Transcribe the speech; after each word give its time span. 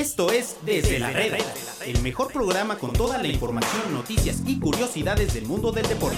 Esto 0.00 0.32
es 0.32 0.56
Desde 0.64 0.98
la 0.98 1.10
Reda, 1.10 1.36
el 1.84 2.00
mejor 2.00 2.32
programa 2.32 2.78
con 2.78 2.90
toda 2.90 3.18
la 3.18 3.28
información, 3.28 3.92
noticias 3.92 4.42
y 4.46 4.58
curiosidades 4.58 5.34
del 5.34 5.44
mundo 5.44 5.72
del 5.72 5.86
deporte. 5.86 6.16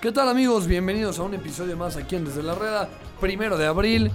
¿Qué 0.00 0.10
tal 0.10 0.30
amigos? 0.30 0.66
Bienvenidos 0.66 1.18
a 1.18 1.24
un 1.24 1.34
episodio 1.34 1.76
más 1.76 1.96
aquí 1.96 2.16
en 2.16 2.24
Desde 2.24 2.42
la 2.42 2.54
Reda, 2.54 2.88
primero 3.20 3.58
de 3.58 3.66
abril, 3.66 4.10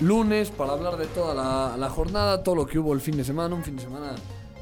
lunes, 0.00 0.50
para 0.50 0.72
hablar 0.72 0.96
de 0.96 1.06
toda 1.06 1.76
la, 1.76 1.88
jornada, 1.88 2.42
todo 2.42 2.56
lo 2.56 2.66
que 2.66 2.80
hubo 2.80 2.94
el 2.94 3.00
fin 3.00 3.16
de 3.16 3.22
semana, 3.22 3.54
un 3.54 3.62
fin 3.62 3.76
de 3.76 3.82
semana 3.84 4.16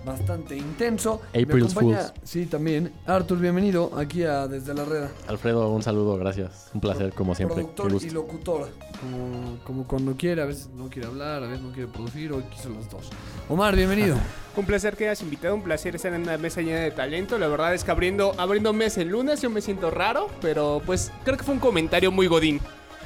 bastante 0.05 0.57
intenso. 0.57 1.21
Acompaña- 1.35 1.69
Fools. 1.99 2.13
Sí, 2.25 2.47
también. 2.47 2.93
Artur, 3.07 3.39
bienvenido 3.39 3.91
aquí 3.97 4.23
a 4.25 4.47
Desde 4.49 4.73
la 4.75 4.85
Reda. 4.85 5.11
Alfredo, 5.29 5.69
un 5.71 5.83
saludo, 5.83 6.17
gracias. 6.17 6.71
Un 6.75 6.81
placer, 6.81 7.13
como 7.13 7.35
siempre. 7.35 7.57
Productor 7.63 7.91
y 7.91 7.95
gusto. 7.95 8.15
locutor. 8.15 8.69
Como, 9.01 9.59
como 9.65 9.87
cuando 9.87 10.17
quiere, 10.17 10.43
a 10.43 10.47
veces 10.47 10.69
no 10.75 10.89
quiere 10.89 11.09
hablar, 11.09 11.43
a 11.43 11.47
veces 11.47 11.63
no 11.63 11.73
quiere 11.73 11.89
producir, 11.91 12.33
hoy 12.33 12.43
quiso 12.45 12.69
las 12.71 12.89
dos. 12.91 13.09
Omar, 13.49 13.75
bienvenido. 13.77 14.17
Un 14.57 14.67
placer 14.67 14.97
que 14.97 15.05
hayas 15.09 15.23
invitado, 15.23 15.55
un 15.55 15.63
placer 15.63 15.95
estar 15.95 16.13
en 16.13 16.23
una 16.23 16.37
mesa 16.37 16.61
llena 16.61 16.81
de 16.81 16.91
talento. 16.91 17.39
La 17.39 17.47
verdad 17.47 17.73
es 17.73 17.85
que 17.85 17.91
abriendo, 17.93 18.35
abriendo 18.37 18.73
mes 18.73 18.99
el 18.99 19.09
lunes 19.09 19.41
yo 19.41 19.49
me 19.49 19.61
siento 19.61 19.91
raro, 19.93 20.27
pero 20.43 20.83
pues 20.85 21.13
creo 21.25 21.37
que 21.37 21.45
fue 21.45 21.55
un 21.55 21.61
comentario 21.61 22.11
muy 22.11 22.27
godín. 22.27 22.61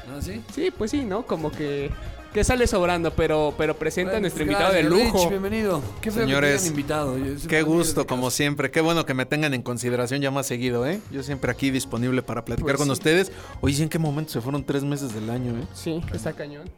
¿Ah, 0.08 0.20
sí? 0.20 0.42
Sí, 0.54 0.70
pues 0.76 0.90
sí, 0.90 1.04
¿no? 1.04 1.26
Como 1.26 1.52
que, 1.52 1.90
que 2.34 2.42
sale 2.44 2.66
sobrando, 2.66 3.12
pero, 3.14 3.54
pero 3.56 3.76
presenta 3.76 4.16
a 4.16 4.20
nuestro 4.20 4.42
invitado 4.42 4.72
de 4.74 4.82
lujo. 4.82 5.18
Rich, 5.20 5.28
bienvenido. 5.30 5.80
Qué 6.00 6.10
Señores, 6.10 6.62
que 6.62 6.68
invitado. 6.68 7.16
Qué 7.48 7.62
gusto, 7.62 8.06
como 8.08 8.30
siempre. 8.30 8.70
Qué 8.72 8.80
bueno 8.80 9.06
que 9.06 9.14
me 9.14 9.24
tengan 9.24 9.54
en 9.54 9.62
consideración 9.62 10.20
ya 10.20 10.30
más 10.32 10.46
seguido, 10.46 10.84
¿eh? 10.86 11.00
Yo 11.12 11.22
siempre 11.22 11.52
aquí 11.52 11.70
disponible 11.70 12.22
para 12.22 12.44
platicar 12.44 12.74
Pues 12.74 12.78
con 12.78 12.86
sí. 12.88 12.92
ustedes. 12.92 13.30
Oye, 13.60 13.80
¿en 13.84 13.88
qué 13.88 14.00
momento 14.00 14.32
se 14.32 14.40
fueron 14.40 14.64
tres 14.64 14.82
meses 14.82 15.14
del 15.14 15.30
año, 15.30 15.56
eh? 15.56 15.64
Sí, 15.74 16.02
está 16.12 16.32
cañón. 16.32 16.68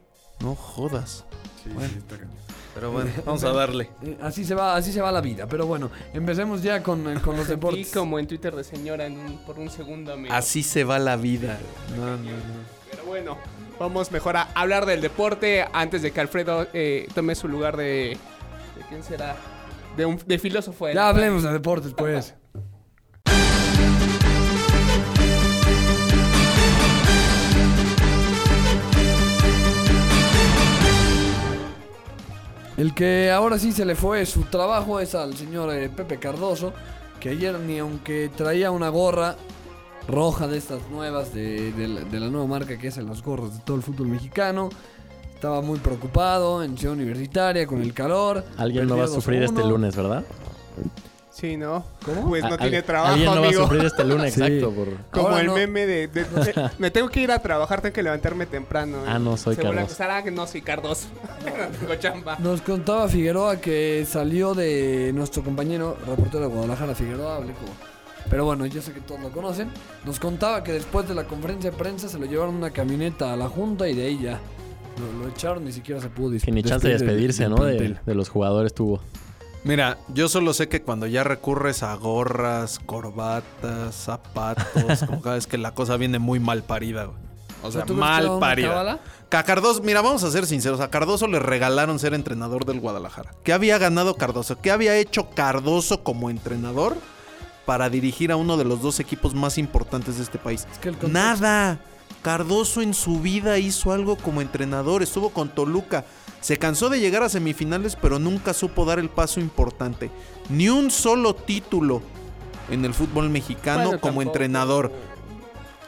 No 0.40 0.54
jodas. 0.54 1.24
Sí, 1.64 1.70
Bueno. 1.72 1.88
sí, 1.90 1.98
está 1.98 2.16
cañón. 2.18 2.36
Pero 2.74 2.92
bueno, 2.92 3.10
vamos 3.24 3.42
a 3.42 3.52
darle. 3.52 3.88
Eh, 4.02 4.18
Así 4.20 4.44
se 4.44 4.54
va, 4.54 4.76
así 4.76 4.92
se 4.92 5.00
va 5.00 5.10
la 5.10 5.22
vida. 5.22 5.46
Pero 5.48 5.66
bueno, 5.66 5.90
empecemos 6.12 6.62
ya 6.62 6.82
con, 6.82 7.08
eh, 7.16 7.18
con 7.22 7.34
los 7.34 7.48
deportes. 7.48 7.90
como 7.94 8.18
en 8.18 8.26
Twitter 8.26 8.54
de 8.54 8.62
señora 8.62 9.06
en 9.06 9.16
un- 9.18 9.38
por 9.46 9.58
un 9.58 9.70
segundo, 9.70 10.12
amigo. 10.12 10.34
Así 10.34 10.62
se 10.62 10.84
va 10.84 10.98
la 10.98 11.16
vida. 11.16 11.58
No, 11.96 12.04
no, 12.04 12.16
no. 12.18 12.76
Pero 12.90 13.04
bueno, 13.06 13.38
vamos 13.78 14.10
mejor 14.10 14.36
a 14.36 14.48
hablar 14.54 14.86
del 14.86 15.00
deporte 15.00 15.66
antes 15.72 16.02
de 16.02 16.10
que 16.10 16.20
Alfredo 16.20 16.66
eh, 16.72 17.08
tome 17.14 17.34
su 17.34 17.48
lugar 17.48 17.76
de... 17.76 18.16
¿De 18.76 18.82
quién 18.88 19.02
será? 19.02 19.36
De, 19.96 20.04
un, 20.06 20.20
de 20.26 20.38
filósofo. 20.38 20.86
de 20.86 20.94
Ya 20.94 21.08
hablemos 21.08 21.42
de 21.42 21.52
deportes, 21.52 21.92
pues. 21.94 22.34
El 32.76 32.94
que 32.94 33.30
ahora 33.30 33.58
sí 33.58 33.72
se 33.72 33.86
le 33.86 33.94
fue 33.94 34.26
su 34.26 34.42
trabajo 34.42 35.00
es 35.00 35.14
al 35.14 35.34
señor 35.34 35.74
eh, 35.74 35.88
Pepe 35.88 36.18
Cardoso, 36.18 36.74
que 37.18 37.30
ayer 37.30 37.58
ni 37.58 37.78
aunque 37.78 38.30
traía 38.36 38.70
una 38.70 38.90
gorra 38.90 39.36
roja 40.08 40.46
de 40.46 40.58
estas 40.58 40.88
nuevas, 40.90 41.32
de, 41.34 41.72
de 41.72 41.88
la, 41.88 42.00
de 42.02 42.20
la 42.20 42.28
nueva 42.28 42.46
marca 42.46 42.78
que 42.78 42.88
hacen 42.88 43.06
las 43.06 43.22
gorras 43.22 43.54
de 43.54 43.60
todo 43.64 43.76
el 43.76 43.82
fútbol 43.82 44.08
mexicano, 44.08 44.70
estaba 45.34 45.60
muy 45.60 45.78
preocupado 45.78 46.62
en 46.62 46.78
Ciudad 46.78 46.94
Universitaria 46.96 47.66
con 47.66 47.82
el 47.82 47.92
calor. 47.92 48.44
Alguien 48.56 48.86
no 48.86 48.96
va 48.96 49.04
a 49.04 49.08
sufrir 49.08 49.42
este 49.42 49.60
2-1. 49.62 49.68
lunes, 49.68 49.96
¿verdad? 49.96 50.24
Sí, 51.30 51.58
¿no? 51.58 51.84
¿Cómo? 52.02 52.28
Pues 52.28 52.42
no 52.44 52.56
tiene 52.56 52.80
trabajo, 52.80 53.12
Alguien 53.12 53.26
no 53.34 53.40
va 53.40 53.44
a 53.44 53.48
amigo. 53.48 53.62
sufrir 53.64 53.84
este 53.84 54.04
lunes, 54.04 54.32
Sí. 54.34 54.40
exacto. 54.42 54.70
Por... 54.70 54.88
Como 55.10 55.28
Ahora 55.28 55.40
el 55.42 55.46
no. 55.48 55.54
meme 55.54 55.84
de, 55.86 56.08
de- 56.08 56.24
de- 56.24 56.70
me 56.78 56.90
tengo 56.90 57.10
que 57.10 57.20
ir 57.20 57.30
a 57.30 57.38
trabajar, 57.40 57.82
tengo 57.82 57.92
que 57.92 58.02
levantarme 58.02 58.46
temprano. 58.46 59.00
Ah, 59.06 59.18
no, 59.18 59.36
soy 59.36 59.54
Se 59.54 59.60
vuelve 59.62 59.82
a 59.82 60.16
ah, 60.16 60.22
que 60.22 60.30
no 60.30 60.46
soy 60.46 60.62
Cardoso. 60.62 61.08
no 61.44 61.78
tengo 61.78 61.94
chamba. 61.96 62.38
Nos 62.38 62.62
contaba 62.62 63.06
Figueroa 63.08 63.60
que 63.60 64.06
salió 64.08 64.54
de 64.54 65.12
nuestro 65.14 65.44
compañero 65.44 65.98
reportero 66.06 66.40
de 66.40 66.46
Guadalajara, 66.46 66.94
Figueroa, 66.94 67.36
hablé 67.36 67.52
como- 67.52 67.95
Pero 68.28 68.44
bueno, 68.44 68.66
yo 68.66 68.82
sé 68.82 68.92
que 68.92 69.00
todos 69.00 69.20
lo 69.20 69.30
conocen. 69.30 69.70
Nos 70.04 70.18
contaba 70.18 70.62
que 70.64 70.72
después 70.72 71.08
de 71.08 71.14
la 71.14 71.24
conferencia 71.24 71.70
de 71.70 71.76
prensa 71.76 72.08
se 72.08 72.18
lo 72.18 72.26
llevaron 72.26 72.54
una 72.54 72.70
camioneta 72.70 73.32
a 73.32 73.36
la 73.36 73.48
junta 73.48 73.88
y 73.88 73.94
de 73.94 74.06
ahí 74.06 74.18
ya 74.22 74.40
lo, 74.98 75.24
lo 75.24 75.28
echaron, 75.30 75.64
ni 75.64 75.72
siquiera 75.72 76.00
se 76.00 76.08
pudo 76.08 76.30
dis- 76.32 76.42
Que 76.44 76.52
ni 76.52 76.62
chance 76.62 76.86
de 76.86 76.94
despedir 76.94 77.28
despedirse, 77.32 77.48
¿no? 77.48 77.64
De, 77.64 78.14
los 78.14 78.28
jugadores 78.28 78.74
tuvo. 78.74 79.00
Mira, 79.64 79.98
yo 80.14 80.28
solo 80.28 80.54
sé 80.54 80.68
que 80.68 80.82
cuando 80.82 81.06
ya 81.06 81.24
recurres 81.24 81.82
a 81.82 81.94
gorras, 81.96 82.78
corbatas, 82.78 83.94
zapatos, 83.94 85.02
como 85.06 85.20
cada 85.22 85.34
vez 85.36 85.46
que 85.46 85.58
la 85.58 85.74
cosa 85.74 85.96
viene 85.96 86.18
muy 86.18 86.38
mal 86.38 86.62
parida, 86.62 87.04
güey. 87.04 87.18
O 87.62 87.72
sea, 87.72 87.84
¿tú 87.84 87.94
crees 87.94 88.08
que 88.10 88.16
era 88.22 88.28
mal 88.30 88.38
parida. 88.38 89.00
a 89.32 89.42
Cardoso, 89.42 89.82
mira, 89.82 90.02
vamos 90.02 90.22
a 90.22 90.30
ser 90.30 90.46
sinceros, 90.46 90.78
a 90.80 90.88
Cardoso 90.88 91.26
le 91.26 91.40
regalaron 91.40 91.98
ser 91.98 92.14
entrenador 92.14 92.64
del 92.64 92.80
Guadalajara. 92.80 93.32
¿Qué 93.42 93.52
había 93.52 93.78
ganado 93.78 94.14
Cardoso? 94.14 94.60
¿Qué 94.60 94.70
había 94.70 94.96
hecho 94.96 95.30
Cardoso 95.30 96.04
como 96.04 96.30
entrenador 96.30 96.96
para 97.66 97.90
dirigir 97.90 98.32
a 98.32 98.36
uno 98.36 98.56
de 98.56 98.64
los 98.64 98.80
dos 98.80 98.98
equipos 99.00 99.34
más 99.34 99.58
importantes 99.58 100.16
de 100.16 100.22
este 100.22 100.38
país? 100.38 100.66
Es 100.72 100.78
que 100.78 100.88
el 100.88 100.94
contexto- 100.96 101.12
Nada. 101.12 101.78
Cardoso 102.22 102.80
en 102.82 102.92
su 102.94 103.20
vida 103.20 103.58
hizo 103.58 103.92
algo 103.92 104.16
como 104.16 104.40
entrenador, 104.40 105.02
estuvo 105.02 105.30
con 105.30 105.48
Toluca. 105.48 106.04
Se 106.40 106.56
cansó 106.58 106.88
de 106.88 106.98
llegar 106.98 107.22
a 107.22 107.28
semifinales, 107.28 107.94
pero 107.96 108.18
nunca 108.18 108.52
supo 108.52 108.84
dar 108.84 108.98
el 108.98 109.10
paso 109.10 109.38
importante. 109.38 110.10
Ni 110.48 110.68
un 110.68 110.90
solo 110.90 111.34
título 111.34 112.02
en 112.70 112.84
el 112.84 112.94
fútbol 112.94 113.30
mexicano 113.30 113.84
Bueno, 113.84 114.00
como 114.00 114.14
tampoco. 114.14 114.22
entrenador. 114.22 114.92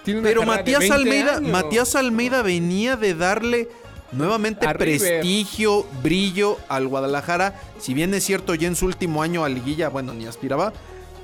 Pero 0.04 0.44
Matías 0.44 0.80
20 0.80 0.94
Almeida, 0.94 1.36
años. 1.36 1.50
Matías 1.50 1.94
Almeida 1.96 2.42
venía 2.42 2.96
de 2.96 3.14
darle 3.14 3.68
nuevamente 4.12 4.66
A 4.66 4.72
River. 4.72 4.98
prestigio, 5.20 5.86
brillo 6.02 6.56
al 6.68 6.86
Guadalajara. 6.88 7.60
Si 7.78 7.94
bien 7.94 8.14
es 8.14 8.24
cierto, 8.24 8.54
ya 8.54 8.68
en 8.68 8.76
su 8.76 8.86
último 8.86 9.22
año 9.22 9.44
a 9.44 9.48
liguilla, 9.48 9.88
bueno, 9.88 10.14
ni 10.14 10.26
aspiraba. 10.26 10.72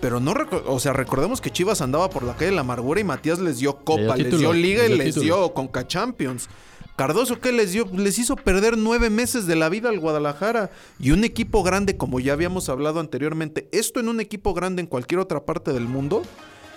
Pero 0.05 0.21
no, 0.21 0.35
o 0.67 0.79
sea, 0.81 0.93
recordemos 0.93 1.41
que 1.41 1.51
Chivas 1.51 1.81
andaba 1.81 2.11
por 2.11 2.25
la 2.25 2.35
calle 2.35 2.51
de 2.51 2.57
la 2.57 2.61
amargura 2.61 3.01
y 3.01 3.05
Matías 3.05 3.39
les 3.39 3.61
dio 3.61 3.79
copa, 3.79 4.19
les 4.19 4.39
dio 4.39 4.53
liga 4.53 4.85
y 4.85 4.91
les 4.91 4.99
dio 4.99 5.07
les 5.07 5.15
dio 5.15 5.55
Conca 5.55 5.89
Champions. 5.89 6.51
Cardoso, 6.95 7.41
¿qué 7.41 7.53
les 7.53 7.73
dio? 7.73 7.89
Les 7.91 8.19
hizo 8.19 8.37
perder 8.37 8.77
nueve 8.77 9.09
meses 9.09 9.47
de 9.47 9.57
la 9.57 9.71
vida 9.71 9.89
al 9.89 10.01
Guadalajara. 10.01 10.71
Y 11.01 11.13
un 11.13 11.25
equipo 11.25 11.63
grande, 11.63 11.97
como 11.97 12.21
ya 12.21 12.35
habíamos 12.35 12.69
hablado 12.69 13.01
anteriormente, 13.01 13.67
esto 13.73 13.99
en 13.99 14.11
un 14.11 14.21
equipo 14.21 14.53
grande 14.53 14.83
en 14.83 14.89
cualquier 14.89 15.21
otra 15.21 15.47
parte 15.47 15.73
del 15.73 15.89
mundo, 15.89 16.21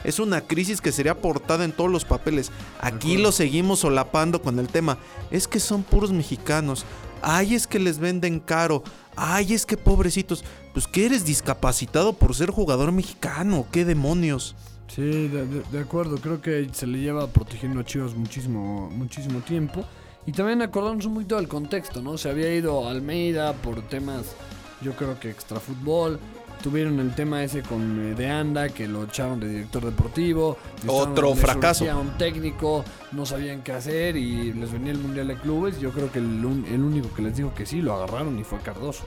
es 0.05 0.19
una 0.19 0.39
crisis 0.39 0.79
que 0.79 0.93
sería 0.93 1.19
portada 1.19 1.65
en 1.65 1.73
todos 1.73 1.91
los 1.91 2.05
papeles. 2.05 2.49
Aquí 2.79 3.17
lo 3.17 3.33
seguimos 3.33 3.79
solapando 3.79 4.41
con 4.41 4.57
el 4.57 4.69
tema. 4.69 4.99
Es 5.31 5.49
que 5.49 5.59
son 5.59 5.83
puros 5.83 6.13
mexicanos. 6.13 6.85
Ay, 7.21 7.55
es 7.55 7.67
que 7.67 7.79
les 7.79 7.99
venden 7.99 8.39
caro. 8.39 8.83
Ay, 9.17 9.53
es 9.53 9.65
que 9.65 9.75
pobrecitos. 9.75 10.45
Pues 10.77 10.85
que 10.85 11.07
eres 11.07 11.25
discapacitado 11.25 12.13
por 12.13 12.35
ser 12.35 12.51
jugador 12.51 12.91
mexicano. 12.91 13.65
¿Qué 13.71 13.83
demonios? 13.83 14.53
Sí, 14.87 15.01
de, 15.27 15.47
de- 15.47 15.63
de 15.71 15.79
acuerdo. 15.79 16.17
Creo 16.17 16.39
que 16.39 16.69
se 16.71 16.85
le 16.85 16.99
lleva 16.99 17.25
protegiendo 17.25 17.79
a 17.79 17.83
Chivas 17.83 18.13
muchísimo, 18.13 18.87
muchísimo 18.91 19.39
tiempo. 19.39 19.83
Y 20.27 20.33
también 20.33 20.61
acordarnos 20.61 21.03
un 21.07 21.15
poquito 21.15 21.37
del 21.37 21.47
contexto, 21.47 22.03
¿no? 22.03 22.19
Se 22.19 22.29
había 22.29 22.53
ido 22.53 22.87
a 22.87 22.91
Almeida 22.91 23.53
por 23.53 23.81
temas, 23.89 24.35
yo 24.83 24.91
creo 24.95 25.19
que 25.19 25.31
extra 25.31 25.59
fútbol. 25.59 26.19
Tuvieron 26.61 26.99
el 26.99 27.15
tema 27.15 27.43
ese 27.43 27.63
con 27.63 28.11
eh, 28.11 28.13
De 28.13 28.29
Anda, 28.29 28.69
que 28.69 28.87
lo 28.87 29.05
echaron 29.05 29.39
de 29.39 29.49
director 29.49 29.83
deportivo. 29.83 30.57
Otro 30.85 31.33
fracaso. 31.33 31.85
un 31.99 32.19
técnico, 32.19 32.85
no 33.13 33.25
sabían 33.25 33.63
qué 33.63 33.71
hacer 33.71 34.15
y 34.15 34.53
les 34.53 34.71
venía 34.71 34.91
el 34.91 34.99
Mundial 34.99 35.27
de 35.29 35.37
Clubes. 35.37 35.79
Yo 35.79 35.89
creo 35.91 36.11
que 36.11 36.19
el, 36.19 36.25
el 36.71 36.81
único 36.83 37.11
que 37.15 37.23
les 37.23 37.35
dijo 37.35 37.51
que 37.55 37.65
sí 37.65 37.81
lo 37.81 37.95
agarraron 37.95 38.37
y 38.37 38.43
fue 38.43 38.59
Cardoso. 38.59 39.05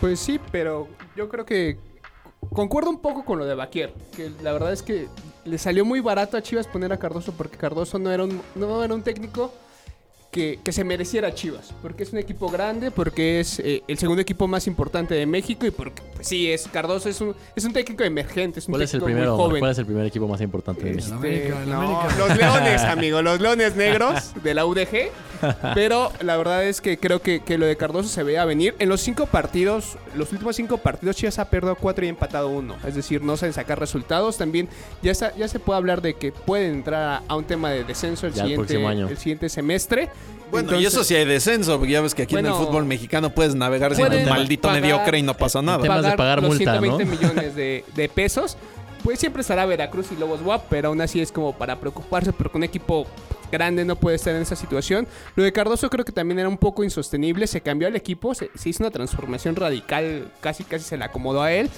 Pues 0.00 0.20
sí, 0.20 0.38
pero 0.52 0.88
yo 1.16 1.28
creo 1.28 1.46
que 1.46 1.78
concuerdo 2.52 2.90
un 2.90 3.00
poco 3.00 3.24
con 3.24 3.38
lo 3.38 3.46
de 3.46 3.54
Baquier. 3.54 3.94
Que 4.14 4.30
la 4.42 4.52
verdad 4.52 4.72
es 4.72 4.82
que 4.82 5.08
le 5.44 5.58
salió 5.58 5.84
muy 5.84 6.00
barato 6.00 6.36
a 6.36 6.42
Chivas 6.42 6.66
poner 6.66 6.92
a 6.92 6.98
Cardoso 6.98 7.32
porque 7.32 7.56
Cardoso 7.56 7.98
no 7.98 8.10
era 8.10 8.24
un, 8.24 8.40
no 8.54 8.82
era 8.82 8.94
un 8.94 9.02
técnico 9.02 9.52
que, 10.36 10.58
que 10.62 10.70
se 10.70 10.84
mereciera 10.84 11.28
a 11.28 11.34
Chivas. 11.34 11.72
Porque 11.80 12.02
es 12.02 12.12
un 12.12 12.18
equipo 12.18 12.50
grande, 12.50 12.90
porque 12.90 13.40
es 13.40 13.58
eh, 13.60 13.82
el 13.88 13.96
segundo 13.96 14.20
equipo 14.20 14.46
más 14.46 14.66
importante 14.66 15.14
de 15.14 15.24
México 15.24 15.64
y 15.64 15.70
porque, 15.70 16.02
pues 16.14 16.28
sí, 16.28 16.50
es 16.52 16.68
Cardoso 16.68 17.08
es 17.08 17.18
un, 17.22 17.34
es 17.56 17.64
un 17.64 17.72
técnico 17.72 18.04
emergente, 18.04 18.58
es 18.60 18.66
un 18.68 18.72
¿Cuál 18.72 18.82
es 18.82 18.92
el 18.92 19.00
técnico 19.00 19.14
primero? 19.16 19.36
muy 19.36 19.44
joven. 19.46 19.60
¿Cuál 19.60 19.72
es 19.72 19.78
el 19.78 19.86
primer 19.86 20.04
equipo 20.06 20.28
más 20.28 20.40
importante 20.42 20.84
de 20.84 20.92
México? 20.92 21.14
Este, 21.16 21.26
América, 21.52 21.62
el 21.62 21.70
no, 21.70 21.76
América. 21.80 22.16
Los 22.18 22.36
Leones, 22.36 22.82
amigo, 22.84 23.22
los 23.22 23.40
Leones 23.40 23.76
Negros 23.76 24.32
de 24.42 24.52
la 24.54 24.66
UDG. 24.66 25.10
Pero 25.74 26.12
la 26.22 26.36
verdad 26.36 26.64
es 26.64 26.80
que 26.80 26.98
creo 26.98 27.20
que, 27.20 27.40
que 27.40 27.58
lo 27.58 27.66
de 27.66 27.76
Cardoso 27.76 28.08
se 28.08 28.22
veía 28.22 28.44
venir. 28.44 28.74
En 28.78 28.88
los 28.88 29.00
cinco 29.00 29.26
partidos, 29.26 29.96
los 30.14 30.32
últimos 30.32 30.56
cinco 30.56 30.78
partidos, 30.78 31.16
Chivas 31.16 31.38
ha 31.38 31.48
perdido 31.50 31.74
cuatro 31.76 32.04
y 32.04 32.08
empatado 32.08 32.48
uno. 32.48 32.76
Es 32.86 32.94
decir, 32.94 33.22
no 33.22 33.36
saben 33.36 33.52
sacar 33.52 33.78
resultados. 33.78 34.36
También 34.38 34.68
ya, 35.02 35.14
sa- 35.14 35.34
ya 35.36 35.48
se 35.48 35.58
puede 35.60 35.76
hablar 35.78 36.00
de 36.02 36.14
que 36.14 36.32
pueden 36.32 36.74
entrar 36.76 37.02
a, 37.02 37.22
a 37.28 37.36
un 37.36 37.44
tema 37.44 37.70
de 37.70 37.84
descenso 37.84 38.26
el, 38.26 38.32
Ya 38.32 38.42
el 38.44 38.48
siguiente, 38.50 38.66
próximo 38.66 38.88
año. 38.88 39.08
el 39.08 39.16
siguiente 39.18 39.48
semestre. 39.48 40.08
Bueno, 40.50 40.78
y 40.80 40.86
eso 40.86 41.02
sí 41.02 41.14
hay 41.14 41.24
descenso, 41.24 41.76
porque 41.78 41.92
ya 41.92 42.00
ves 42.00 42.14
que 42.14 42.22
aquí 42.22 42.36
en 42.36 42.46
el 42.46 42.52
fútbol 42.52 42.84
mexicano 42.84 43.30
puedes 43.30 43.54
navegar 43.54 43.94
siendo 43.94 44.16
un 44.16 44.28
maldito 44.28 44.68
pagar- 44.68 44.80
mediocre 44.80 45.18
y 45.18 45.22
no 45.22 45.34
pasa 45.36 45.60
nada. 45.60 45.82
Temas 45.82 46.04
de 46.04 46.12
pagar 46.12 46.40
los 46.40 46.50
multa, 46.54 46.78
120 46.78 47.04
¿no? 47.04 47.10
millones 47.10 47.54
de, 47.56 47.84
de 47.94 48.08
pesos. 48.08 48.56
Pues 49.02 49.20
siempre 49.20 49.42
estará 49.42 49.66
Veracruz 49.66 50.06
y 50.10 50.16
Lobos 50.16 50.40
WAP, 50.42 50.64
pero 50.68 50.88
aún 50.88 51.00
así 51.00 51.20
es 51.20 51.30
como 51.30 51.52
para 51.56 51.78
preocuparse 51.78 52.32
porque 52.32 52.56
un 52.56 52.64
equipo 52.64 53.06
grande 53.52 53.84
no 53.84 53.94
puede 53.94 54.16
estar 54.16 54.34
en 54.34 54.42
esa 54.42 54.56
situación. 54.56 55.06
Lo 55.36 55.44
de 55.44 55.52
Cardoso 55.52 55.88
creo 55.90 56.04
que 56.04 56.10
también 56.12 56.40
era 56.40 56.48
un 56.48 56.58
poco 56.58 56.82
insostenible. 56.82 57.46
Se 57.46 57.60
cambió 57.60 57.86
al 57.86 57.94
equipo, 57.94 58.34
se, 58.34 58.50
se 58.56 58.68
hizo 58.68 58.82
una 58.82 58.90
transformación 58.90 59.54
radical, 59.54 60.32
casi 60.40 60.64
casi 60.64 60.84
se 60.84 60.96
le 60.96 61.04
acomodó 61.04 61.42
a 61.42 61.52
él. 61.52 61.70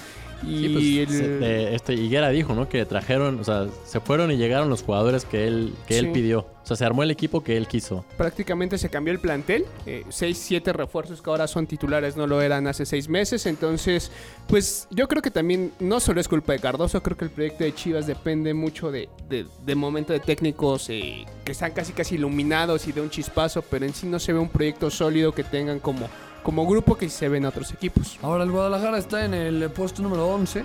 Y 0.43 0.67
Sí, 0.67 0.69
pues, 0.69 0.83
el- 0.83 1.17
se- 1.17 1.27
de- 1.39 1.75
este 1.75 1.93
Higuera 1.93 2.29
dijo, 2.29 2.53
¿no? 2.53 2.69
Que 2.69 2.85
trajeron, 2.85 3.39
o 3.39 3.43
sea, 3.43 3.67
se 3.85 3.99
fueron 3.99 4.31
y 4.31 4.37
llegaron 4.37 4.69
los 4.69 4.83
jugadores 4.83 5.25
que 5.25 5.47
él, 5.47 5.73
que 5.87 5.95
Sí. 5.95 5.99
él 5.99 6.11
pidió. 6.11 6.39
O 6.61 6.65
sea, 6.69 6.77
se 6.77 6.85
armó 6.85 7.01
el 7.01 7.09
equipo 7.09 7.43
que 7.43 7.57
él 7.57 7.67
quiso. 7.67 8.05
prácticamente 8.15 8.77
se 8.77 8.89
cambió 8.89 9.11
el 9.11 9.19
plantel. 9.19 9.65
Eh, 9.87 10.03
seis, 10.09 10.37
siete 10.37 10.71
refuerzos 10.71 11.21
que 11.21 11.29
ahora 11.29 11.47
son 11.47 11.65
titulares 11.65 12.15
no 12.15 12.27
lo 12.27 12.41
eran 12.41 12.67
hace 12.67 12.85
seis 12.85 13.09
meses. 13.09 13.45
Entonces, 13.47 14.11
pues 14.47 14.87
yo 14.91 15.07
creo 15.07 15.21
que 15.21 15.31
también 15.31 15.71
no 15.79 15.99
solo 15.99 16.21
es 16.21 16.27
culpa 16.27 16.53
de 16.53 16.59
Cardoso. 16.59 17.01
Creo 17.01 17.17
que 17.17 17.25
el 17.25 17.31
proyecto 17.31 17.63
de 17.63 17.73
Chivas 17.73 18.05
depende 18.07 18.53
mucho 18.53 18.91
de, 18.91 19.09
de, 19.27 19.45
de 19.65 19.75
momento 19.75 20.13
de 20.13 20.19
técnicos 20.19 20.89
eh, 20.89 21.25
que 21.43 21.51
están 21.53 21.71
casi 21.71 21.91
casi 21.93 22.15
iluminados 22.15 22.87
y 22.87 22.91
de 22.91 23.01
un 23.01 23.09
chispazo. 23.09 23.61
Pero 23.63 23.85
en 23.85 23.93
sí 23.93 24.05
no 24.05 24.19
se 24.19 24.31
ve 24.33 24.39
un 24.39 24.49
proyecto 24.49 24.89
sólido 24.91 25.31
que 25.33 25.43
tengan 25.43 25.79
como, 25.79 26.07
como 26.43 26.65
grupo 26.67 26.95
que 26.97 27.09
se 27.09 27.29
ven 27.29 27.45
otros 27.45 27.71
equipos. 27.71 28.17
Ahora 28.21 28.43
el 28.43 28.51
Guadalajara 28.51 28.97
está 28.97 29.25
en 29.25 29.33
el 29.33 29.69
puesto 29.71 30.01
número 30.01 30.27
11 30.27 30.63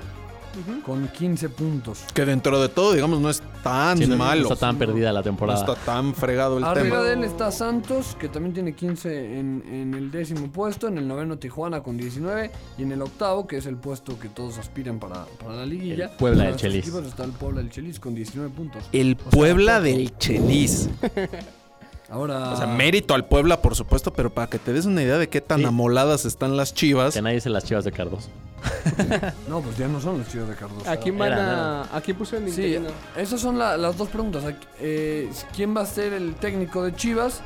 Ujú. 0.55 0.83
con 0.83 1.09
15 1.09 1.49
puntos. 1.49 2.05
Que 2.15 2.25
dentro 2.25 2.63
de 2.63 2.69
todo, 2.69 2.93
digamos, 2.93 3.21
no 3.21 3.29
es 3.29 3.43
tan 3.65 3.99
Sí, 3.99 4.07
no- 4.07 4.17
malo. 4.17 4.43
No 4.43 4.53
está 4.55 4.67
tan 4.69 4.77
perdida 4.79 5.13
la 5.13 5.19
No 5.19 5.25
temporada. 5.25 5.59
está 5.59 5.75
tan 5.75 6.15
fregado 6.15 6.59
el 6.59 6.65
Arriba 6.65 6.99
tema. 6.99 7.03
de 7.03 7.13
él 7.15 7.25
está 7.25 7.51
Santos, 7.51 8.17
que 8.21 8.29
también 8.29 8.55
tiene 8.55 8.73
15 8.73 9.41
en, 9.41 9.65
en 9.69 9.95
el 9.95 10.13
décimo 10.13 10.53
puesto. 10.53 10.87
En 10.87 10.97
el 10.99 11.09
noveno 11.09 11.39
Tijuana 11.39 11.83
con 11.83 11.97
19. 11.97 12.53
Y 12.79 12.83
en 12.85 12.93
el 12.93 13.03
octavo, 13.03 13.49
que 13.49 13.57
es 13.57 13.67
el 13.67 13.77
puesto 13.77 14.17
que 14.17 14.29
todos 14.29 14.57
aspiran 14.59 15.01
para, 15.01 15.25
para 15.43 15.57
la 15.57 15.67
liguilla. 15.67 16.05
El 16.05 16.11
Puebla 16.19 16.45
del 16.45 16.55
Chelis. 16.57 16.87
Está 16.87 17.25
el 17.25 17.33
Puebla 17.33 17.61
del 17.61 17.71
Chelis 17.71 17.99
con 17.99 18.15
19 18.15 18.55
puntos. 18.55 18.85
El 18.93 19.17
O 19.19 19.23
sea, 19.23 19.31
Puebla 19.31 19.81
del 19.81 20.17
Chelis. 20.19 20.89
Ahora. 22.11 22.51
O 22.53 22.57
sea, 22.57 22.67
mérito 22.67 23.15
al 23.15 23.27
Puebla, 23.27 23.63
por 23.63 23.75
supuesto, 23.75 24.13
pero 24.13 24.31
para 24.31 24.49
que 24.49 24.59
te 24.59 24.73
des 24.73 24.85
una 24.87 25.03
idea 25.03 25.19
de 25.19 25.29
qué 25.29 25.41
tan 25.41 25.61
Sí. 25.61 25.65
amoladas 25.67 26.25
están 26.25 26.57
las 26.57 26.75
chivas. 26.75 27.15
Que 27.15 27.23
nadie 27.23 27.41
se 27.41 27.51
las 27.51 27.65
chivas 27.65 27.85
de 27.85 27.93
Cardoso. 27.93 28.29
No, 29.49 29.61
pues 29.61 29.77
ya 29.77 29.89
no 29.89 30.01
son 30.01 30.19
los 30.19 30.29
chivos 30.29 30.49
de 30.49 30.55
Cardoso. 30.55 30.89
¿A 30.89 30.97
quién 30.97 31.17
van 31.19 31.33
Era, 31.33 31.83
a.? 31.83 31.97
¿A 31.97 32.01
quién 32.01 32.17
pusieron 32.17 32.49
Sí, 32.51 32.79
esas 33.17 33.41
son 33.41 33.59
la- 33.59 33.77
las 33.77 33.97
dos 33.97 34.09
preguntas. 34.09 34.43
Eh, 34.81 35.31
¿Quién 35.55 35.77
va 35.77 35.83
a 35.83 35.87
ser 35.87 36.13
el 36.13 36.35
técnico 36.37 36.83
de 36.83 36.95
Chivas? 36.95 37.41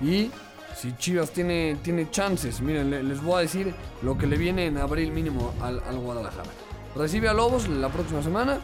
Y 0.00 0.30
si 0.76 0.94
Chivas 0.96 1.30
tiene, 1.30 1.76
tiene 1.82 2.10
chances. 2.10 2.60
Miren, 2.60 2.90
le- 2.90 3.02
les 3.02 3.22
voy 3.22 3.36
a 3.36 3.40
decir 3.40 3.74
lo 4.02 4.16
que 4.18 4.26
le 4.26 4.36
viene 4.36 4.66
en 4.66 4.78
abril 4.78 5.12
mínimo 5.12 5.52
al, 5.60 5.80
al 5.88 5.98
Guadalajara. 5.98 6.48
Recibe 6.96 7.28
a 7.28 7.32
Lobos 7.34 7.68
la 7.68 7.88
próxima 7.88 8.22
semana. 8.22 8.58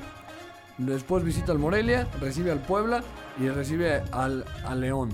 Después 0.79 1.25
visita 1.25 1.53
al 1.53 1.59
Morelia, 1.59 2.07
recibe 2.21 2.53
al 2.53 2.61
Puebla 2.61 3.03
y 3.41 3.49
recibe 3.49 4.03
al, 4.13 4.45
al 4.65 4.81
León. 4.81 5.13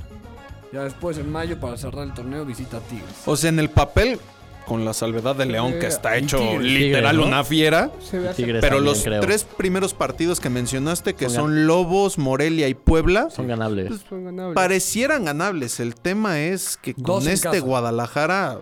Ya 0.75 0.83
después 0.83 1.17
en 1.19 1.31
mayo 1.31 1.61
para 1.61 1.77
cerrar 1.77 2.05
el 2.05 2.15
torneo 2.15 2.45
visita 2.45 2.79
a 2.79 2.81
Tigres. 2.81 3.09
O 3.27 3.37
sea, 3.37 3.49
en 3.51 3.61
el 3.61 3.71
papel, 3.71 4.19
con 4.67 4.85
la 4.85 4.93
salvedad 4.93 5.37
de 5.37 5.47
León, 5.47 5.75
que 5.79 5.87
está 5.87 6.17
hecho 6.17 6.37
Tigres. 6.39 6.63
literal 6.63 7.21
una 7.21 7.45
fiera. 7.45 7.93
Tigres 8.11 8.35
Pero 8.61 8.61
también, 8.61 8.85
los 8.85 9.05
creo. 9.05 9.21
tres 9.21 9.45
primeros 9.45 9.95
partidos 9.95 10.41
que 10.41 10.51
mencionaste, 10.51 11.15
que 11.15 11.27
Son 11.27 11.35
son 11.35 11.67
Lobos, 11.69 12.19
Morelia 12.19 12.67
y 12.67 12.75
Puebla, 12.75 13.31
son 13.31 13.47
ganables. 13.47 13.87
Pues, 13.87 14.01
son 14.09 14.25
ganables. 14.25 14.57
parecieran 14.57 15.27
ganables. 15.27 15.79
El 15.79 15.95
tema 15.95 16.41
es 16.41 16.77
que 16.77 16.93
Dos 16.97 17.23
con 17.23 17.33
este 17.33 17.49
casa. 17.51 17.61
Guadalajara 17.61 18.59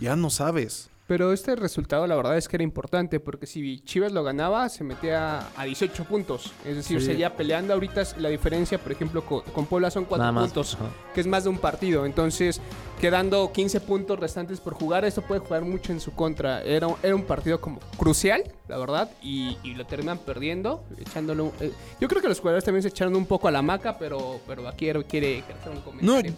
ya 0.00 0.16
no 0.16 0.30
sabes. 0.30 0.90
Pero 1.12 1.30
este 1.30 1.54
resultado 1.56 2.06
la 2.06 2.16
verdad 2.16 2.38
es 2.38 2.48
que 2.48 2.56
era 2.56 2.62
importante 2.64 3.20
porque 3.20 3.46
si 3.46 3.80
Chivas 3.80 4.12
lo 4.12 4.24
ganaba 4.24 4.66
se 4.70 4.82
metía 4.82 5.46
a 5.58 5.64
18 5.64 6.04
puntos. 6.04 6.54
Es 6.64 6.74
decir, 6.76 7.00
Sí. 7.00 7.06
seguía 7.08 7.36
peleando. 7.36 7.74
Ahorita 7.74 8.02
la 8.16 8.30
diferencia, 8.30 8.78
por 8.78 8.92
ejemplo, 8.92 9.22
con, 9.26 9.42
con 9.42 9.66
Puebla 9.66 9.90
son 9.90 10.06
4 10.06 10.22
Nada 10.22 10.32
más. 10.32 10.44
puntos, 10.44 10.74
Ajá. 10.76 10.86
que 11.14 11.20
es 11.20 11.26
más 11.26 11.44
de 11.44 11.50
un 11.50 11.58
partido. 11.58 12.06
Entonces, 12.06 12.62
quedando 12.98 13.52
15 13.52 13.80
puntos 13.80 14.18
restantes 14.18 14.58
por 14.58 14.72
jugar, 14.72 15.04
esto 15.04 15.20
puede 15.20 15.40
jugar 15.42 15.66
mucho 15.66 15.92
en 15.92 16.00
su 16.00 16.12
contra. 16.12 16.62
Era, 16.62 16.86
un- 16.86 16.96
era 17.02 17.14
un 17.14 17.24
partido 17.24 17.60
como 17.60 17.78
crucial, 17.98 18.44
la 18.66 18.78
verdad, 18.78 19.10
y, 19.20 19.58
y 19.62 19.74
lo 19.74 19.84
terminan 19.84 20.16
perdiendo, 20.16 20.82
echándolo... 20.96 21.52
eh, 21.60 21.72
yo 22.00 22.08
creo 22.08 22.22
que 22.22 22.28
los 22.28 22.40
jugadores 22.40 22.64
también 22.64 22.82
se 22.84 22.88
echaron 22.88 23.14
un 23.16 23.26
poco 23.26 23.48
a 23.48 23.50
la 23.50 23.60
maca, 23.60 23.98
pero, 23.98 24.40
pero 24.46 24.66
aquí 24.66 24.86
quiere, 24.86 25.04
quiere 25.04 25.40
hacer 25.60 25.72
un 25.72 25.74
No, 25.76 25.84
comentario. 25.84 26.32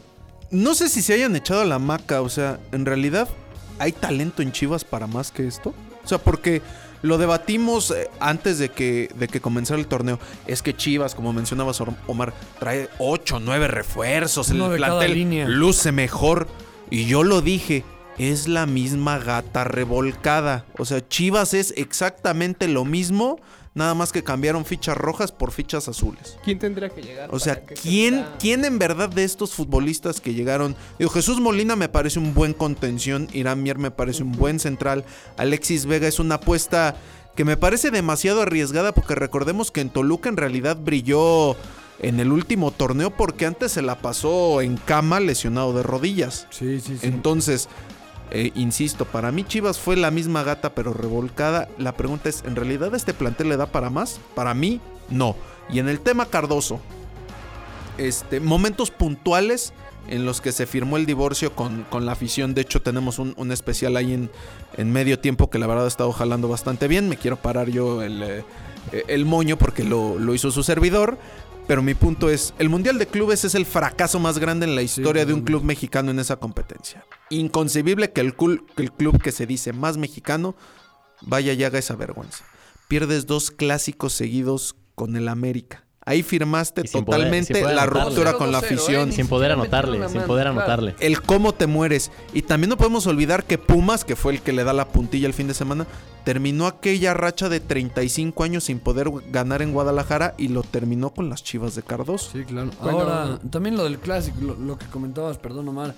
no 0.50 0.74
sé 0.74 0.88
si 0.88 1.00
se 1.00 1.14
hayan 1.14 1.36
echado 1.36 1.60
a 1.60 1.64
la 1.64 1.78
maca. 1.78 2.22
O 2.22 2.28
sea, 2.28 2.58
en 2.72 2.84
realidad, 2.86 3.28
¿hay 3.78 3.92
talento 3.92 4.42
en 4.42 4.52
Chivas 4.52 4.84
para 4.84 5.06
más 5.06 5.30
que 5.30 5.46
esto? 5.46 5.74
O 6.04 6.08
sea, 6.08 6.18
porque 6.18 6.62
lo 7.04 7.18
debatimos 7.18 7.90
eh, 7.90 8.08
antes 8.18 8.58
de 8.58 8.70
que, 8.70 9.10
de 9.14 9.28
que 9.28 9.40
comenzara 9.40 9.78
el 9.78 9.86
torneo. 9.86 10.18
Es 10.46 10.62
que 10.62 10.74
Chivas, 10.74 11.14
como 11.14 11.34
mencionabas, 11.34 11.82
Omar, 12.06 12.32
trae 12.58 12.88
8, 12.98 13.40
9 13.40 13.68
refuerzos. 13.68 14.48
Uno 14.48 14.72
el 14.72 14.78
plantel 14.78 15.12
línea. 15.12 15.46
luce 15.46 15.92
mejor. 15.92 16.48
Y 16.90 17.04
yo 17.04 17.22
lo 17.22 17.42
dije. 17.42 17.84
Es 18.16 18.46
la 18.48 18.64
misma 18.64 19.18
gata 19.18 19.64
revolcada. 19.64 20.64
O 20.78 20.84
sea, 20.84 21.06
Chivas 21.06 21.52
es 21.52 21.74
exactamente 21.76 22.68
lo 22.68 22.84
mismo. 22.84 23.38
Nada 23.74 23.94
más 23.94 24.12
que 24.12 24.22
cambiaron 24.22 24.64
fichas 24.64 24.96
rojas 24.96 25.32
por 25.32 25.50
fichas 25.50 25.88
azules. 25.88 26.38
¿Quién 26.44 26.60
tendría 26.60 26.90
que 26.90 27.02
llegar? 27.02 27.28
O 27.32 27.40
sea, 27.40 27.64
¿quién, 27.64 28.24
¿quién 28.38 28.64
en 28.64 28.78
verdad 28.78 29.08
de 29.08 29.24
estos 29.24 29.52
futbolistas 29.52 30.20
que 30.20 30.32
llegaron? 30.32 30.76
Digo, 30.98 31.10
Jesús 31.10 31.40
Molina 31.40 31.74
me 31.74 31.88
parece 31.88 32.20
un 32.20 32.34
buen 32.34 32.52
contención, 32.52 33.28
Irán 33.32 33.64
Mier 33.64 33.78
me 33.78 33.90
parece 33.90 34.22
un 34.22 34.30
buen 34.30 34.60
central, 34.60 35.04
Alexis 35.36 35.86
Vega 35.86 36.06
es 36.06 36.20
una 36.20 36.36
apuesta 36.36 36.94
que 37.34 37.44
me 37.44 37.56
parece 37.56 37.90
demasiado 37.90 38.42
arriesgada 38.42 38.94
porque 38.94 39.16
recordemos 39.16 39.72
que 39.72 39.80
en 39.80 39.90
Toluca 39.90 40.28
en 40.28 40.36
realidad 40.36 40.76
brilló 40.76 41.56
en 41.98 42.20
el 42.20 42.32
último 42.32 42.70
torneo 42.70 43.10
porque 43.10 43.46
antes 43.46 43.72
se 43.72 43.82
la 43.82 43.98
pasó 43.98 44.60
en 44.60 44.76
cama 44.76 45.20
lesionado 45.20 45.72
de 45.72 45.82
rodillas. 45.82 46.46
Sí, 46.50 46.80
sí, 46.80 46.98
sí. 46.98 47.06
Entonces, 47.06 47.68
eh, 48.30 48.50
insisto, 48.54 49.04
para 49.04 49.30
mí 49.30 49.44
Chivas 49.44 49.78
fue 49.78 49.96
la 49.96 50.10
misma 50.10 50.42
gata 50.42 50.74
pero 50.74 50.92
revolcada. 50.92 51.68
La 51.78 51.92
pregunta 51.92 52.28
es, 52.28 52.42
¿en 52.44 52.56
realidad 52.56 52.94
este 52.94 53.14
plantel 53.14 53.48
le 53.48 53.56
da 53.56 53.66
para 53.66 53.90
más? 53.90 54.20
Para 54.34 54.54
mí, 54.54 54.80
no. 55.10 55.36
Y 55.70 55.78
en 55.78 55.88
el 55.88 56.00
tema 56.00 56.26
Cardoso, 56.26 56.80
este, 57.98 58.40
momentos 58.40 58.90
puntuales 58.90 59.72
en 60.08 60.26
los 60.26 60.40
que 60.40 60.52
se 60.52 60.66
firmó 60.66 60.96
el 60.96 61.06
divorcio 61.06 61.54
con, 61.54 61.84
con 61.84 62.06
la 62.06 62.12
afición. 62.12 62.54
De 62.54 62.60
hecho, 62.62 62.82
tenemos 62.82 63.18
un, 63.18 63.34
un 63.36 63.52
especial 63.52 63.96
ahí 63.96 64.12
en, 64.12 64.30
en 64.76 64.92
medio 64.92 65.18
tiempo 65.18 65.48
que 65.48 65.58
la 65.58 65.66
verdad 65.66 65.84
ha 65.86 65.88
estado 65.88 66.12
jalando 66.12 66.48
bastante 66.48 66.88
bien. 66.88 67.08
Me 67.08 67.16
quiero 67.16 67.36
parar 67.36 67.70
yo 67.70 68.02
el, 68.02 68.22
eh, 68.22 68.44
el 69.08 69.24
moño 69.24 69.56
porque 69.56 69.84
lo, 69.84 70.18
lo 70.18 70.34
hizo 70.34 70.50
su 70.50 70.62
servidor. 70.62 71.18
Pero 71.66 71.82
mi 71.82 71.94
punto 71.94 72.28
es, 72.28 72.52
el 72.58 72.68
Mundial 72.68 72.98
de 72.98 73.06
Clubes 73.06 73.44
es 73.44 73.54
el 73.54 73.64
fracaso 73.64 74.18
más 74.20 74.38
grande 74.38 74.66
en 74.66 74.74
la 74.74 74.82
historia 74.82 75.24
de 75.24 75.32
un 75.32 75.40
club 75.42 75.62
mexicano 75.62 76.10
en 76.10 76.18
esa 76.18 76.36
competencia. 76.36 77.06
Inconcebible 77.30 78.12
que 78.12 78.20
el, 78.20 78.36
cul- 78.36 78.64
que 78.76 78.82
el 78.82 78.92
club 78.92 79.20
que 79.22 79.32
se 79.32 79.46
dice 79.46 79.72
más 79.72 79.96
mexicano 79.96 80.54
vaya 81.22 81.54
y 81.54 81.64
haga 81.64 81.78
esa 81.78 81.96
vergüenza. 81.96 82.44
Pierdes 82.86 83.26
dos 83.26 83.50
clásicos 83.50 84.12
seguidos 84.12 84.76
con 84.94 85.16
el 85.16 85.26
América. 85.28 85.83
Ahí 86.06 86.22
firmaste 86.22 86.82
totalmente 86.84 87.54
poder 87.60 87.74
la 87.74 87.82
anotarle. 87.84 88.08
ruptura 88.10 88.32
con 88.34 88.52
la 88.52 88.60
2-0, 88.60 88.64
afición. 88.64 89.08
¿eh? 89.08 89.12
Sin 89.12 89.26
poder 89.26 89.52
anotarle, 89.52 90.08
sin 90.08 90.22
poder 90.22 90.44
claro. 90.44 90.58
anotarle. 90.60 90.94
El 91.00 91.22
cómo 91.22 91.54
te 91.54 91.66
mueres. 91.66 92.10
Y 92.32 92.42
también 92.42 92.68
no 92.70 92.76
podemos 92.76 93.06
olvidar 93.06 93.44
que 93.44 93.56
Pumas, 93.58 94.04
que 94.04 94.16
fue 94.16 94.32
el 94.34 94.42
que 94.42 94.52
le 94.52 94.64
da 94.64 94.72
la 94.72 94.88
puntilla 94.88 95.26
el 95.26 95.34
fin 95.34 95.48
de 95.48 95.54
semana, 95.54 95.86
terminó 96.24 96.66
aquella 96.66 97.14
racha 97.14 97.48
de 97.48 97.60
35 97.60 98.44
años 98.44 98.64
sin 98.64 98.80
poder 98.80 99.10
ganar 99.30 99.62
en 99.62 99.72
Guadalajara 99.72 100.34
y 100.36 100.48
lo 100.48 100.62
terminó 100.62 101.10
con 101.10 101.30
las 101.30 101.42
chivas 101.42 101.74
de 101.74 101.82
Cardoso. 101.82 102.30
Sí, 102.32 102.44
claro. 102.44 102.70
Bueno. 102.82 102.98
Ahora, 103.00 103.38
también 103.50 103.76
lo 103.76 103.84
del 103.84 103.98
clásico, 103.98 104.38
lo, 104.40 104.54
lo 104.56 104.76
que 104.76 104.86
comentabas, 104.86 105.38
perdón 105.38 105.68
Omar. 105.68 105.94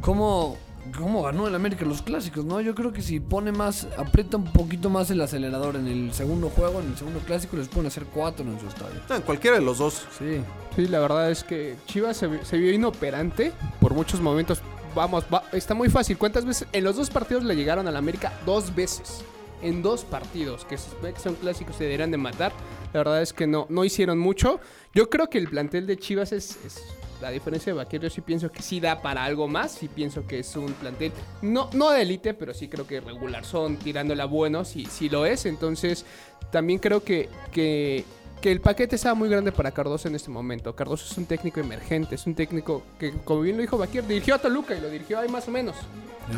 ¿Cómo, 0.00 0.58
¿Cómo 0.96 1.22
ganó 1.22 1.46
el 1.46 1.54
América 1.54 1.84
los 1.84 2.02
clásicos, 2.02 2.44
no? 2.44 2.60
Yo 2.60 2.74
creo 2.74 2.92
que 2.92 3.02
si 3.02 3.20
pone 3.20 3.52
más, 3.52 3.86
aprieta 3.96 4.36
un 4.36 4.44
poquito 4.52 4.88
más 4.90 5.10
el 5.10 5.20
acelerador 5.20 5.76
en 5.76 5.86
el 5.86 6.12
segundo 6.12 6.48
juego, 6.50 6.80
en 6.80 6.88
el 6.88 6.96
segundo 6.96 7.20
clásico, 7.20 7.56
les 7.56 7.68
pueden 7.68 7.86
hacer 7.88 8.04
cuatro 8.04 8.44
en 8.44 8.58
su 8.60 8.66
estadio. 8.66 9.00
No, 9.08 9.16
en 9.16 9.22
cualquiera 9.22 9.58
de 9.58 9.64
los 9.64 9.78
dos. 9.78 10.06
Sí. 10.18 10.40
Sí, 10.74 10.86
la 10.88 10.98
verdad 11.00 11.30
es 11.30 11.44
que 11.44 11.76
Chivas 11.86 12.16
se, 12.16 12.26
vi- 12.28 12.38
se 12.42 12.56
vio 12.58 12.72
inoperante 12.72 13.52
por 13.80 13.94
muchos 13.94 14.20
momentos. 14.20 14.60
Vamos, 14.94 15.24
va- 15.32 15.44
está 15.52 15.74
muy 15.74 15.88
fácil. 15.90 16.16
¿Cuántas 16.18 16.44
veces? 16.44 16.66
En 16.72 16.84
los 16.84 16.96
dos 16.96 17.10
partidos 17.10 17.44
le 17.44 17.54
llegaron 17.56 17.86
al 17.88 17.96
América 17.96 18.32
dos 18.46 18.74
veces. 18.74 19.22
En 19.62 19.82
dos 19.82 20.04
partidos, 20.04 20.64
que 20.66 20.76
se 20.78 20.90
supone 20.90 21.12
que 21.14 21.20
son 21.20 21.34
clásicos, 21.34 21.76
se 21.76 21.84
deberían 21.84 22.10
de 22.10 22.18
matar. 22.18 22.52
La 22.92 23.00
verdad 23.00 23.22
es 23.22 23.32
que 23.32 23.46
no, 23.46 23.66
no 23.70 23.84
hicieron 23.84 24.18
mucho. 24.18 24.60
Yo 24.94 25.08
creo 25.10 25.28
que 25.28 25.38
el 25.38 25.48
plantel 25.48 25.86
de 25.86 25.96
Chivas 25.98 26.32
es, 26.32 26.58
es- 26.64 26.82
la 27.20 27.30
diferencia 27.30 27.72
de 27.72 27.76
Vaquero. 27.76 28.04
Yo 28.04 28.10
sí 28.10 28.20
pienso 28.20 28.50
que 28.50 28.62
sí 28.62 28.80
da 28.80 29.00
para 29.02 29.24
algo 29.24 29.48
más. 29.48 29.72
Sí 29.72 29.88
pienso 29.88 30.26
que 30.26 30.40
es 30.40 30.56
un 30.56 30.72
plantel, 30.72 31.12
no, 31.42 31.70
no 31.72 31.90
de 31.90 32.02
élite, 32.02 32.34
pero 32.34 32.54
sí 32.54 32.68
creo 32.68 32.86
que 32.86 33.00
regular 33.00 33.44
son, 33.44 33.76
tirándola 33.76 34.24
bueno, 34.24 34.64
sí, 34.64 34.86
sí 34.90 35.08
lo 35.08 35.26
es. 35.26 35.46
Entonces, 35.46 36.04
también 36.50 36.78
creo 36.78 37.02
que, 37.02 37.28
que, 37.52 38.04
que 38.40 38.52
el 38.52 38.60
paquete 38.60 38.96
estaba 38.96 39.14
muy 39.14 39.28
grande 39.28 39.52
para 39.52 39.70
Cardoso 39.70 40.08
en 40.08 40.14
este 40.14 40.30
momento. 40.30 40.74
Cardoso 40.74 41.06
es 41.10 41.18
un 41.18 41.26
técnico 41.26 41.60
emergente, 41.60 42.14
es 42.14 42.26
un 42.26 42.34
técnico 42.34 42.82
que, 42.98 43.12
como 43.24 43.40
bien 43.40 43.56
lo 43.56 43.62
dijo 43.62 43.78
Baquier, 43.78 44.06
dirigió 44.06 44.34
a 44.34 44.38
Toluca 44.38 44.76
y 44.76 44.80
lo 44.80 44.88
dirigió 44.88 45.18
ahí 45.18 45.28
más 45.28 45.48
o 45.48 45.50
menos. 45.50 45.76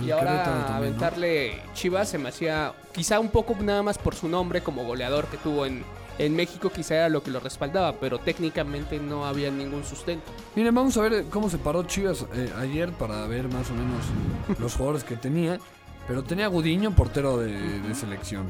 Y 0.05 0.11
ahora 0.11 0.77
aventarle 0.77 1.63
Chivas 1.73 2.11
se 2.11 2.19
me 2.19 2.29
hacía 2.29 2.75
quizá 2.93 3.21
un 3.21 3.29
poco 3.29 3.57
nada 3.61 3.83
más 3.83 3.97
por 3.97 4.15
su 4.15 4.29
nombre 4.29 4.61
como 4.61 4.85
goleador 4.85 5.27
que 5.29 5.39
tuvo 5.39 5.65
en, 5.65 5.83
en 6.19 6.35
México 6.37 6.71
quizá 6.71 6.97
era 6.97 7.09
lo 7.09 7.23
que 7.23 7.31
lo 7.31 7.41
respaldaba, 7.41 7.93
pero 8.01 8.19
técnicamente 8.19 8.99
no 8.99 9.25
había 9.25 9.51
ningún 9.51 9.85
sustento. 9.85 10.25
Miren, 10.57 10.75
vamos 10.75 10.97
a 10.97 11.03
ver 11.03 11.25
cómo 11.31 11.49
se 11.49 11.59
paró 11.59 11.83
Chivas 11.85 12.27
eh, 12.35 12.53
ayer 12.59 12.91
para 12.93 13.27
ver 13.27 13.49
más 13.49 13.71
o 13.71 13.75
menos 13.75 14.59
los 14.61 14.75
jugadores 14.75 15.05
que 15.05 15.17
tenía. 15.17 15.59
Pero 16.07 16.25
tenía 16.25 16.47
a 16.47 16.49
Gudiño, 16.49 16.91
portero 16.93 17.37
de, 17.39 17.53
de 17.81 17.95
selección. 17.95 18.47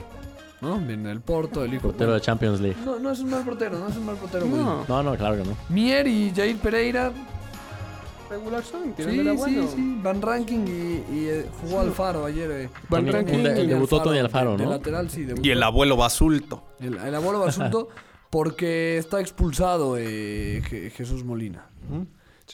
¿No? 0.60 0.78
Bien, 0.78 1.06
el 1.06 1.20
Porto, 1.20 1.64
el 1.64 1.74
hijo. 1.74 1.88
Portero 1.88 2.14
de 2.14 2.20
Champions 2.20 2.60
League. 2.60 2.76
No, 2.84 2.98
no 2.98 3.10
es 3.12 3.20
un 3.20 3.30
mal 3.30 3.44
portero, 3.44 3.78
no 3.78 3.88
es 3.88 3.96
un 3.96 4.06
mal 4.06 4.16
portero. 4.16 4.46
Gudiño. 4.46 4.64
No, 4.64 4.84
No, 4.88 5.02
no, 5.02 5.16
claro 5.16 5.36
que 5.36 5.44
no. 5.44 5.56
Mier 5.68 6.06
y 6.08 6.32
Jair 6.34 6.56
Pereira. 6.58 7.12
Regular 8.28 8.62
son, 8.62 8.84
Sí, 8.84 8.92
tirándole 8.96 9.30
a 9.30 9.32
sí, 9.34 9.38
bueno. 9.38 9.68
sí. 9.74 9.98
Van 10.02 10.22
Ranking 10.22 10.58
y, 10.66 11.14
y, 11.14 11.26
eh, 11.28 11.46
jugó 11.60 11.80
Alfaro 11.80 12.24
ayer. 12.24 12.50
eh. 12.50 12.70
Van 12.88 13.04
También 13.04 13.14
Ranking 13.26 13.42
de- 13.42 13.62
y 13.62 13.66
debutó 13.66 14.02
Tony 14.02 14.18
Alfaro, 14.18 14.52
de- 14.52 14.58
de 14.58 14.64
¿no? 14.64 14.70
lateral, 14.70 15.10
sí. 15.10 15.24
debutó. 15.24 15.46
Y 15.46 15.50
el 15.50 15.62
abuelo 15.62 15.96
Basulto. 15.96 16.64
El, 16.80 16.96
el 16.98 17.14
abuelo 17.14 17.40
Basulto 17.40 17.88
porque 18.30 18.98
está 18.98 19.20
expulsado 19.20 19.96
eh, 19.98 20.62
Je- 20.68 20.90
Jesús 20.90 21.24
Molina. 21.24 21.66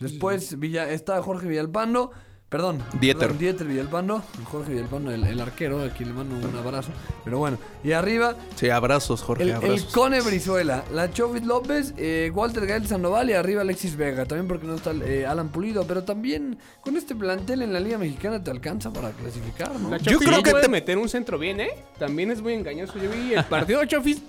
Después 0.00 0.58
Villa, 0.58 0.90
está 0.90 1.22
Jorge 1.22 1.46
Villalpando. 1.48 2.10
Perdón. 2.54 2.78
Dieter. 3.00 3.18
perdón, 3.22 3.38
Dieter 3.38 3.66
Villalpando. 3.66 4.22
Jorge 4.44 4.70
Villalpando, 4.74 5.10
el, 5.10 5.24
el 5.24 5.40
arquero. 5.40 5.82
Aquí 5.82 6.04
le 6.04 6.12
mando 6.12 6.36
un 6.36 6.56
abrazo. 6.56 6.90
Pero 7.24 7.38
bueno. 7.38 7.58
Y 7.82 7.90
arriba, 7.90 8.36
Sí, 8.54 8.70
abrazos, 8.70 9.22
Jorge, 9.22 9.42
el, 9.42 9.48
el 9.48 9.54
abrazos. 9.56 9.92
Cone 9.92 10.20
Brizuela. 10.20 10.84
La 10.92 11.10
Chovit 11.10 11.42
López. 11.44 11.94
eh, 11.96 12.30
Walter 12.32 12.64
Gael 12.64 12.86
Sandoval. 12.86 13.28
Y 13.30 13.32
arriba 13.32 13.62
Alexis 13.62 13.96
Vega. 13.96 14.24
También 14.24 14.46
porque 14.46 14.68
no 14.68 14.76
está 14.76 14.92
eh, 14.92 15.26
Alan 15.26 15.48
Pulido. 15.48 15.84
Pero 15.84 16.04
también 16.04 16.56
con 16.80 16.96
este 16.96 17.16
plantel 17.16 17.62
en 17.62 17.72
la 17.72 17.80
Liga 17.80 17.98
Mexicana 17.98 18.40
te 18.44 18.52
alcanza 18.52 18.92
para 18.92 19.10
clasificar, 19.10 19.74
¿no? 19.80 19.90
La 19.90 19.96
Yo 19.96 20.20
creo 20.20 20.40
que 20.40 20.52
puede 20.52 20.62
te- 20.62 20.68
meter 20.70 20.96
un 20.96 21.08
centro 21.08 21.40
bien, 21.40 21.58
¿eh? 21.58 21.70
También 21.98 22.30
es 22.30 22.40
muy 22.40 22.52
engañoso. 22.54 22.94
Yo 22.98 23.10
vi 23.10 23.34
el 23.34 23.44
partido 23.46 23.80
de 23.80 23.88
Chofis, 23.88 24.22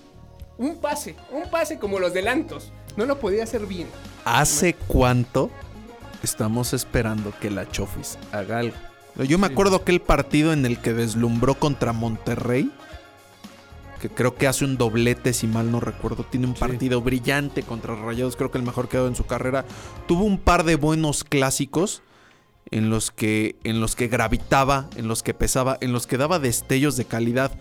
un 0.57 0.77
pase, 0.77 1.15
un 1.31 1.47
pase 1.51 1.77
como 1.77 1.99
los 1.99 2.11
delantos. 2.11 2.71
No 2.97 3.05
lo 3.05 3.19
podía 3.19 3.43
hacer 3.43 3.67
bien. 3.67 3.87
¿Hace 4.23 4.73
cuánto 4.87 5.51
estamos 6.25 6.73
esperando 6.73 7.33
que 7.39 7.49
la 7.49 7.69
Chofis 7.69 8.17
haga 8.31 8.59
algo? 8.59 8.75
Yo 9.23 9.37
me 9.37 9.47
acuerdo 9.47 9.77
aquel 9.77 10.01
partido 10.01 10.51
en 10.51 10.65
el 10.65 10.79
que 10.79 10.93
deslumbró 10.93 11.55
contra 11.55 11.93
Monterrey. 11.93 12.69
Que 14.01 14.09
creo 14.09 14.35
que 14.35 14.45
hace 14.45 14.65
un 14.65 14.77
doblete, 14.77 15.31
si 15.31 15.47
mal 15.47 15.71
no 15.71 15.79
recuerdo. 15.79 16.25
Tiene 16.25 16.47
un 16.47 16.53
partido 16.53 17.01
brillante 17.01 17.63
contra 17.63 17.95
Rayados. 17.95 18.35
Creo 18.35 18.51
que 18.51 18.57
el 18.57 18.65
mejor 18.65 18.89
que 18.89 18.97
ha 18.97 18.99
dado 18.99 19.09
en 19.09 19.15
su 19.15 19.25
carrera. 19.25 19.63
Tuvo 20.05 20.25
un 20.25 20.37
par 20.37 20.65
de 20.65 20.75
buenos 20.75 21.23
clásicos. 21.23 22.01
En 22.71 22.89
los 22.89 23.09
que. 23.09 23.55
En 23.63 23.79
los 23.79 23.95
que 23.95 24.09
gravitaba. 24.09 24.89
En 24.97 25.07
los 25.07 25.23
que 25.23 25.33
pesaba. 25.33 25.77
En 25.79 25.93
los 25.93 26.07
que 26.07 26.17
daba 26.17 26.39
destellos 26.39 26.97
de 26.97 27.05
calidad. 27.05 27.51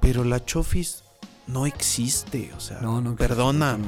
Pero 0.00 0.24
la 0.24 0.42
Chofis 0.42 1.03
no 1.46 1.66
existe. 1.66 2.50
O 2.56 2.60
sea. 2.60 2.80
No, 2.80 3.00
no. 3.00 3.16
perdona. 3.16 3.78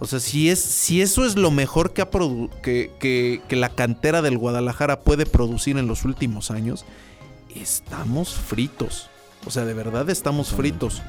O 0.00 0.06
sea, 0.06 0.18
si, 0.20 0.48
es, 0.50 0.58
si 0.60 1.00
eso 1.02 1.24
es 1.24 1.36
lo 1.36 1.50
mejor 1.50 1.92
que, 1.92 2.02
ha 2.02 2.10
produ- 2.10 2.50
que, 2.62 2.90
que- 2.98 3.40
que 3.48 3.56
la 3.56 3.68
cantera 3.68 4.20
del 4.22 4.36
Guadalajara 4.38 5.00
puede 5.00 5.26
producir 5.26 5.78
en 5.78 5.86
los 5.86 6.04
últimos 6.04 6.50
años, 6.50 6.84
estamos 7.54 8.34
fritos. 8.34 9.08
O 9.46 9.50
sea, 9.50 9.64
de 9.64 9.74
verdad 9.74 10.08
estamos 10.10 10.48
Totalmente. 10.48 10.78
fritos. 10.88 11.02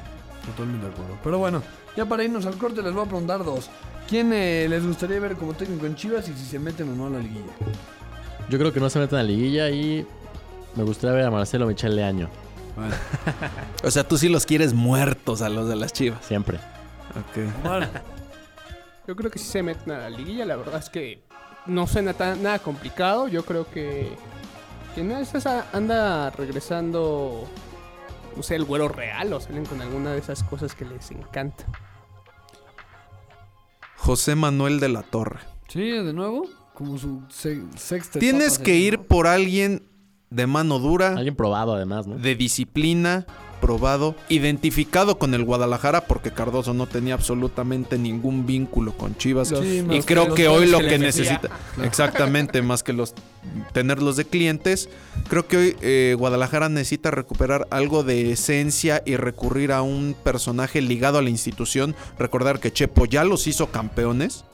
Totalmente 0.46 0.86
de 0.86 0.92
acuerdo. 0.92 1.18
Pero 1.24 1.38
bueno, 1.38 1.62
ya 1.96 2.06
para 2.06 2.24
irnos 2.24 2.46
al 2.46 2.56
corte 2.56 2.82
les 2.82 2.92
voy 2.92 3.02
a 3.04 3.06
preguntar 3.08 3.44
dos. 3.44 3.70
¿Quién 4.08 4.32
eh, 4.32 4.66
les 4.68 4.86
gustaría 4.86 5.18
ver 5.18 5.36
como 5.36 5.54
técnico 5.54 5.86
en 5.86 5.96
Chivas 5.96 6.28
y 6.28 6.34
si 6.34 6.44
se 6.44 6.58
meten 6.58 6.90
o 6.90 6.94
no 6.94 7.06
a 7.06 7.10
la 7.10 7.18
liguilla? 7.18 7.52
Yo 8.50 8.58
creo 8.58 8.72
que 8.72 8.80
no 8.80 8.90
se 8.90 8.98
meten 8.98 9.18
a 9.18 9.22
la 9.22 9.28
liguilla 9.28 9.70
y 9.70 10.06
me 10.76 10.82
gustaría 10.82 11.16
ver 11.16 11.24
a 11.24 11.30
Marcelo 11.30 11.66
Michel 11.66 11.96
Leaño. 11.96 12.28
Bueno, 12.76 12.94
O 13.84 13.90
sea, 13.90 14.06
tú 14.06 14.18
sí 14.18 14.28
los 14.28 14.46
quieres 14.46 14.74
muertos 14.74 15.42
a 15.42 15.48
los 15.48 15.68
de 15.68 15.76
las 15.76 15.92
chivas. 15.92 16.24
Siempre. 16.24 16.58
Yo 19.06 19.16
creo 19.16 19.30
que 19.30 19.38
si 19.38 19.44
se 19.46 19.62
meten 19.62 19.92
a 19.92 19.98
la 19.98 20.10
liguilla, 20.10 20.44
la 20.44 20.56
verdad 20.56 20.78
es 20.78 20.88
que 20.90 21.22
no 21.66 21.86
suena 21.86 22.14
tan, 22.14 22.42
nada 22.42 22.58
complicado. 22.58 23.28
Yo 23.28 23.44
creo 23.44 23.70
que, 23.70 24.08
que 24.94 25.02
no 25.02 25.18
es 25.18 25.34
esa, 25.34 25.66
anda 25.72 26.30
regresando, 26.30 27.46
no 28.36 28.42
sé, 28.42 28.56
el 28.56 28.64
güero 28.64 28.88
real 28.88 29.32
o 29.32 29.40
salen 29.40 29.66
con 29.66 29.80
alguna 29.82 30.12
de 30.12 30.18
esas 30.18 30.42
cosas 30.42 30.74
que 30.74 30.84
les 30.84 31.10
encanta. 31.10 31.64
José 33.96 34.34
Manuel 34.34 34.80
de 34.80 34.88
la 34.88 35.02
Torre. 35.02 35.40
sí, 35.68 35.90
de 35.90 36.12
nuevo, 36.12 36.46
como 36.74 36.98
su 36.98 37.22
se- 37.28 37.62
sexta. 37.76 38.18
Tienes 38.18 38.54
etapa 38.54 38.64
que 38.64 38.74
ir 38.76 38.98
por 39.00 39.26
alguien 39.26 39.88
de 40.34 40.46
mano 40.46 40.78
dura, 40.78 41.14
Alguien 41.16 41.36
probado 41.36 41.74
además, 41.74 42.06
¿no? 42.06 42.16
de 42.16 42.34
disciplina, 42.34 43.26
probado, 43.60 44.14
identificado 44.28 45.18
con 45.18 45.32
el 45.32 45.42
Guadalajara, 45.44 46.02
porque 46.02 46.30
Cardoso 46.32 46.74
no 46.74 46.86
tenía 46.86 47.14
absolutamente 47.14 47.96
ningún 47.98 48.44
vínculo 48.44 48.92
con 48.92 49.16
Chivas. 49.16 49.48
Sí, 49.48 49.82
Y 49.90 50.02
creo 50.02 50.34
que 50.34 50.48
hoy 50.48 50.66
lo 50.66 50.80
que 50.80 50.98
necesita, 50.98 51.48
exactamente, 51.82 52.60
más 52.60 52.82
que 52.82 52.92
los 52.92 53.14
tenerlos 53.72 54.16
de 54.16 54.26
clientes, 54.26 54.90
creo 55.28 55.46
que 55.46 55.56
hoy 55.56 55.76
eh, 55.80 56.14
Guadalajara 56.18 56.68
necesita 56.68 57.10
recuperar 57.10 57.66
algo 57.70 58.02
de 58.02 58.32
esencia 58.32 59.02
y 59.06 59.16
recurrir 59.16 59.72
a 59.72 59.80
un 59.80 60.14
personaje 60.22 60.82
ligado 60.82 61.16
a 61.16 61.22
la 61.22 61.30
institución. 61.30 61.94
Recordar 62.18 62.60
que 62.60 62.70
Chepo 62.70 63.06
ya 63.06 63.24
los 63.24 63.46
hizo 63.46 63.68
campeones. 63.68 64.44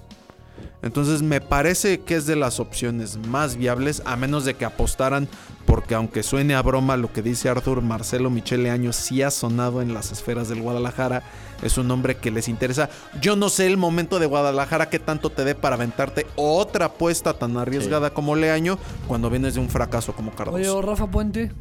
Entonces 0.83 1.23
me 1.23 1.41
parece 1.41 2.01
que 2.01 2.17
es 2.17 2.27
de 2.27 2.37
las 2.37 2.61
opciones 2.61 3.19
más 3.29 3.57
viables, 3.57 4.03
a 4.07 4.17
menos 4.17 4.45
de 4.45 4.55
que 4.55 4.65
apostaran, 4.65 5.29
porque 5.67 5.95
aunque 5.95 6.23
suene 6.23 6.55
a 6.55 6.63
broma 6.63 6.97
lo 6.97 7.13
que 7.13 7.23
dice 7.23 7.49
Arthur, 7.49 7.83
Marcelo 7.83 8.31
Michele 8.31 8.71
Año 8.71 8.93
sí 8.93 9.23
ha 9.23 9.31
sonado 9.31 9.83
en 9.83 9.93
las 9.93 10.11
esferas 10.11 10.49
del 10.49 10.63
Guadalajara, 10.63 11.23
es 11.63 11.77
un 11.79 11.91
hombre 11.91 12.17
que 12.17 12.31
les 12.31 12.49
interesa. 12.49 12.89
Yo 13.21 13.37
no 13.37 13.51
sé 13.51 13.67
el 13.67 13.77
momento 13.77 14.19
de 14.19 14.27
Guadalajara 14.27 14.89
que 14.89 14.99
tanto 14.99 15.31
te 15.31 15.45
dé 15.45 15.55
para 15.55 15.77
aventarte 15.77 16.27
otra 16.37 16.87
apuesta 16.87 17.35
tan 17.35 17.57
arriesgada 17.57 18.11
como 18.11 18.35
Leaño 18.35 18.79
cuando 19.07 19.31
vienes 19.31 19.55
de 19.55 19.61
un 19.61 19.69
fracaso 19.69 20.15
como 20.15 20.33
Cardoso. 20.33 20.79
Oye, 20.79 20.87
Rafa 20.87 21.07
Puente. 21.07 21.53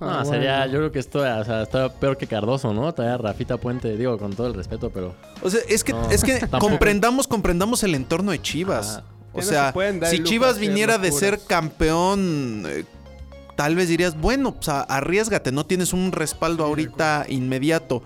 No, 0.00 0.10
Ah, 0.10 0.24
sería, 0.24 0.58
bueno. 0.58 0.72
yo 0.72 0.78
creo 0.78 0.92
que 0.92 0.98
esto 1.00 1.18
o 1.18 1.44
sea, 1.44 1.62
está 1.62 1.92
peor 1.92 2.16
que 2.16 2.26
Cardoso, 2.28 2.72
¿no? 2.72 2.92
Traer 2.94 3.12
a 3.12 3.18
Rafita 3.18 3.56
Puente, 3.56 3.96
digo, 3.96 4.16
con 4.18 4.32
todo 4.34 4.46
el 4.46 4.54
respeto, 4.54 4.90
pero 4.90 5.14
O 5.42 5.50
sea, 5.50 5.60
es 5.68 5.82
que, 5.82 5.92
No, 5.92 6.08
es 6.10 6.22
que 6.22 6.34
tampoco. 6.40 6.68
comprendamos, 6.68 7.26
comprendamos 7.26 7.82
el 7.82 7.94
entorno 7.94 8.30
de 8.32 8.40
Chivas. 8.40 8.98
Ajá. 8.98 9.04
O 9.32 9.38
no 9.38 9.42
sea, 9.44 9.72
se 9.72 10.08
si 10.10 10.22
Chivas 10.24 10.58
viniera 10.58 10.98
de 10.98 11.12
ser 11.12 11.38
campeón, 11.46 12.64
eh, 12.66 12.84
tal 13.56 13.74
vez 13.76 13.88
dirías, 13.88 14.18
bueno, 14.18 14.54
pues 14.54 14.68
arriesgate, 14.68 15.52
no 15.52 15.66
tienes 15.66 15.92
un 15.92 16.12
respaldo 16.12 16.64
ahorita 16.64 17.26
inmediato. 17.28 18.02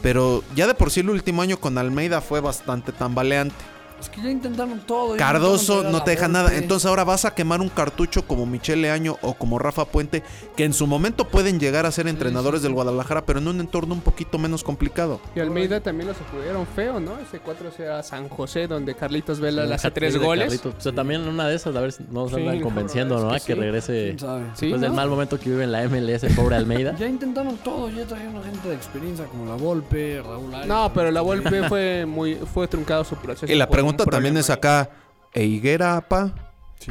Pero 0.00 0.42
ya 0.56 0.66
de 0.66 0.74
por 0.74 0.90
sí 0.90 1.00
el 1.00 1.10
último 1.10 1.42
año 1.42 1.58
con 1.58 1.76
Almeida 1.78 2.20
fue 2.20 2.40
bastante 2.40 2.90
tambaleante. 2.90 3.54
Es 4.02 4.08
que 4.08 4.20
ya 4.22 4.30
intentaron 4.30 4.80
todo. 4.80 5.16
Cardoso 5.16 5.84
no 5.84 6.02
te 6.02 6.12
deja 6.12 6.28
nada. 6.28 6.44
Volpe. 6.44 6.58
Entonces 6.58 6.86
ahora 6.86 7.04
vas 7.04 7.24
a 7.24 7.34
quemar 7.34 7.60
un 7.60 7.68
cartucho 7.68 8.26
como 8.26 8.46
Michele 8.46 8.90
Año 8.90 9.16
o 9.22 9.34
como 9.34 9.58
Rafa 9.58 9.84
Puente, 9.84 10.22
que 10.56 10.64
en 10.64 10.72
su 10.72 10.86
momento 10.86 11.28
pueden 11.28 11.60
llegar 11.60 11.86
a 11.86 11.92
ser 11.92 12.08
entrenadores 12.08 12.60
sí, 12.60 12.64
del 12.64 12.72
sí. 12.72 12.74
Guadalajara, 12.74 13.24
pero 13.24 13.38
en 13.38 13.48
un 13.48 13.60
entorno 13.60 13.94
un 13.94 14.00
poquito 14.00 14.38
menos 14.38 14.64
complicado. 14.64 15.20
Y 15.34 15.40
Almeida 15.40 15.80
también 15.80 16.08
lo 16.08 16.14
sacudieron 16.14 16.66
feo, 16.66 17.00
¿no? 17.00 17.18
Ese 17.18 17.38
4 17.38 17.70
sea 17.72 18.02
San 18.02 18.28
José, 18.28 18.66
donde 18.66 18.94
Carlitos 18.94 19.40
Vela 19.40 19.62
le 19.62 19.68
un 19.68 19.72
hace 19.74 19.90
tres 19.90 20.16
goles. 20.18 20.46
Carlitos. 20.46 20.74
O 20.76 20.80
sea, 20.80 20.92
también 20.92 21.26
una 21.28 21.46
de 21.46 21.54
esas, 21.54 21.74
a 21.76 21.80
ver 21.80 21.92
si 21.92 22.04
nos 22.10 22.30
Sí, 22.30 22.36
andan 22.36 22.60
convenciendo, 22.60 23.18
¿no? 23.20 23.34
es 23.34 23.44
que 23.44 23.54
regrese 23.54 23.92
después 23.92 24.60
del 24.60 24.80
¿no? 24.80 24.92
mal 24.94 25.08
momento 25.08 25.38
que 25.38 25.50
vive 25.50 25.64
en 25.64 25.72
la 25.72 25.86
MLS, 25.88 26.24
el 26.24 26.34
pobre 26.34 26.56
Almeida. 26.56 26.96
Ya 27.02 27.08
intentaron 27.08 27.56
todo, 27.58 27.88
ya 27.90 28.04
trajeron 28.04 28.42
gente 28.44 28.68
de 28.68 28.74
experiencia 28.74 29.24
como 29.26 29.46
la 29.46 29.54
Volpe, 29.54 30.22
Raúl 30.22 30.54
Arias. 30.54 30.68
No, 30.68 30.92
pero 30.94 31.10
la 31.10 31.20
Volpe 31.20 31.68
fue 31.68 32.06
muy 32.06 32.36
fue 32.36 32.68
truncado 32.68 33.02
su 33.04 33.16
proceso. 33.16 33.52
Y 33.52 33.56
la 33.56 33.68
por 33.68 33.80
un 33.92 34.10
también 34.10 34.36
es 34.36 34.50
acá, 34.50 34.90
¿e 35.32 35.44
Higuera, 35.44 35.96
apa? 35.96 36.32
Sí, 36.78 36.90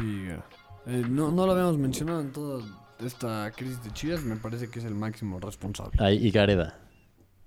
eh, 0.86 1.04
no, 1.08 1.30
no 1.30 1.46
lo 1.46 1.52
habíamos 1.52 1.78
mencionado 1.78 2.20
en 2.20 2.32
toda 2.32 2.62
esta 3.04 3.50
crisis 3.56 3.82
de 3.84 3.90
Chivas, 3.92 4.22
me 4.22 4.36
parece 4.36 4.68
que 4.68 4.78
es 4.78 4.84
el 4.84 4.94
máximo 4.94 5.38
responsable. 5.40 5.92
Ahí, 5.98 6.24
y 6.26 6.30
Gareda, 6.30 6.78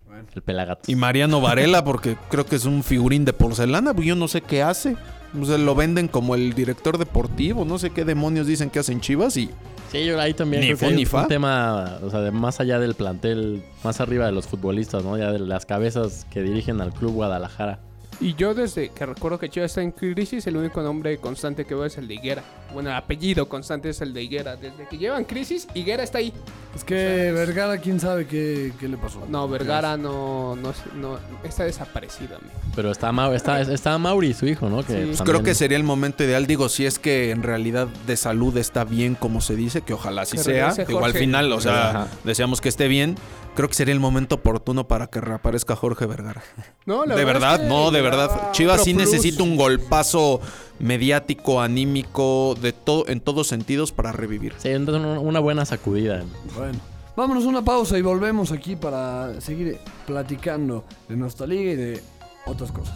Bueno. 0.06 0.28
el 0.34 0.42
pelagato. 0.42 0.92
Y 0.92 0.96
Mariano 0.96 1.42
Varela, 1.42 1.84
porque 1.84 2.18
creo 2.30 2.46
que 2.46 2.56
es 2.58 2.66
un 2.66 2.84
figurín 2.84 3.26
de 3.26 3.34
porcelana, 3.34 3.94
pues 3.94 4.08
yo 4.08 4.16
no 4.16 4.28
sé 4.28 4.42
qué 4.42 4.62
hace. 4.64 4.96
O 5.40 5.44
sea, 5.44 5.58
lo 5.58 5.76
venden 5.76 6.08
como 6.08 6.36
el 6.36 6.54
director 6.54 6.98
deportivo, 6.98 7.66
no 7.66 7.78
sé 7.78 7.90
qué 7.90 8.06
demonios 8.06 8.48
dicen 8.48 8.70
que 8.70 8.80
hacen 8.80 9.02
Chivas 9.02 9.36
y 9.38 9.50
Sí, 9.92 10.04
yo 10.06 10.20
ahí 10.20 10.34
también 10.34 10.62
Ni 10.62 10.68
creo 10.70 10.78
que 10.80 10.86
fu 10.86 10.90
hay 10.90 10.96
ni 10.96 11.04
un 11.04 11.10
fa. 11.10 11.28
tema, 11.28 12.00
o 12.02 12.10
sea, 12.10 12.20
de 12.22 12.32
más 12.32 12.60
allá 12.60 12.80
del 12.80 12.96
plantel, 12.96 13.64
más 13.84 14.00
arriba 14.02 14.26
de 14.26 14.32
los 14.32 14.48
futbolistas, 14.48 15.04
¿no? 15.04 15.18
Ya 15.18 15.32
de 15.32 15.40
las 15.40 15.66
cabezas 15.66 16.26
que 16.32 16.42
dirigen 16.42 16.82
al 16.82 16.92
club 16.94 17.14
Guadalajara. 17.14 17.80
Y 18.22 18.34
yo 18.36 18.54
desde 18.54 18.90
que 18.90 19.06
recuerdo 19.06 19.38
que 19.38 19.50
Chivas 19.50 19.72
está 19.72 19.82
en 19.82 19.92
crisis, 19.92 20.48
el 20.48 20.56
único 20.56 20.82
nombre 20.82 21.18
constante 21.18 21.66
que 21.66 21.76
veo 21.76 21.86
es 21.86 21.98
el 21.98 22.08
de 22.08 22.14
Higuera. 22.16 22.44
Bueno, 22.74 22.90
el 22.90 22.96
apellido 22.96 23.48
constante 23.50 23.90
es 23.90 24.02
el 24.02 24.14
de 24.14 24.24
Higuera. 24.24 24.56
Desde 24.56 24.88
que 24.88 24.98
llevan 24.98 25.26
crisis, 25.26 25.68
Higuera 25.74 26.04
está 26.04 26.20
ahí. 26.20 26.34
Es 26.74 26.84
que 26.84 27.32
Vergara, 27.34 27.78
quién 27.78 28.00
sabe 28.00 28.26
qué, 28.26 28.74
qué 28.80 28.88
le 28.88 28.98
pasó. 28.98 29.26
No, 29.30 29.48
Vergara 29.48 29.98
no, 29.98 30.56
no, 30.56 30.74
no- 30.96 31.20
está 31.44 31.66
desaparecido, 31.66 32.38
amigo. 32.38 32.52
Pero 32.76 32.92
está, 32.92 33.12
está, 33.36 33.62
está 33.62 33.98
Mauri, 33.98 34.34
su 34.34 34.46
hijo, 34.46 34.70
¿no? 34.70 34.78
Que 34.86 34.94
Sí. 34.94 34.94
Pues 35.06 35.18
también- 35.18 35.36
creo 35.38 35.44
que 35.44 35.54
sería 35.56 35.78
el 35.78 35.84
momento 35.84 36.24
ideal. 36.24 36.48
Digo, 36.48 36.70
si 36.70 36.86
es 36.86 37.00
que 37.00 37.32
en 37.32 37.44
realidad 37.44 37.88
de 38.08 38.18
salud 38.18 38.56
está 38.58 38.84
bien 38.86 39.16
como 39.16 39.42
se 39.42 39.56
dice, 39.56 39.82
que 39.82 39.94
ojalá 39.94 40.24
así 40.24 40.38
Que 40.38 40.44
sea. 40.44 40.74
Digo, 40.74 41.04
al 41.04 41.14
final, 41.14 41.52
o 41.52 41.60
sea, 41.62 41.90
Ajá. 41.90 42.08
deseamos 42.24 42.62
que 42.62 42.70
esté 42.70 42.88
bien. 42.88 43.16
Creo 43.56 43.68
que 43.70 43.74
sería 43.76 43.94
el 43.94 44.00
momento 44.00 44.36
oportuno 44.36 44.88
para 44.88 45.08
que 45.08 45.22
reaparezca 45.22 45.76
Jorge 45.76 46.06
Vergara. 46.06 46.44
No, 46.86 47.06
la 47.06 47.16
de 47.16 47.26
verdad, 47.26 47.56
es 47.56 47.62
que 47.62 47.68
no, 47.68 47.90
de 47.90 48.02
verdad. 48.02 48.52
Chivas 48.52 48.84
sí 48.84 48.94
necesita 48.94 49.44
un 49.44 49.56
golpazo 49.56 50.42
mediático, 50.80 51.62
anímico, 51.62 52.56
de 52.62 52.74
todo, 52.74 53.08
en 53.08 53.22
todos 53.22 53.48
sentidos 53.48 53.92
para 53.92 54.12
revivir. 54.12 54.54
Sí, 54.58 54.70
entonces 54.70 55.04
una- 55.04 55.20
una 55.20 55.40
buena 55.40 55.66
sacudida. 55.66 56.24
Bueno, 56.56 56.78
vámonos 57.16 57.46
a 57.46 57.48
una 57.48 57.64
pausa 57.64 57.98
y 57.98 58.02
volvemos 58.02 58.52
aquí 58.52 58.76
para 58.76 59.40
seguir 59.40 59.80
platicando 60.06 60.84
de 61.08 61.16
nuestra 61.16 61.48
liga 61.48 61.72
y 61.72 61.76
de 61.76 62.04
otras 62.46 62.72
cosas. 62.72 62.96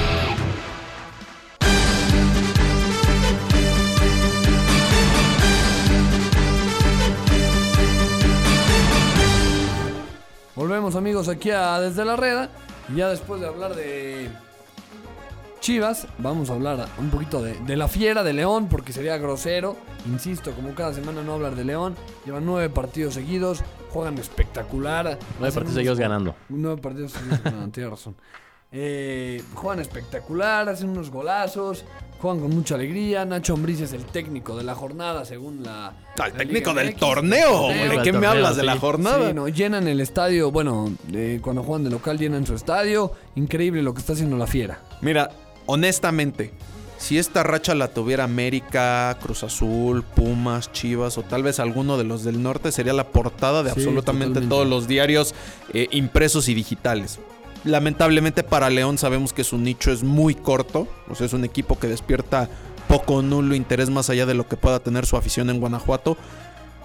Amigos 10.95 11.27
aquí 11.27 11.51
a 11.51 11.79
Desde 11.79 12.05
la 12.05 12.15
Reda. 12.15 12.49
Y 12.91 12.97
ya 12.97 13.09
después 13.09 13.41
de 13.41 13.47
hablar 13.47 13.75
de 13.75 14.29
Chivas, 15.59 16.07
vamos 16.17 16.49
a 16.49 16.53
hablar 16.53 16.87
un 16.97 17.09
poquito 17.09 17.41
de, 17.41 17.53
de 17.53 17.77
la 17.77 17.87
fiera 17.87 18.23
de 18.23 18.33
León, 18.33 18.67
porque 18.69 18.93
sería 18.93 19.17
grosero. 19.17 19.77
Insisto, 20.07 20.51
como 20.53 20.73
cada 20.73 20.93
semana 20.93 21.21
no 21.21 21.33
hablar 21.33 21.55
de 21.55 21.63
León. 21.63 21.95
Llevan 22.25 22.45
nueve 22.45 22.69
partidos 22.69 23.13
seguidos, 23.13 23.63
juegan 23.91 24.17
espectacular. 24.17 25.19
Nueve 25.39 25.53
partidos 25.53 25.75
seguidos 25.75 25.99
ganando. 25.99 26.35
Nueve 26.49 26.81
partidos 26.81 27.11
seguidos 27.11 27.43
ganando, 27.43 27.69
tienes 27.71 27.91
razón. 27.91 28.15
Eh, 28.73 29.43
juegan 29.53 29.81
espectacular, 29.81 30.69
hacen 30.69 30.89
unos 30.89 31.09
golazos, 31.11 31.83
juegan 32.21 32.39
con 32.39 32.51
mucha 32.55 32.75
alegría. 32.75 33.25
Nacho 33.25 33.53
Ambriz 33.53 33.81
es 33.81 33.91
el 33.91 34.05
técnico 34.05 34.55
de 34.55 34.63
la 34.63 34.75
jornada, 34.75 35.25
según 35.25 35.61
la. 35.61 35.87
Al 35.87 36.31
la 36.31 36.37
técnico 36.37 36.69
Liga 36.71 36.81
del 36.83 36.91
MX. 36.93 36.99
torneo. 36.99 37.67
¿De 37.67 37.99
qué 38.01 38.13
me 38.13 38.27
hablas? 38.27 38.55
¿De 38.55 38.63
la 38.63 38.77
jornada? 38.77 39.27
Sí, 39.27 39.33
no, 39.33 39.49
llenan 39.49 39.89
el 39.89 39.99
estadio, 39.99 40.51
bueno, 40.51 40.89
eh, 41.11 41.39
cuando 41.41 41.63
juegan 41.63 41.83
de 41.83 41.89
local 41.89 42.17
llenan 42.17 42.45
su 42.45 42.55
estadio. 42.55 43.11
Increíble 43.35 43.81
lo 43.83 43.93
que 43.93 43.99
está 43.99 44.13
haciendo 44.13 44.37
la 44.37 44.47
fiera. 44.47 44.79
Mira, 45.01 45.31
honestamente, 45.65 46.53
si 46.97 47.17
esta 47.17 47.43
racha 47.43 47.75
la 47.75 47.89
tuviera 47.89 48.23
América, 48.23 49.17
Cruz 49.21 49.43
Azul, 49.43 50.03
Pumas, 50.03 50.71
Chivas 50.71 51.17
o 51.17 51.23
tal 51.23 51.43
vez 51.43 51.59
alguno 51.59 51.97
de 51.97 52.05
los 52.05 52.23
del 52.23 52.41
norte, 52.41 52.71
sería 52.71 52.93
la 52.93 53.07
portada 53.09 53.63
de 53.63 53.71
Sí, 53.71 53.79
absolutamente 53.81 54.27
totalmente. 54.35 54.55
todos 54.55 54.65
los 54.67 54.87
diarios 54.87 55.35
eh, 55.73 55.89
impresos 55.91 56.47
y 56.47 56.53
digitales. 56.53 57.19
Lamentablemente 57.63 58.43
para 58.43 58.69
León 58.69 58.97
sabemos 58.97 59.33
que 59.33 59.43
su 59.43 59.57
nicho 59.57 59.91
es 59.91 60.03
muy 60.03 60.33
corto, 60.33 60.87
o 61.07 61.15
sea, 61.15 61.27
es 61.27 61.33
un 61.33 61.45
equipo 61.45 61.77
que 61.77 61.87
despierta 61.87 62.49
poco 62.87 63.15
o 63.15 63.21
nulo 63.21 63.53
interés 63.53 63.89
más 63.89 64.09
allá 64.09 64.25
de 64.25 64.33
lo 64.33 64.47
que 64.47 64.57
pueda 64.57 64.79
tener 64.79 65.05
su 65.05 65.15
afición 65.15 65.49
en 65.49 65.59
Guanajuato. 65.59 66.17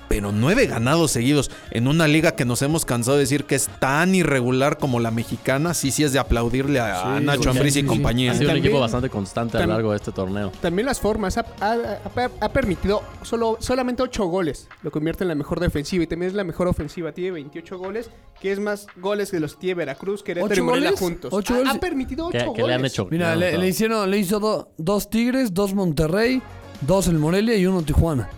Pero 0.09 0.31
nueve 0.33 0.67
ganados 0.67 1.11
seguidos 1.11 1.51
en 1.71 1.89
una 1.89 2.07
liga 2.07 2.33
que 2.37 2.45
nos 2.45 2.63
hemos 2.63 2.85
cansado 2.85 3.17
de 3.17 3.23
decir 3.25 3.45
que 3.45 3.55
es 3.57 3.69
tan 3.81 4.15
irregular 4.15 4.79
como 4.79 5.01
la 5.01 5.11
mexicana, 5.11 5.75
sí, 5.75 5.91
sí 5.91 6.05
es 6.05 6.13
de 6.13 6.19
aplaudirle 6.19 6.81
a, 6.81 7.19
Nacho 7.21 7.51
Ambriz 7.51 7.75
sí, 7.75 7.81
y 7.81 7.83
sí. 7.83 7.89
compañía. 7.89 8.33
Ha 8.33 8.35
sido 8.37 8.51
un 8.53 8.57
equipo 8.59 8.79
bastante 8.81 9.11
constante 9.11 9.59
a 9.59 9.67
lo 9.67 9.73
largo 9.73 9.91
de 9.91 9.97
este 9.97 10.13
torneo. 10.13 10.53
También 10.61 10.87
las 10.87 11.01
formas. 11.01 11.37
Ha, 11.39 11.45
ha- 11.61 11.75
ha- 12.17 12.31
ha 12.41 12.49
permitido 12.53 13.03
solo, 13.23 13.57
solamente 13.61 14.03
8 14.03 14.25
goles. 14.27 14.69
Lo 14.83 14.91
convierte 14.91 15.25
en 15.25 15.29
la 15.29 15.35
mejor 15.35 15.61
defensiva 15.61 16.05
y 16.05 16.07
también 16.07 16.31
es 16.31 16.35
la 16.37 16.45
mejor 16.45 16.69
ofensiva. 16.69 17.13
Tiene 17.13 17.33
28 17.33 17.79
goles, 17.79 18.11
que 18.41 18.53
es 18.53 18.61
más 18.61 18.87
goles 18.97 19.31
que 19.31 19.41
los 19.41 19.55
que 19.55 19.61
tiene 19.61 19.75
Veracruz, 19.75 20.23
Querétaro 20.23 20.53
y 20.55 20.59
¿Ocho 20.59 20.65
Morelia 20.65 20.91
goles? 20.91 21.01
juntos. 21.01 21.33
¿Ocho 21.33 21.55
Ha- 21.55 21.59
goles? 21.59 21.75
Ha, 21.75 21.81
permitido 21.81 22.27
8 22.27 22.39
¿Qué, 22.39 22.45
goles. 22.45 22.63
qué 22.63 22.69
le 22.69 22.75
han 22.75 22.85
hecho? 22.85 23.09
Mira, 23.11 23.31
No, 23.35 23.41
le, 23.41 23.53
no. 23.53 23.59
le 23.59 23.69
hicieron, 23.69 24.11
le 24.11 24.19
hizo 24.19 24.39
do- 24.41 24.69
dos 24.79 25.11
Tigres, 25.11 25.53
dos 25.53 25.75
Monterrey, 25.75 26.41
dos 26.83 27.09
el 27.09 27.19
Morelia 27.19 27.57
y 27.57 27.67
uno 27.67 27.83
Tijuana. 27.83 28.29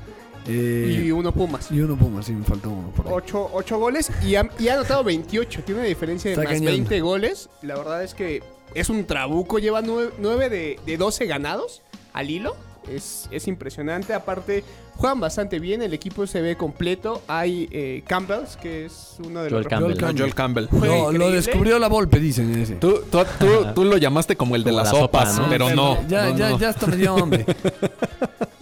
Eh, 0.48 1.02
Y 1.04 1.10
uno 1.10 1.32
Pumas. 1.32 1.70
y 1.70 1.80
uno 1.80 1.96
Pumas, 1.96 2.26
sí, 2.26 2.32
me 2.32 2.44
faltó 2.44 2.70
uno 2.70 2.88
por 2.90 3.06
ahí. 3.06 3.12
8, 3.14 3.78
goles 3.78 4.10
y 4.24 4.34
ha, 4.36 4.48
y 4.58 4.68
ha 4.68 4.74
anotado 4.74 5.04
28. 5.04 5.62
Tiene 5.64 5.80
una 5.82 5.88
diferencia 5.88 6.30
de 6.30 6.34
Está 6.34 6.44
más 6.44 6.52
cañón. 6.54 6.72
20 6.72 7.00
goles. 7.00 7.48
La 7.62 7.76
verdad 7.76 8.02
es 8.02 8.14
que 8.14 8.42
es 8.74 8.88
un 8.88 9.04
trabuco. 9.04 9.58
Lleva 9.58 9.82
9, 9.82 10.48
de, 10.48 10.80
de 10.84 10.96
12 10.96 11.26
ganados 11.26 11.82
al 12.12 12.30
hilo. 12.30 12.56
Es, 12.90 13.28
es 13.30 13.46
impresionante. 13.48 14.14
Aparte, 14.14 14.64
juegan 14.98 15.20
bastante 15.20 15.58
bien. 15.58 15.80
El 15.82 15.94
equipo 15.94 16.26
se 16.26 16.40
ve 16.42 16.56
completo. 16.56 17.22
Hay 17.28 17.68
eh, 17.72 18.02
Campbells, 18.06 18.56
que 18.56 18.84
es 18.86 19.16
uno 19.24 19.42
de 19.42 19.50
Joel 19.50 19.62
los... 19.62 19.66
Campbell. 19.70 19.98
No, 19.98 20.12
Joel 20.18 20.34
Campbell. 20.34 20.66
Juega 20.66 21.12
Lo, 21.12 21.30
descubrió 21.30 21.78
la 21.78 21.88
Volpe, 21.88 22.18
dicen 22.20 22.54
ese. 22.58 22.74
Tú, 22.76 23.00
tú, 23.10 23.18
tú- 23.38 23.66
tú 23.74 23.84
lo 23.84 23.96
llamaste 23.96 24.36
como 24.36 24.56
el 24.56 24.64
de 24.64 24.70
Como 24.70 24.82
las 24.84 24.92
la 24.92 24.98
sopa, 25.00 25.20
sopas, 25.26 25.38
¿no? 25.38 25.48
pero 25.48 25.70
no. 25.74 26.06
Ya, 26.08 26.26
no, 26.30 26.36
ya, 26.36 26.50
no. 26.50 26.58
ya 26.58 26.68
hasta 26.70 26.86
me 26.86 26.96
dio 26.96 27.14
hambre. 27.16 27.46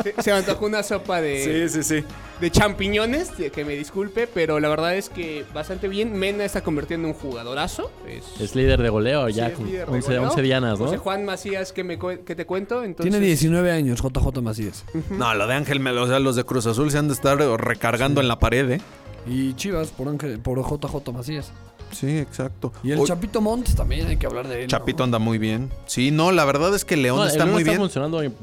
Se, 0.03 0.22
se 0.22 0.31
me 0.31 0.37
antojó 0.37 0.66
una 0.66 0.83
sopa 0.85 1.20
de, 1.20 1.68
Sí, 1.68 1.83
sí, 1.83 2.01
sí. 2.01 2.05
de 2.40 2.51
champiñones. 2.51 3.31
Que 3.53 3.64
me 3.64 3.75
disculpe, 3.75 4.29
pero 4.29 4.61
la 4.61 4.68
verdad 4.68 4.94
es 4.94 5.09
que 5.09 5.44
bastante 5.53 5.88
bien. 5.88 6.12
Mena 6.12 6.44
está 6.44 6.61
convirtiendo 6.62 7.09
en 7.09 7.14
un 7.14 7.20
jugadorazo. 7.20 7.90
Es, 8.07 8.40
Es 8.40 8.55
líder 8.55 8.81
de 8.83 8.88
goleo 8.88 9.29
ya 9.31 9.49
es 9.49 9.55
con 9.55 9.66
líder 9.66 9.87
de 9.87 9.92
11, 9.94 10.07
goleo. 10.07 10.22
11 10.31 10.42
dianas, 10.42 10.79
¿no? 10.79 10.85
José 10.85 10.99
Juan 10.99 11.25
Macías, 11.25 11.72
que, 11.72 11.83
me, 11.83 11.99
que 11.99 12.37
te 12.37 12.46
cuento. 12.46 12.85
Entonces, 12.85 13.11
Tiene 13.11 13.25
19 13.27 13.72
años, 13.72 14.01
JJ 14.01 14.42
Macías. 14.42 14.85
No, 15.11 15.35
lo 15.35 15.46
de 15.46 15.55
Ángel 15.55 15.81
Melo, 15.81 16.03
o 16.05 16.07
sea, 16.07 16.20
los 16.27 16.37
de 16.37 16.45
Cruz 16.45 16.67
Azul 16.67 16.91
se 16.91 16.99
han 16.99 17.09
de 17.09 17.15
estar 17.15 17.39
recargando 17.39 18.21
en 18.21 18.29
la 18.29 18.39
pared, 18.39 18.71
¿eh? 18.73 18.81
Y 19.27 19.55
Chivas 19.55 19.89
por, 19.89 20.09
Ángel- 20.09 20.39
por 20.41 20.59
JJ 20.62 21.12
Macías. 21.12 21.51
Sí, 21.93 22.19
exacto. 22.19 22.73
Y 22.83 22.91
el 22.91 22.99
O- 22.99 23.07
Chapito 23.07 23.41
Montes 23.41 23.75
también 23.77 24.07
hay 24.09 24.17
que 24.17 24.27
hablar 24.27 24.47
de 24.49 24.57
él. 24.57 24.62
¿no? 24.62 24.67
Chapito 24.69 25.05
anda 25.05 25.19
muy 25.21 25.39
bien. 25.39 25.71
Sí, 25.87 26.11
no, 26.11 26.33
la 26.33 26.45
verdad 26.45 26.75
es 26.75 26.85
que 26.85 26.97
León 26.97 27.17
No, 27.19 27.23
el 27.23 27.29
está 27.31 27.45
León 27.45 27.53
muy 27.55 27.62
está 27.62 27.71
bien. 27.71 27.81
funcionando 27.81 28.23
en- 28.23 28.35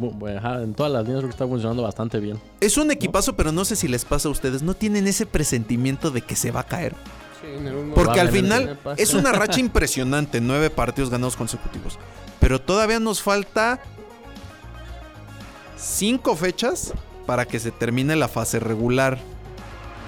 en 0.64 0.74
todas 0.74 0.92
las 0.92 1.04
líneas 1.04 1.20
creo 1.20 1.30
que 1.30 1.34
está 1.36 1.46
funcionando 1.48 1.84
bastante 1.84 2.20
bien. 2.20 2.40
Es 2.62 2.78
un 2.78 2.90
equipazo, 2.90 3.36
pero 3.36 3.52
no 3.52 3.66
sé 3.66 3.76
si 3.76 3.88
les 3.90 4.06
pasa 4.06 4.30
a 4.30 4.32
ustedes. 4.32 4.64
¿No 4.64 4.74
tienen 4.74 5.08
ese 5.08 5.26
presentimiento 5.26 6.10
de 6.10 6.22
que 6.22 6.36
se 6.38 6.52
va 6.52 6.62
a 6.62 6.68
caer? 6.68 6.96
sí, 7.42 7.48
Porque 7.94 8.22
al 8.22 8.30
final 8.30 8.80
es 8.98 9.14
una 9.14 9.32
racha 9.34 9.60
impresionante. 9.60 10.40
Nueve 10.40 10.70
partidos 10.70 11.10
ganados 11.10 11.36
consecutivos. 11.36 12.00
Pero 12.40 12.60
todavía 12.62 13.00
nos 13.02 13.22
falta 13.22 13.82
cinco 15.78 16.36
fechas 16.36 16.94
para 17.26 17.46
que 17.46 17.60
se 17.60 17.72
termine 17.72 18.16
la 18.16 18.28
fase 18.28 18.60
regular. 18.60 19.20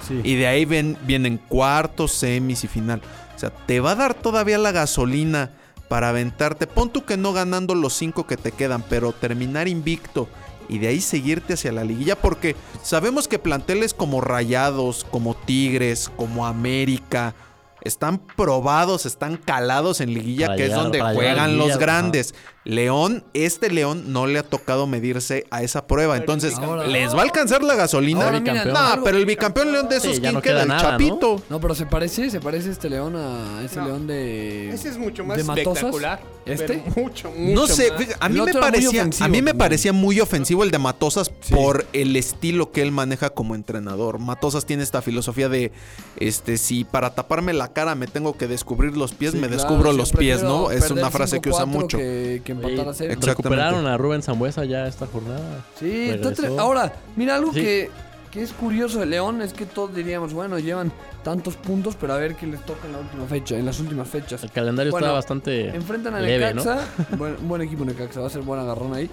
Sí. 0.06 0.20
Y 0.22 0.36
de 0.36 0.46
ahí 0.46 0.64
ven- 0.64 0.96
vienen 1.02 1.38
cuartos, 1.38 2.12
semis 2.12 2.64
y 2.64 2.68
final. 2.68 3.00
O 3.34 3.38
sea, 3.38 3.50
te 3.50 3.80
va 3.80 3.92
a 3.92 3.96
dar 3.96 4.14
todavía 4.14 4.58
la 4.58 4.72
gasolina 4.72 5.50
para 5.88 6.08
aventarte. 6.10 6.66
Pon 6.66 6.90
tú 6.90 7.04
que 7.04 7.16
no 7.16 7.32
ganando 7.32 7.74
los 7.74 7.92
cinco 7.92 8.26
que 8.26 8.36
te 8.36 8.52
quedan, 8.52 8.82
pero 8.82 9.12
terminar 9.12 9.68
invicto 9.68 10.28
y 10.68 10.78
de 10.78 10.88
ahí 10.88 11.00
seguirte 11.00 11.54
hacia 11.54 11.72
la 11.72 11.84
liguilla. 11.84 12.16
Porque 12.16 12.56
sabemos 12.82 13.28
que 13.28 13.38
planteles 13.38 13.94
como 13.94 14.20
Rayados, 14.20 15.04
como 15.10 15.34
Tigres, 15.34 16.10
como 16.16 16.46
América, 16.46 17.34
están 17.82 18.18
probados, 18.18 19.06
están 19.06 19.36
calados 19.36 20.00
en 20.00 20.12
liguilla, 20.12 20.56
que 20.56 20.66
es 20.66 20.72
donde 20.74 21.00
juegan 21.00 21.50
liguilla, 21.50 21.64
los 21.66 21.70
ajá. 21.70 21.78
grandes. 21.78 22.34
León, 22.66 23.22
este 23.32 23.70
León 23.70 24.12
no 24.12 24.26
le 24.26 24.40
ha 24.40 24.42
tocado 24.42 24.88
medirse 24.88 25.46
a 25.50 25.62
esa 25.62 25.86
prueba. 25.86 26.16
Entonces, 26.16 26.54
¿les 26.88 27.14
va 27.14 27.20
a 27.20 27.22
alcanzar 27.22 27.62
la 27.62 27.76
gasolina? 27.76 28.40
No, 28.40 29.04
pero 29.04 29.18
el 29.18 29.24
bicampeón 29.24 29.70
León 29.70 29.88
de 29.88 29.98
esos, 29.98 30.18
¿quién 30.18 30.34
no 30.34 30.42
queda? 30.42 30.64
queda 30.64 30.74
El. 30.74 30.80
Chapito. 30.80 31.40
No, 31.48 31.60
pero 31.60 31.76
se 31.76 31.86
parece, 31.86 32.28
se 32.28 32.40
parece 32.40 32.70
este 32.70 32.90
león 32.90 33.14
a 33.14 33.62
ese 33.64 33.80
león 33.80 34.08
de. 34.08 34.70
Ese 34.70 34.88
es 34.88 34.98
mucho 34.98 35.24
más 35.24 35.36
de 35.36 35.44
Matosas. 35.44 35.76
espectacular. 35.76 36.20
¿Este? 36.44 36.82
pero 36.84 37.02
Mucho, 37.06 37.30
mucho 37.30 37.54
No 37.60 37.66
sé, 37.66 37.90
más. 37.92 38.16
a 38.20 38.28
mí 38.28 38.40
me 38.40 38.52
parecía, 38.54 38.88
ofensivo 39.00 39.24
a 39.24 39.28
mí 39.28 39.42
me 39.42 39.54
parecía 39.54 39.92
muy 39.92 40.20
ofensivo 40.20 40.62
el 40.62 40.70
de 40.70 40.78
Matosas 40.78 41.30
Sí. 41.40 41.52
por 41.54 41.86
el 41.92 42.14
estilo 42.16 42.70
que 42.72 42.82
él 42.82 42.90
maneja 42.92 43.30
como 43.30 43.54
entrenador. 43.54 44.18
Matosas 44.18 44.64
tiene 44.66 44.82
esta 44.82 45.02
filosofía 45.02 45.48
de, 45.48 45.72
este, 46.18 46.56
si 46.58 46.84
para 46.84 47.14
taparme 47.14 47.52
la 47.52 47.72
cara 47.72 47.94
me 47.96 48.06
tengo 48.06 48.36
que 48.36 48.46
descubrir 48.48 48.96
los 48.96 49.12
pies, 49.12 49.32
Sí, 49.32 49.38
me 49.38 49.48
claro, 49.48 49.62
descubro 49.62 49.92
los 49.92 50.12
pies, 50.12 50.42
¿no? 50.42 50.70
Es 50.70 50.90
una 50.90 51.10
frase 51.10 51.40
que 51.40 51.50
usa 51.50 51.64
5-4 51.64 51.66
mucho. 51.66 51.98
Que, 51.98 52.42
que 52.44 52.55
empatar 52.56 52.86
a 52.86 52.90
Oye, 52.90 52.98
cero. 52.98 53.12
Exactamente. 53.12 53.26
recuperaron 53.26 53.86
a 53.86 53.96
Rubén 53.96 54.22
Zambuesa 54.22 54.64
ya 54.64 54.86
esta 54.86 55.06
jornada. 55.06 55.64
Sí, 55.78 56.10
ahora, 56.58 56.92
mira 57.16 57.36
algo 57.36 57.52
Sí. 57.52 57.60
que, 57.60 57.90
que 58.30 58.42
es 58.42 58.52
curioso 58.52 59.00
de 59.00 59.06
León 59.06 59.40
es 59.42 59.52
que 59.52 59.64
todos 59.66 59.94
diríamos, 59.94 60.32
bueno, 60.34 60.58
llevan 60.58 60.92
tantos 61.22 61.56
puntos, 61.56 61.96
pero 61.98 62.12
a 62.12 62.18
ver 62.18 62.34
qué 62.36 62.46
les 62.46 62.60
toca 62.66 62.86
en 62.86 62.92
la 62.92 62.98
última 62.98 63.24
fecha, 63.26 63.56
en 63.56 63.64
las 63.66 63.80
últimas 63.80 64.08
fechas. 64.08 64.42
El 64.42 64.50
calendario 64.50 64.92
Bueno, 64.92 65.06
está 65.06 65.14
bastante 65.14 65.68
Enfrentan 65.74 66.14
a 66.14 66.20
leve, 66.20 66.54
¿no? 66.54 66.62
Necaxa, 66.64 66.86
buen, 67.16 67.48
buen 67.48 67.62
equipo 67.62 67.84
Necaxa, 67.84 68.20
va 68.20 68.26
a 68.26 68.30
ser 68.30 68.42
buen 68.42 68.60
agarrón 68.60 68.94
ahí. 68.94 69.08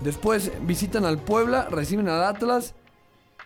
Después 0.00 0.50
visitan 0.62 1.04
al 1.04 1.18
Puebla, 1.18 1.68
reciben 1.70 2.08
al 2.08 2.24
Atlas, 2.24 2.74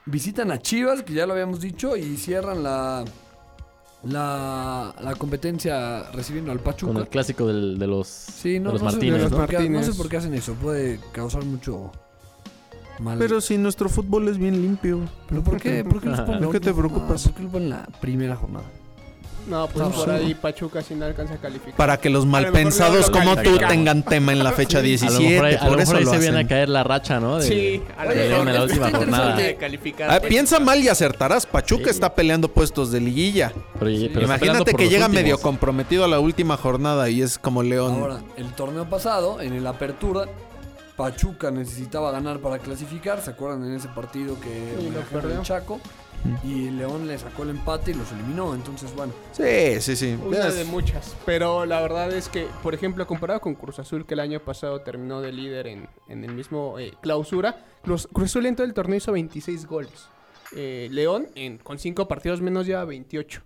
visitan 0.06 0.50
a 0.50 0.58
Chivas, 0.58 1.02
que 1.02 1.12
ya 1.12 1.26
lo 1.26 1.34
habíamos 1.34 1.60
dicho, 1.60 1.96
y 1.96 2.16
cierran 2.16 2.62
la 2.62 3.04
la, 4.04 4.94
la 5.02 5.14
competencia 5.16 6.10
recibiendo 6.12 6.52
al 6.52 6.60
Pachuca. 6.60 6.92
Con 6.92 7.02
el 7.02 7.08
clásico 7.08 7.46
del- 7.46 7.78
de 7.78 7.86
los, 7.86 8.06
Sí, 8.08 8.60
no, 8.60 8.68
de 8.70 8.74
los 8.74 8.82
no 8.82 8.90
sé- 8.90 8.96
Martínez, 8.96 9.22
no 9.22 9.28
sé 9.28 9.30
¿no? 9.30 9.36
por 9.38 9.48
qué- 9.48 9.68
no 9.70 9.82
sé 9.82 9.92
por 9.94 10.08
qué 10.08 10.16
hacen 10.18 10.34
eso, 10.34 10.54
puede 10.54 11.00
causar 11.12 11.44
mucho 11.44 11.90
mal. 13.00 13.18
Pero 13.18 13.40
si 13.40 13.58
nuestro 13.58 13.88
fútbol 13.88 14.28
es 14.28 14.38
bien 14.38 14.60
limpio. 14.60 15.00
¿Pero 15.28 15.42
por 15.42 15.60
qué? 15.60 15.84
¿Por 15.84 16.00
qué 16.00 16.08
los 16.10 16.20
ponen? 16.20 16.42
¿Por 16.44 16.52
qué 16.52 16.60
te 16.60 16.72
preocupas? 16.72 17.24
¿Por 17.24 17.32
qué 17.34 17.42
lo 17.42 17.48
ponen 17.48 17.64
en 17.64 17.70
la 17.70 17.86
primera 18.00 18.36
jornada? 18.36 18.64
No, 19.48 19.66
pues 19.66 19.78
No, 19.78 19.90
por 19.90 20.04
sí. 20.04 20.10
ahí 20.10 20.34
Pachuca 20.34 20.82
sí 20.82 20.94
no 20.94 21.06
alcanza 21.06 21.34
a 21.34 21.38
calificar. 21.38 21.74
Para 21.76 21.96
que 21.98 22.10
los 22.10 22.26
malpensados 22.26 23.10
como 23.10 23.36
tú 23.36 23.56
tengan 23.58 24.02
tema 24.02 24.32
en 24.32 24.44
la 24.44 24.52
fecha 24.52 24.78
A 24.80 24.82
17. 24.82 25.14
lo 25.22 25.30
mejor 25.30 25.44
ahí, 25.46 25.54
a 25.54 25.64
lo 25.64 25.68
por 25.68 25.78
mejor 25.78 25.82
eso 25.82 25.96
ahí 25.96 26.04
lo 26.04 26.10
se 26.12 26.18
viene 26.18 26.40
a 26.40 26.46
caer 26.46 26.68
la 26.68 26.84
racha, 26.84 27.18
¿no? 27.20 27.38
De, 27.38 27.46
Sí, 27.48 27.82
a 27.96 28.04
lo 28.04 28.10
de 28.10 28.16
mejor 28.16 28.30
León 28.30 28.48
en 28.48 28.54
la 28.54 28.62
última 28.62 28.90
jornada. 28.96 29.36
Ah, 30.08 30.20
piensa 30.20 30.60
mal 30.60 30.82
y 30.82 30.88
acertarás. 30.88 31.46
Pachuca 31.46 31.84
Sí. 31.84 31.90
está 31.90 32.14
peleando 32.14 32.48
puestos 32.48 32.90
de 32.92 33.00
liguilla. 33.00 33.52
Pero, 33.78 33.90
pero 34.12 34.26
Imagínate 34.26 34.74
que 34.74 34.88
llega 34.88 35.06
últimos. 35.06 35.22
medio 35.22 35.38
comprometido 35.38 36.04
a 36.04 36.08
la 36.08 36.20
última 36.20 36.56
jornada 36.56 37.08
y 37.08 37.22
es 37.22 37.38
como 37.38 37.62
León. 37.62 37.94
Ahora, 38.00 38.20
el 38.36 38.52
torneo 38.52 38.84
pasado, 38.88 39.40
en 39.40 39.54
el 39.54 39.66
Apertura, 39.66 40.26
Pachuca 40.98 41.52
necesitaba 41.52 42.10
ganar 42.10 42.40
para 42.40 42.58
clasificar. 42.58 43.22
¿Se 43.22 43.30
acuerdan 43.30 43.64
en 43.64 43.74
ese 43.74 43.86
partido 43.88 44.38
que 44.40 44.74
Sí, 44.80 44.90
lo 44.90 45.00
perdió. 45.02 45.42
Chaco? 45.44 45.80
Y 46.42 46.70
León 46.70 47.06
le 47.06 47.16
sacó 47.16 47.44
el 47.44 47.50
empate 47.50 47.92
y 47.92 47.94
los 47.94 48.10
eliminó. 48.10 48.52
Entonces, 48.52 48.92
bueno. 48.96 49.12
Sí, 49.30 49.80
sí, 49.80 49.94
sí. 49.94 50.18
Una 50.20 50.50
de 50.50 50.64
muchas. 50.64 51.14
Pero 51.24 51.64
la 51.66 51.80
verdad 51.80 52.12
es 52.12 52.28
que, 52.28 52.48
por 52.64 52.74
ejemplo, 52.74 53.06
comparado 53.06 53.40
con 53.40 53.54
Cruz 53.54 53.78
Azul, 53.78 54.04
que 54.04 54.14
el 54.14 54.20
año 54.20 54.40
pasado 54.40 54.80
terminó 54.80 55.20
de 55.20 55.30
líder 55.30 55.68
en, 55.68 55.88
en 56.08 56.24
el 56.24 56.32
mismo 56.34 56.80
eh, 56.80 56.92
clausura, 57.00 57.64
Cruz, 57.84 58.08
Cruz 58.12 58.30
Azul 58.30 58.46
en 58.46 58.56
todo 58.56 58.66
el 58.66 58.74
torneo 58.74 58.96
hizo 58.96 59.12
26 59.12 59.66
goles. 59.66 60.08
Eh, 60.56 60.88
León, 60.90 61.28
en, 61.36 61.58
con 61.58 61.78
5 61.78 62.08
partidos 62.08 62.40
menos, 62.40 62.66
lleva 62.66 62.84
28. 62.84 63.40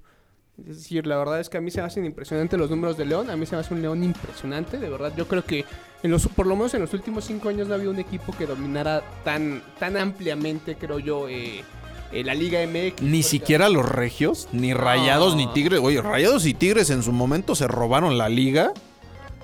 Es 0.69 0.77
decir, 0.77 1.07
la 1.07 1.17
verdad 1.17 1.41
es 1.41 1.49
que 1.49 1.59
a 1.59 1.61
mí 1.61 1.71
se 1.71 1.81
me 1.81 1.87
hacen 1.87 2.05
impresionantes 2.05 2.59
los 2.59 2.71
números 2.71 2.97
de 2.97 3.05
León. 3.05 3.31
A 3.31 3.37
mí 3.37 3.47
se 3.47 3.57
me 3.57 3.61
hace 3.61 3.75
un 3.75 3.83
León 3.83 4.03
impresionante, 4.05 4.79
de 4.79 4.89
verdad. 4.89 5.13
Yo 5.17 5.27
creo 5.27 5.45
que, 5.45 5.65
en 6.03 6.11
los, 6.11 6.27
por 6.29 6.47
lo 6.47 6.57
menos 6.57 6.75
en 6.75 6.83
los 6.83 6.95
últimos 6.95 7.25
5 7.25 7.49
años, 7.49 7.69
no 7.69 7.75
había 7.75 7.91
un 7.91 7.99
equipo 7.99 8.33
que 8.37 8.47
dominara 8.47 9.03
tan, 9.25 9.63
tan 9.79 9.97
ampliamente, 9.97 10.77
creo 10.77 10.99
yo, 10.99 11.29
eh, 11.29 11.65
eh, 12.13 12.25
la 12.25 12.35
Liga 12.35 12.61
MX. 12.67 13.03
Ni 13.03 13.23
siquiera 13.23 13.69
los 13.69 13.89
regios, 13.89 14.49
ni 14.53 14.75
rayados, 14.75 15.35
ni 15.35 15.47
tigres. 15.53 15.81
Oye, 15.81 16.01
rayados 16.01 16.47
y 16.47 16.55
tigres 16.55 16.91
en 16.91 17.03
su 17.03 17.13
momento 17.13 17.55
se 17.55 17.67
robaron 17.67 18.19
la 18.19 18.29
liga. 18.29 18.73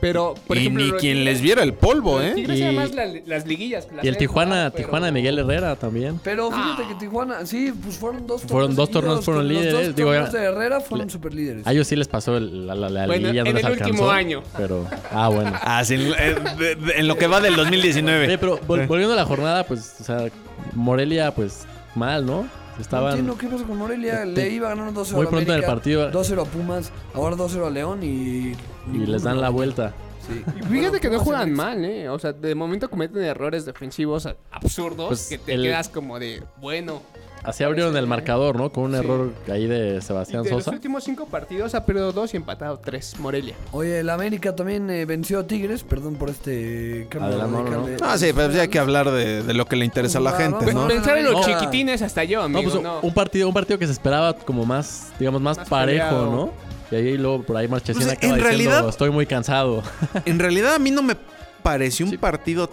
Pero, 0.00 0.34
por 0.46 0.56
y 0.56 0.61
ejemplo, 0.61 0.84
ni 0.84 0.90
los 0.92 1.00
quien 1.00 1.24
les 1.24 1.40
viera 1.40 1.62
el 1.62 1.74
polvo, 1.74 2.20
¿eh? 2.22 2.32
Tigres 2.34 2.58
Y- 2.58 2.62
además 2.62 2.94
la- 2.94 3.06
las 3.26 3.46
liguillas. 3.46 3.88
las 3.94 4.04
Y 4.04 4.08
el 4.08 4.16
Tijuana, 4.16 4.50
jugado, 4.54 4.70
pero- 4.72 4.84
Tijuana 4.87 5.06
de 5.06 5.12
Miguel 5.12 5.38
Herrera 5.38 5.76
también. 5.76 6.20
Pero 6.22 6.50
fíjate 6.50 6.87
que 6.88 6.94
Tijuana, 6.94 7.44
sí, 7.46 7.72
pues 7.82 7.96
fueron 7.98 8.26
dos 8.26 8.42
Fueron 8.42 8.76
dos 8.76 8.90
torneos, 8.90 9.24
fueron 9.24 9.44
con 9.44 9.52
los 9.54 9.62
líderes, 9.62 9.87
Dos 9.88 9.96
digo, 9.96 10.11
torneos 10.11 10.32
de 10.32 10.42
Herrera 10.44 10.80
fueron 10.80 11.06
le- 11.08 11.12
super 11.12 11.34
líderes. 11.34 11.66
A 11.66 11.72
ellos 11.72 11.87
sí 11.87 11.96
les 11.96 12.06
pasó 12.08 12.37
el- 12.37 12.66
la, 12.66 12.74
la, 12.74 12.88
la 12.88 13.06
Bueno, 13.06 13.26
liguilla, 13.28 13.42
no 13.44 13.48
en 13.50 13.54
les 13.56 13.64
el 13.64 13.72
alcanzó. 13.72 13.90
último 13.92 14.11
año. 14.11 14.42
Pero, 14.56 14.87
ah, 15.11 15.28
bueno. 15.28 15.52
Ah, 15.62 15.84
sí, 15.84 15.94
en, 15.94 16.00
en- 16.06 16.90
en 16.96 17.08
lo 17.08 17.16
que 17.18 17.26
va 17.26 17.40
del 17.40 17.56
2019. 17.56 18.26
Oye, 18.26 18.38
pero 18.38 18.58
vol- 18.61 18.87
volviendo 18.87 19.14
a 19.14 19.16
la 19.16 19.24
jornada, 19.26 19.64
pues, 19.64 19.96
o 20.00 20.04
sea, 20.04 20.26
Morelia, 20.74 21.32
pues, 21.34 21.66
mal, 21.94 22.24
¿no? 22.24 22.46
No 22.78 22.82
Estaban... 22.82 23.10
entiendo 23.10 23.36
qué 23.36 23.48
pasa 23.48 23.64
con 23.64 23.76
Morelia. 23.76 24.22
Este, 24.22 24.40
Le 24.42 24.50
iba 24.50 24.68
ganando 24.68 25.04
2-0 25.04 25.12
muy 25.16 25.26
a 25.26 25.28
pronto 25.28 25.52
en 25.52 25.58
el 25.58 25.64
partido. 25.64 26.10
2-0 26.12 26.42
a 26.42 26.44
Pumas, 26.44 26.92
ahora 27.12 27.34
2-0 27.36 27.66
a 27.66 27.70
León 27.70 28.02
y... 28.04 28.52
y 28.92 28.98
les 29.06 29.24
dan 29.24 29.40
la 29.40 29.48
vuelta. 29.50 29.92
Sí. 30.26 30.44
Fíjate 30.70 31.00
que 31.00 31.08
no 31.10 31.18
juegan 31.20 31.52
mal, 31.52 31.84
¿eh? 31.84 32.08
O 32.08 32.18
sea, 32.18 32.32
de 32.32 32.54
momento 32.54 32.88
cometen 32.90 33.22
errores 33.24 33.64
defensivos 33.64 34.28
absurdos 34.50 35.08
Pues 35.08 35.26
que 35.28 35.38
te 35.38 35.54
el- 35.54 35.62
quedas 35.62 35.88
como 35.88 36.18
de, 36.18 36.42
bueno. 36.58 37.02
Así 37.44 37.64
abrieron 37.64 37.96
el 37.96 38.07
marcador, 38.07 38.57
¿no? 38.57 38.70
Con 38.70 38.85
un 38.85 38.92
Sí. 38.92 38.98
error 38.98 39.33
ahí 39.51 39.66
de 39.66 40.01
Sebastián 40.03 40.42
de 40.42 40.51
los 40.51 40.64
Sosa. 40.64 40.72
últimos 40.72 41.05
cinco 41.05 41.27
partidos 41.27 41.74
ha 41.74 41.85
perdido 41.87 42.12
dos 42.12 42.35
y 42.35 42.37
empatado 42.37 42.79
tres. 42.79 43.14
Morelia. 43.18 43.55
Oye, 43.72 44.01
el 44.01 44.11
América 44.11 44.55
también 44.55 44.90
eh, 44.90 45.05
venció 45.07 45.38
a 45.40 45.46
Tigres, 45.46 45.83
perdón 45.83 46.16
por 46.16 46.29
este 46.31 47.07
cambio 47.09 47.31
Adelante, 47.31 47.70
no, 47.70 47.77
no, 47.81 47.87
de- 47.87 47.96
Ah, 48.03 48.18
sí, 48.18 48.33
pero 48.35 48.53
sí 48.53 48.59
hay 48.59 48.68
que 48.68 48.79
hablar 48.79 49.11
de, 49.11 49.42
de 49.42 49.55
lo 49.55 49.66
que 49.66 49.77
le 49.77 49.85
interesa 49.85 50.18
a 50.18 50.20
la 50.22 50.33
gente, 50.33 50.59
Pues, 50.64 50.74
¿no? 50.74 50.83
no, 50.83 50.88
Pensar 50.88 51.16
en 51.18 51.24
los 51.24 51.35
no. 51.35 51.42
chiquitines 51.44 52.03
hasta 52.03 52.24
yo, 52.24 52.40
No, 52.40 52.44
amigo. 52.59 52.70
pues 52.70 52.83
no. 52.83 53.01
un 53.01 53.14
partido, 53.14 53.48
un 53.48 53.55
partido 53.55 53.79
que 53.79 53.87
se 53.87 53.92
esperaba 53.92 54.35
como 54.35 54.66
más, 54.66 55.09
digamos, 55.18 55.40
más, 55.40 55.57
Más 55.59 55.68
parejo, 55.68 56.05
peleado. 56.09 56.31
¿no? 56.31 56.53
Y 56.90 56.94
ahí 56.96 57.16
luego 57.18 57.42
por 57.42 57.57
ahí 57.57 57.68
Marchesín 57.68 58.03
Pues, 58.03 58.12
acaba 58.16 58.35
en 58.35 58.40
diciendo, 58.42 58.66
realidad- 58.72 58.88
estoy 58.88 59.11
muy 59.11 59.27
cansado. 59.27 59.83
En 60.27 60.38
realidad 60.38 60.74
a 60.74 60.79
mí 60.79 60.90
no 60.90 61.03
me 61.03 61.16
pareció 61.62 62.05
un 62.07 62.16
partido 62.18 62.68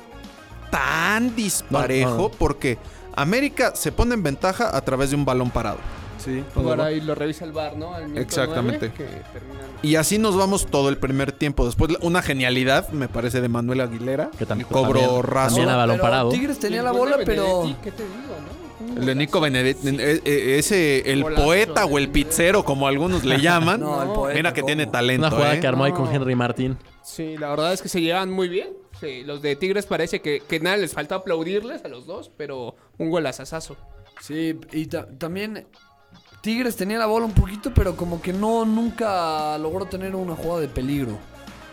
tan 0.71 1.35
disparejo 1.35 2.09
No, 2.11 2.17
no. 2.17 2.29
porque 2.29 2.77
América 3.15 3.73
se 3.75 3.91
pone 3.91 4.13
en 4.13 4.23
ventaja 4.23 4.75
a 4.75 4.81
través 4.81 5.09
de 5.11 5.15
un 5.15 5.25
balón 5.25 5.49
parado. 5.49 5.77
Sí. 6.17 6.43
Ahora 6.55 6.85
ahí 6.85 7.01
lo 7.01 7.13
revisa 7.13 7.45
el 7.45 7.51
bar, 7.51 7.77
¿no? 7.77 7.93
Al 7.93 8.17
Exactamente. 8.17 8.91
nueve, 8.95 8.95
que 8.97 9.03
terminan- 9.37 9.65
Y 9.83 9.95
así 9.95 10.17
nos 10.17 10.35
vamos 10.35 10.65
todo 10.65 10.89
el 10.89 10.97
primer 10.97 11.31
tiempo. 11.31 11.65
Después 11.65 11.91
una 12.01 12.21
genialidad, 12.21 12.89
me 12.89 13.07
parece, 13.07 13.41
de 13.41 13.49
Manuel 13.49 13.81
Aguilera. 13.81 14.31
Que 14.37 14.45
también- 14.45 14.67
raso. 14.71 15.55
también 15.55 15.69
a 15.69 15.75
balón 15.75 15.97
Pero 15.97 16.03
parado. 16.03 16.29
Tigres 16.29 16.57
tenía 16.57 16.81
la 16.81 16.91
bola, 16.93 17.17
pero... 17.25 17.63
¿Qué 17.83 17.91
te 17.91 18.03
digo, 18.03 18.15
no? 18.41 18.99
El 18.99 19.05
de 19.05 19.15
Nico. 19.15 19.39
Benedetti, 19.39 19.87
eh, 19.89 20.21
eh, 20.25 20.55
ese, 20.59 21.11
el 21.11 21.23
Golazo 21.23 21.43
poeta 21.43 21.85
de 21.85 21.93
o 21.93 21.97
el 21.97 22.09
pizzero, 22.09 22.63
como 22.63 22.87
algunos 22.87 23.23
le 23.23 23.37
llaman. 23.41 23.79
No, 23.81 24.01
el 24.01 24.09
poeta, 24.09 24.35
Mira 24.37 24.53
que 24.53 24.61
¿cómo? 24.61 24.67
tiene 24.67 24.87
talento. 24.87 25.27
Una 25.27 25.35
jugada 25.35 25.55
¿eh? 25.55 25.59
que 25.59 25.67
armó 25.67 25.83
ahí 25.85 25.91
con. 25.91 26.13
Henry 26.13 26.35
Martín. 26.35 26.77
Sí, 27.03 27.37
la 27.37 27.49
verdad 27.49 27.73
es 27.73 27.81
que 27.81 27.89
se 27.89 28.01
llevan 28.01 28.31
muy 28.31 28.47
bien. 28.49 28.69
Sí, 28.99 29.23
los 29.23 29.41
de 29.41 29.55
Tigres 29.55 29.85
parece 29.85 30.21
que, 30.21 30.39
que 30.41 30.59
nada 30.59 30.77
les 30.77 30.93
falta 30.93 31.15
aplaudirles 31.15 31.83
a 31.83 31.87
los 31.87 32.05
dos, 32.05 32.31
pero 32.37 32.75
un 32.97 33.09
golazazazo. 33.09 33.75
Sí, 34.21 34.57
y 34.71 34.85
ta- 34.85 35.07
también 35.17 35.67
Tigres 36.41 36.75
tenía 36.75 36.97
la 36.97 37.05
bola 37.05 37.25
un 37.25 37.33
poquito, 37.33 37.73
pero 37.73 37.97
como 37.97 38.21
que 38.21 38.31
no 38.31 38.65
nunca 38.65 39.57
logró 39.57 39.85
tener 39.85 40.15
una 40.15 40.35
jugada 40.35 40.61
de 40.61 40.67
peligro. 40.69 41.17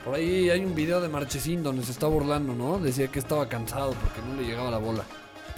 Por 0.04 0.16
ahí 0.16 0.50
hay 0.50 0.64
un 0.64 0.74
video 0.74 1.00
de 1.00 1.08
Marchesín 1.08 1.62
donde 1.62 1.84
se 1.84 1.92
está 1.92 2.06
burlando, 2.08 2.54
¿no? 2.54 2.78
Decía 2.78 3.06
que 3.06 3.20
estaba 3.20 3.48
cansado 3.48 3.92
porque 3.92 4.20
no 4.28 4.34
le 4.40 4.48
llegaba 4.48 4.70
la 4.70 4.78
bola. 4.78 5.04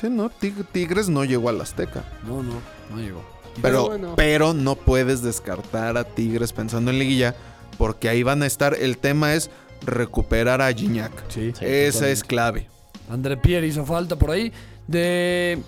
Sí, 0.00 0.10
no, 0.10 0.28
Tig- 0.30 0.66
Tigres 0.70 1.08
no 1.08 1.24
llegó 1.24 1.48
al 1.48 1.60
Azteca. 1.62 2.04
No, 2.26 2.42
no, 2.42 2.54
no 2.90 3.00
llegó. 3.00 3.24
Pero, 3.62 3.86
bueno. 3.86 4.14
pero 4.16 4.52
no 4.52 4.74
puedes 4.76 5.22
descartar 5.22 5.96
a 5.96 6.04
Tigres 6.04 6.52
pensando 6.52 6.90
en 6.90 6.98
liguilla, 6.98 7.34
porque 7.78 8.08
ahí 8.10 8.22
van 8.22 8.42
a 8.42 8.46
estar. 8.46 8.74
El 8.74 8.98
tema 8.98 9.32
es 9.34 9.48
recuperar 9.86 10.60
a 10.62 10.72
Gignac. 10.72 11.12
Sí. 11.28 11.52
Sí, 11.52 11.64
Esa 11.64 11.92
totalmente. 11.92 12.12
es 12.12 12.24
clave. 12.24 12.66
André 13.10 13.36
Pierre 13.36 13.66
hizo 13.66 13.84
falta 13.84 14.16
por 14.16 14.30
ahí. 14.30 14.52
De 14.86 15.58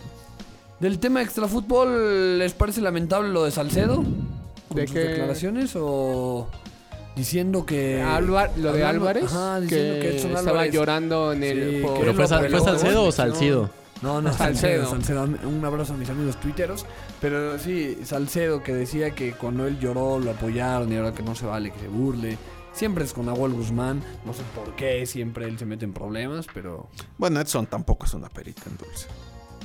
del 0.81 0.99
tema 0.99 1.23
extrafútbol, 1.23 2.39
¿les 2.39 2.53
parece 2.53 2.81
lamentable 2.83 3.31
lo 3.31 3.45
de 3.45 3.51
Salcedo? 3.51 3.97
¿Con 4.69 4.77
¿De 4.77 4.87
sus 4.87 4.95
qué? 4.95 5.01
declaraciones 5.01 5.73
o 5.75 6.49
diciendo 7.15 7.65
que 7.65 8.03
Álvar- 8.03 8.51
lo 8.59 8.73
de 8.75 8.85
hablando- 8.85 9.09
Álvarez, 9.09 9.25
ajá, 9.25 9.61
diciendo 9.61 9.95
que, 9.95 10.01
que 10.01 10.17
Edson 10.19 10.31
estaba 10.33 10.51
Álvarez 10.51 10.75
llorando 10.75 11.33
en 11.33 11.43
el... 11.45 11.71
Sí, 11.77 11.81
por- 11.83 11.95
que 11.95 12.01
¿Pero 12.01 12.15
fue, 12.15 12.27
Salcedo 12.29 13.03
o 13.03 13.07
no. 13.07 13.13
Salcido? 13.13 13.71
No, 14.03 14.21
no, 14.21 14.31
Salcedo. 14.35 14.85
Salcedo. 14.91 15.25
Salcedo. 15.25 15.49
Un 15.49 15.65
abrazo 15.65 15.95
a 15.95 15.97
mis 15.97 16.11
amigos 16.11 16.37
tuiteros. 16.39 16.85
Pero 17.23 17.59
sí, 17.59 17.97
Salcedo 18.05 18.63
que 18.63 18.75
decía 18.75 19.13
que 19.13 19.33
cuando 19.33 19.67
él 19.67 19.79
lloró 19.81 20.19
lo 20.19 20.33
apoyaron 20.33 20.93
y 20.93 20.97
ahora 20.97 21.13
que 21.15 21.23
no 21.23 21.35
se 21.35 21.47
vale 21.47 21.71
que 21.73 21.81
se 21.81 21.89
burle. 21.89 22.37
Siempre 22.77 23.05
es 23.05 23.15
con 23.15 23.25
Nahuel 23.25 23.55
Guzmán. 23.55 24.03
No 24.27 24.35
sé 24.35 24.43
por 24.55 24.77
qué 24.77 25.07
siempre 25.07 25.47
él 25.47 25.59
se 25.59 25.65
mete 25.65 25.87
en 25.87 25.95
problemas, 25.95 26.47
pero... 26.53 26.89
Bueno, 27.17 27.41
Edson 27.41 27.67
tampoco 27.67 28.05
es 28.05 28.13
una 28.13 28.29
perita 28.29 28.63
en 28.67 28.77
dulce. 28.77 29.07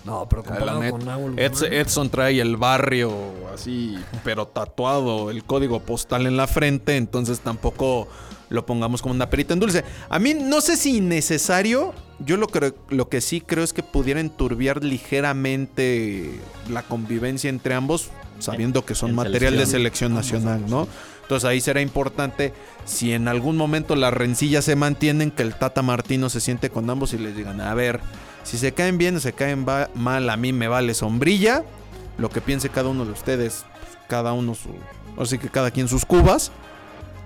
No, 0.06 0.28
pero 0.30 0.44
comparado 0.44 0.82
net- 0.82 0.92
con 0.92 1.06
Nahuel 1.06 1.32
Guzmán... 1.34 1.74
Edson 1.74 2.10
trae 2.10 2.40
el 2.40 2.56
barrio 2.56 3.14
así, 3.54 4.00
pero 4.24 4.48
tatuado, 4.48 5.30
el 5.30 5.44
código 5.44 5.82
postal 5.82 6.26
en 6.26 6.38
la 6.38 6.48
frente, 6.48 6.96
entonces 6.96 7.42
tampoco 7.42 8.08
lo 8.48 8.66
pongamos 8.66 9.02
como 9.02 9.14
una 9.14 9.30
perita 9.30 9.54
en 9.54 9.60
dulce. 9.60 9.84
A 10.10 10.18
mí 10.18 10.34
no 10.34 10.62
sé 10.62 10.78
si 10.78 10.98
innecesario, 10.98 11.94
yo 12.20 12.38
lo, 12.38 12.48
creo, 12.48 12.74
lo 12.90 13.10
que 13.10 13.20
sí 13.20 13.42
creo 13.42 13.64
es 13.64 13.74
que 13.74 13.84
pudiera 13.84 14.22
enturbiar 14.22 14.84
ligeramente 14.84 16.40
la 16.70 16.84
convivencia 16.84 17.50
entre 17.50 17.74
ambos, 17.76 18.10
sabiendo 18.42 18.86
que 18.86 18.96
son 18.96 19.12
en 19.12 19.16
material 19.16 19.58
de 19.58 19.66
selección. 19.66 20.14
nacional, 20.14 20.64
¿no? 20.68 20.88
Entonces 21.22 21.48
ahí 21.48 21.62
será 21.62 21.80
importante 21.82 22.54
si 22.84 23.14
en 23.14 23.28
algún 23.28 23.56
momento 23.56 23.96
las 23.96 24.14
rencillas 24.14 24.66
se 24.66 24.76
mantienen, 24.76 25.32
que 25.32 25.44
el 25.44 25.56
Tata 25.56 25.82
Martino 25.82 26.30
se 26.30 26.42
siente 26.42 26.70
con 26.70 26.90
ambos 26.90 27.14
y 27.14 27.18
les 27.18 27.36
digan, 27.36 27.62
a 27.62 27.74
ver, 27.74 28.02
si 28.44 28.58
se 28.58 28.74
caen 28.74 28.98
bien 28.98 29.16
o 29.16 29.20
se 29.20 29.32
caen 29.34 29.66
mal, 29.96 30.30
a 30.30 30.36
mí 30.38 30.52
me 30.52 30.68
vale 30.68 30.94
sombrilla, 30.94 31.64
lo 32.18 32.30
que 32.30 32.42
piense 32.42 32.70
cada 32.70 32.90
uno 32.90 33.06
de 33.06 33.12
ustedes, 33.12 33.66
pues, 33.80 33.98
cada 34.10 34.34
uno 34.34 34.56
su, 34.56 34.70
así 35.18 35.38
que 35.38 35.48
cada 35.48 35.72
quien 35.72 35.88
sus 35.88 36.06
cubas, 36.06 36.52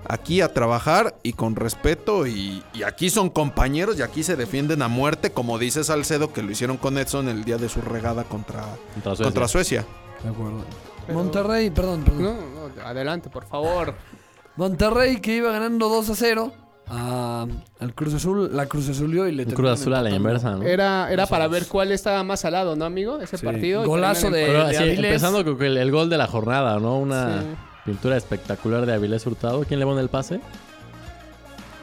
aquí 0.08 0.40
a 0.40 0.52
trabajar 0.52 1.16
y 1.24 1.32
con 1.32 1.56
respeto 1.56 2.28
y, 2.28 2.62
y 2.74 2.84
aquí 2.84 3.10
son 3.10 3.28
compañeros 3.28 3.98
y 3.98 4.02
aquí 4.02 4.22
se 4.22 4.36
defienden 4.36 4.82
a 4.82 4.88
muerte, 4.88 5.32
como 5.32 5.58
dice 5.58 5.82
Salcedo 5.82 6.32
que 6.32 6.42
lo 6.42 6.52
hicieron 6.52 6.76
con 6.76 6.96
Edson 6.96 7.28
el 7.28 7.44
día 7.44 7.56
de 7.58 7.68
su 7.68 7.80
regada 7.80 8.22
contra, 8.22 8.62
Contra 8.94 9.16
Suecia. 9.16 9.24
contra 9.24 9.48
Suecia. 9.48 9.86
De 10.22 10.28
acuerdo. 10.28 10.64
Pero- 11.06 11.18
Monterrey, 11.18 11.70
perdón, 11.70 12.02
perdón. 12.02 12.22
No, 12.22 12.32
no, 12.32 12.82
adelante, 12.84 13.28
por 13.30 13.44
favor. 13.46 13.94
Monterrey 14.56 15.20
que 15.20 15.36
iba 15.36 15.50
ganando 15.52 15.88
2 15.88 16.10
a 16.10 16.14
0 16.14 16.52
a- 16.88 17.46
al 17.80 17.94
Cruz 17.94 18.14
Azul, 18.14 18.50
la 18.56 18.66
Cruz 18.66 18.88
Azulió 18.88 19.26
y 19.28 19.32
le 19.32 19.44
Un 19.44 19.50
Cruz 19.52 19.70
Azul 19.70 19.94
a 19.94 20.02
la 20.02 20.10
inversa, 20.10 20.52
¿no? 20.52 20.62
Era, 20.62 21.10
era 21.12 21.26
para 21.26 21.48
ver 21.48 21.66
cuál 21.66 21.90
estaba 21.92 22.22
más 22.22 22.40
salado, 22.40 22.76
¿no, 22.76 22.84
amigo? 22.84 23.18
Ese 23.20 23.36
Sí. 23.38 23.44
partido. 23.44 23.84
Golazo 23.84 24.30
de- 24.30 24.46
Pero, 24.46 24.68
sí, 24.70 24.76
Avilés. 24.76 24.98
empezando 24.98 25.44
con 25.44 25.62
el, 25.64 25.76
el 25.76 25.90
gol 25.90 26.08
de 26.08 26.16
la 26.18 26.26
jornada, 26.26 26.78
¿no? 26.78 26.98
Una 26.98 27.40
Sí. 27.42 27.46
pintura 27.86 28.16
espectacular 28.16 28.86
de 28.86 28.94
Avilés 28.94 29.26
Hurtado. 29.26 29.64
¿Quién 29.64 29.80
le 29.80 29.86
pone 29.86 30.00
el 30.00 30.08
pase? 30.08 30.40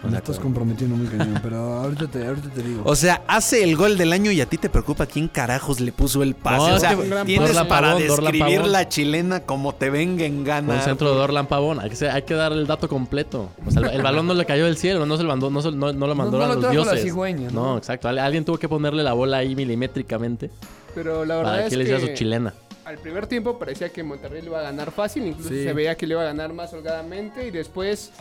Me 0.10 0.18
estás 0.18 0.38
comprometiendo 0.40 0.96
muy 0.98 1.08
cañón, 1.08 1.40
pero 1.42 1.58
ahorita 1.84 2.08
te, 2.08 2.28
ahorita 2.28 2.50
te 2.50 2.62
digo. 2.62 2.82
O 2.86 2.96
sea, 2.96 3.22
hace 3.28 3.64
el 3.64 3.76
gol 3.78 3.98
del 3.98 4.12
año 4.12 4.32
y 4.32 4.42
a 4.42 4.46
ti 4.46 4.58
te 4.58 4.70
preocupa 4.70 5.06
quién 5.06 5.28
carajos 5.30 5.80
le 5.80 5.92
puso 5.94 6.22
el 6.24 6.36
pase. 6.36 6.70
No, 6.70 6.76
o 6.76 6.80
sea, 6.80 7.24
tienes 7.26 7.48
Dorlan 7.50 7.68
para 7.70 7.88
Pavón, 7.94 8.08
Dorlan 8.08 8.32
describir 8.34 8.66
la 8.68 8.90
chilena 8.90 9.40
como 9.42 9.74
te 9.76 9.90
venga 9.90 10.26
en 10.26 10.44
gana. 10.44 10.74
Un 10.76 10.82
centro 10.82 11.14
de 11.16 11.22
Orlan 11.22 11.48
Pavón. 11.48 11.80
Hay 11.80 11.90
que, 11.90 12.10
hay 12.10 12.22
que 12.24 12.34
dar 12.34 12.52
el 12.52 12.68
dato 12.68 12.90
completo. 12.90 13.50
O 13.66 13.72
sea, 13.72 13.82
el, 13.82 13.90
el 13.92 14.02
balón 14.02 14.28
no 14.28 14.34
le 14.34 14.46
cayó 14.46 14.66
del 14.66 14.76
cielo, 14.78 15.06
no, 15.06 15.16
se 15.18 15.24
lo 15.24 15.30
mandó, 15.30 15.50
no, 15.50 15.62
se- 15.62 15.72
no- 15.72 15.94
no 15.94 16.08
lo 16.08 16.16
mandó 16.16 16.38
no 16.38 16.44
a 16.44 16.48
lo 16.50 16.56
los 16.62 16.72
dioses. 16.72 17.02
cigüeña, 17.02 17.50
¿no? 17.52 17.64
¿no? 17.74 17.78
exacto. 17.78 18.08
Al- 18.10 18.20
Alguien 18.20 18.44
tuvo 18.44 18.58
que 18.58 18.68
ponerle 18.68 19.04
la 19.04 19.14
bola 19.14 19.38
ahí 19.38 19.56
milimétricamente 19.56 20.50
Pero 20.96 21.24
la 21.26 21.38
verdad 21.38 21.52
para 21.54 21.64
es 21.66 21.70
que 21.70 21.78
le 21.78 21.84
hiciera 21.84 22.00
su 22.02 22.14
chilena. 22.14 22.54
al 22.86 22.98
primer 22.98 23.28
tiempo 23.28 23.58
parecía 23.58 23.90
que 23.90 24.04
Monterrey 24.04 24.42
le 24.42 24.48
iba 24.48 24.60
a 24.60 24.64
ganar 24.64 24.92
fácil. 24.92 25.26
Incluso 25.28 25.50
Sí. 25.50 25.64
se 25.64 25.72
veía 25.74 25.96
que 25.96 26.06
le 26.08 26.14
iba 26.16 26.22
a 26.24 26.26
ganar 26.26 26.52
más 26.54 26.74
holgadamente. 26.74 27.48
Y 27.48 27.52
después 27.52 28.12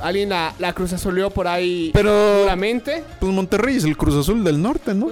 alguien 0.00 0.30
la, 0.30 0.54
la 0.58 0.72
cruz 0.72 0.92
azulió 0.92 1.30
por 1.30 1.46
ahí 1.48 1.90
Pero- 1.92 2.40
duramente. 2.42 3.04
Pues 3.20 3.32
Monterrey 3.32 3.76
es 3.76 3.84
el 3.84 3.96
Cruz 3.96 4.14
Azul 4.16 4.42
del 4.44 4.60
Norte, 4.62 4.94
¿no? 4.94 5.08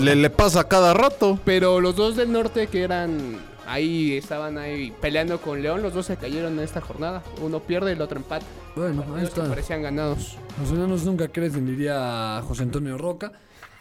le, 0.00 0.16
le 0.16 0.30
pasa 0.30 0.64
cada 0.64 0.94
rato. 0.94 1.38
Pero 1.44 1.80
los 1.80 1.96
dos 1.96 2.16
del 2.16 2.32
norte 2.32 2.66
que 2.66 2.82
eran 2.82 3.38
ahí, 3.66 4.16
estaban 4.16 4.58
ahí 4.58 4.92
peleando 5.00 5.40
con 5.40 5.60
León, 5.62 5.82
los 5.82 5.92
dos 5.94 6.06
se 6.06 6.16
cayeron 6.16 6.54
en 6.58 6.60
esta 6.64 6.80
jornada. 6.80 7.22
Uno 7.42 7.60
pierde 7.60 7.90
y 7.90 7.94
el 7.94 8.00
otro 8.02 8.18
empate. 8.18 8.44
bueno, 8.76 9.02
ahí 9.14 9.22
Los 9.22 9.30
que 9.30 9.40
está. 9.40 9.48
parecían 9.48 9.82
ganados. 9.82 10.36
Los 10.60 10.70
enanos 10.70 11.04
nunca 11.04 11.28
crecen, 11.28 11.66
diría 11.66 12.42
José 12.46 12.62
Antonio 12.64 12.96
Roca. 12.98 13.32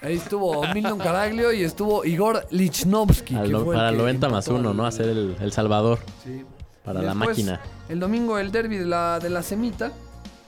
Ahí 0.01 0.15
estuvo 0.17 0.61
Milton 0.73 0.99
Caraglio 0.99 1.51
y 1.53 1.63
estuvo 1.63 2.05
Igor 2.05 2.45
Lichnowsky. 2.51 3.35
Al 3.35 3.45
que 3.47 3.51
no- 3.51 3.63
fue 3.65 3.73
el 3.75 3.79
para 3.79 3.89
el 3.89 3.95
que 3.95 4.01
90 4.01 4.29
más 4.29 4.45
empató 4.47 4.59
1, 4.59 4.69
al- 4.71 4.77
¿no? 4.77 4.85
Hacer 4.85 5.07
el, 5.09 5.35
el 5.39 5.51
Salvador 5.51 5.99
Sí. 6.23 6.43
para 6.83 6.99
Y 7.01 7.05
la 7.05 7.09
después, 7.13 7.29
máquina. 7.29 7.61
El 7.89 7.99
domingo 7.99 8.37
el 8.37 8.51
derby 8.51 8.77
de 8.77 8.85
la, 8.85 9.19
de 9.19 9.29
la 9.29 9.41
semita. 9.41 9.91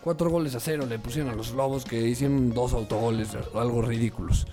Cuatro 0.07 0.29
goles 0.29 0.55
a 0.55 0.61
cero 0.61 0.85
le 0.87 0.99
pusieron 0.99 1.29
a 1.33 1.35
los 1.35 1.51
Lobos 1.51 1.83
que 1.83 1.99
hicieron 1.99 2.53
dos 2.53 2.71
autogoles, 2.71 3.27
algo 3.53 3.81
ridículos. 3.81 4.47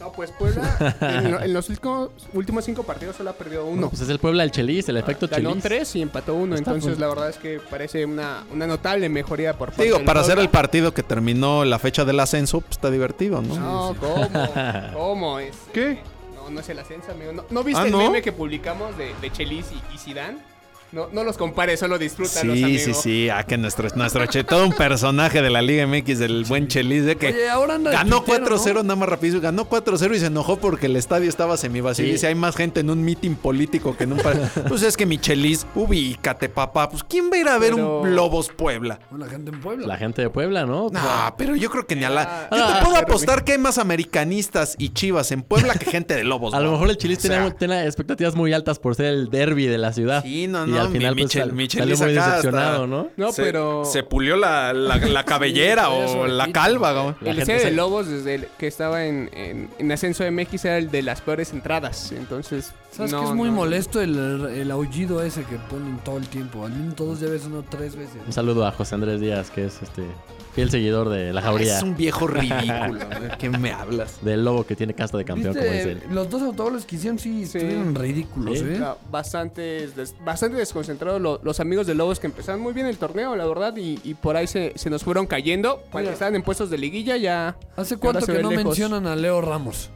No, 0.00 0.10
pues 0.10 0.30
Puebla 0.30 0.96
en, 1.02 1.32
lo- 1.32 1.42
en 1.42 1.52
los 1.52 1.68
últimos, 1.68 2.08
últimos 2.32 2.64
cinco 2.64 2.82
partidos 2.82 3.14
solo 3.16 3.28
ha 3.28 3.32
perdido 3.34 3.66
uno. 3.66 3.82
No, 3.82 3.88
pues 3.90 4.00
es 4.00 4.08
el 4.08 4.18
Puebla 4.18 4.42
del 4.42 4.52
Chelis, 4.52 4.88
el 4.88 4.96
efecto 4.96 5.28
Ganó 5.28 5.50
Chelis. 5.50 5.62
tres 5.62 5.96
y 5.96 6.00
empató 6.00 6.32
uno. 6.34 6.54
Está 6.54 6.70
entonces, 6.72 6.98
la 6.98 7.08
verdad 7.08 7.28
es 7.28 7.36
que 7.36 7.60
parece 7.60 8.06
una, 8.06 8.44
una 8.50 8.66
notable 8.66 9.10
mejoría 9.10 9.52
por 9.58 9.68
parte 9.68 9.82
Digo, 9.84 9.96
del 9.98 10.06
para 10.06 10.20
hacer 10.20 10.36
Puebla. 10.36 10.44
el 10.44 10.50
partido 10.50 10.94
que 10.94 11.02
terminó 11.02 11.66
la 11.66 11.78
fecha 11.78 12.06
del 12.06 12.18
ascenso, 12.18 12.62
pues 12.62 12.72
está 12.72 12.90
divertido, 12.90 13.42
¿no? 13.42 13.54
No, 13.54 13.96
¿cómo? 14.00 14.30
¿Cómo 14.94 15.38
es? 15.40 15.56
¿Qué? 15.74 15.98
No, 16.34 16.48
no 16.48 16.60
es 16.60 16.68
el 16.70 16.78
ascenso, 16.78 17.12
amigo. 17.12 17.32
¿No, 17.34 17.44
¿no 17.50 17.62
viste 17.62 17.82
Ah, 17.82 17.84
el 17.84 17.92
¿no? 17.92 17.98
meme 17.98 18.22
que 18.22 18.32
publicamos 18.32 18.96
de, 18.96 19.12
de 19.20 19.30
Chelis 19.30 19.66
y, 19.72 19.94
y 19.94 19.98
Zidane? 19.98 20.38
No, 20.92 21.08
no 21.12 21.24
los 21.24 21.36
compares, 21.36 21.80
solo 21.80 21.98
disfrútalos, 21.98 22.56
Sí, 22.56 22.64
amigo. 22.64 22.84
sí, 22.84 22.94
sí. 22.94 23.28
Ah, 23.28 23.42
que 23.42 23.58
nuestro, 23.58 23.88
nuestro 23.96 24.24
che, 24.26 24.44
todo 24.44 24.64
un 24.64 24.72
personaje 24.72 25.42
de 25.42 25.50
la 25.50 25.60
Liga 25.60 25.86
MX, 25.86 26.18
del 26.20 26.44
buen 26.44 26.68
Chelis, 26.68 27.04
de 27.04 27.16
que 27.16 27.28
Oye, 27.28 27.48
ahora 27.48 27.76
ganó 27.78 28.22
tuitero, 28.22 28.56
4-0, 28.56 28.74
¿no? 28.74 28.82
nada 28.84 28.96
más 28.96 29.08
rápido. 29.08 29.40
Ganó 29.40 29.68
4-0 29.68 30.14
y 30.14 30.20
se 30.20 30.26
enojó 30.26 30.56
porque 30.58 30.86
el 30.86 30.96
estadio 30.96 31.28
estaba 31.28 31.56
semivacío. 31.56 32.04
Sí. 32.04 32.10
Y 32.10 32.12
dice, 32.12 32.28
hay 32.28 32.34
más 32.34 32.54
gente 32.56 32.80
en 32.80 32.90
un 32.90 33.02
meeting 33.04 33.34
político 33.34 33.96
que 33.96 34.04
en 34.04 34.12
un... 34.12 34.18
par-". 34.18 34.36
pues 34.68 34.82
es 34.82 34.96
que 34.96 35.06
mi 35.06 35.18
Chelis, 35.18 35.66
ubícate, 35.74 36.48
papá. 36.48 36.88
Pues 36.88 37.02
¿quién 37.04 37.30
va 37.30 37.36
a 37.36 37.38
ir 37.40 37.48
a 37.48 37.58
ver 37.58 37.74
Pero- 37.74 38.00
un 38.02 38.14
Lobos 38.14 38.48
Puebla? 38.56 38.98
Con 39.10 39.20
la 39.20 39.26
gente 39.26 39.50
en 39.50 39.60
Puebla. 39.60 39.86
La 39.86 39.96
gente 39.96 40.22
de 40.22 40.30
Puebla, 40.30 40.66
¿no? 40.66 40.88
No, 40.90 41.00
pero 41.36 41.56
yo 41.56 41.68
creo 41.70 41.86
que 41.86 41.96
ni 41.96 42.04
a 42.04 42.10
la... 42.10 42.48
Yo 42.50 42.58
Ah, 42.58 42.74
te 42.78 42.84
puedo 42.84 42.94
pero 42.94 43.06
apostar 43.08 43.44
que 43.44 43.52
hay 43.52 43.58
más 43.58 43.78
americanistas 43.78 44.76
y 44.78 44.90
chivas 44.90 45.30
en 45.32 45.42
Puebla 45.42 45.74
que 45.74 45.86
gente 45.90 46.14
de 46.14 46.24
Lobos. 46.24 46.54
A 46.54 46.60
lo 46.60 46.72
mejor 46.72 46.90
el 46.90 46.96
Chelis 46.96 47.18
O 47.18 47.20
sea, 47.22 47.30
tenía, 47.38 47.54
tenía 47.56 47.84
expectativas 47.86 48.34
muy 48.34 48.52
altas 48.52 48.78
por 48.78 48.94
ser 48.94 49.06
el 49.06 49.28
derby 49.30 49.66
de 49.66 49.78
la 49.78 49.92
ciudad. 49.92 50.22
Sí, 50.22 50.46
no, 50.46 50.66
no, 50.66 50.85
al 50.86 50.92
final 50.92 51.14
mi 51.14 51.22
pues, 51.22 51.32
Chel- 51.32 51.42
sal- 51.42 51.52
mi 51.52 51.68
salió 51.68 51.84
Chelis 51.96 52.00
muy 52.00 52.12
decepcionado, 52.14 52.74
hasta- 52.74 52.86
¿no? 52.86 53.08
No, 53.16 53.32
se, 53.32 53.42
pero... 53.42 53.84
Se 53.84 54.02
pulió 54.02 54.36
la, 54.36 54.72
la, 54.72 54.96
la 54.96 55.24
cabellera 55.26 55.84
Sí, 55.86 56.14
o 56.16 56.26
la 56.26 56.50
calva, 56.52 56.92
güey. 57.02 57.14
La 57.20 57.30
El 57.32 57.46
de 57.46 57.70
Lobos, 57.72 58.08
desde 58.08 58.34
el 58.36 58.48
que 58.58 58.66
estaba 58.66 59.04
en, 59.04 59.30
en, 59.34 59.68
en 59.78 59.92
ascenso 59.92 60.24
MX, 60.30 60.64
era 60.64 60.78
el 60.78 60.90
de 60.90 61.02
las 61.02 61.20
peores 61.20 61.52
entradas. 61.52 62.12
Entonces, 62.12 62.72
¿Sabes 62.90 63.12
no, 63.12 63.20
que 63.20 63.26
es 63.26 63.34
muy 63.34 63.48
no. 63.50 63.54
molesto 63.56 64.00
el, 64.00 64.16
el 64.46 64.70
aullido 64.70 65.22
ese 65.22 65.44
que 65.44 65.56
ponen 65.56 65.98
todo 65.98 66.16
el 66.18 66.26
tiempo? 66.28 66.64
Al 66.64 66.72
minuto 66.72 67.04
dos 67.04 67.20
ya 67.20 67.28
ves 67.28 67.42
uno 67.46 67.64
tres 67.68 67.94
veces. 67.96 68.16
Un 68.26 68.32
saludo 68.32 68.66
a 68.66 68.72
José 68.72 68.94
Andrés 68.94 69.20
Díaz, 69.20 69.50
que 69.50 69.66
es 69.66 69.82
este 69.82 70.02
fiel 70.56 70.70
seguidor 70.70 71.10
de 71.10 71.32
la 71.32 71.42
jauría. 71.42 71.76
Es 71.76 71.82
un 71.84 71.94
viejo 71.96 72.26
ridículo. 72.26 72.98
¿De 72.98 73.30
qué 73.38 73.50
me 73.50 73.70
hablas? 73.72 74.24
Del 74.24 74.44
lobo 74.44 74.64
que 74.64 74.74
tiene 74.74 74.94
casta 74.94 75.18
de 75.18 75.24
campeón, 75.24 75.54
como 75.54 75.66
dice 75.66 75.94
¿Viste? 75.94 76.06
él. 76.08 76.14
Los 76.14 76.28
dos 76.30 76.42
autogoles 76.42 76.84
que 76.86 76.96
hicieron 76.96 77.18
sí, 77.18 77.46
Sí. 77.46 77.58
estuvieron 77.58 77.94
ridículos. 77.94 78.58
¿eh? 78.62 78.80
Bastante, 79.10 79.86
des- 79.88 80.14
bastante 80.24 80.56
desconcentrados 80.56 81.20
lo- 81.20 81.40
los 81.44 81.60
amigos 81.60 81.86
de 81.86 81.94
Lobos 81.94 82.18
que 82.18 82.26
empezaron 82.26 82.60
muy 82.60 82.72
bien 82.72 82.86
el 82.86 82.96
torneo, 82.96 83.36
la 83.36 83.46
verdad, 83.46 83.76
y, 83.76 84.00
y 84.02 84.14
por 84.14 84.36
ahí 84.36 84.46
se, 84.46 84.72
se 84.76 84.90
nos 84.90 85.04
fueron 85.04 85.26
cayendo. 85.26 85.82
Cuando 85.92 86.08
Oye. 86.08 86.14
estaban 86.14 86.34
en 86.34 86.42
puestos 86.42 86.70
de 86.70 86.78
liguilla 86.78 87.16
ya... 87.18 87.56
¿Hace 87.76 87.98
cuánto 87.98 88.24
que 88.26 88.40
no 88.42 88.48
lejos. 88.50 88.64
mencionan 88.64 89.06
a 89.06 89.14
Leo 89.14 89.40
Ramos? 89.42 89.90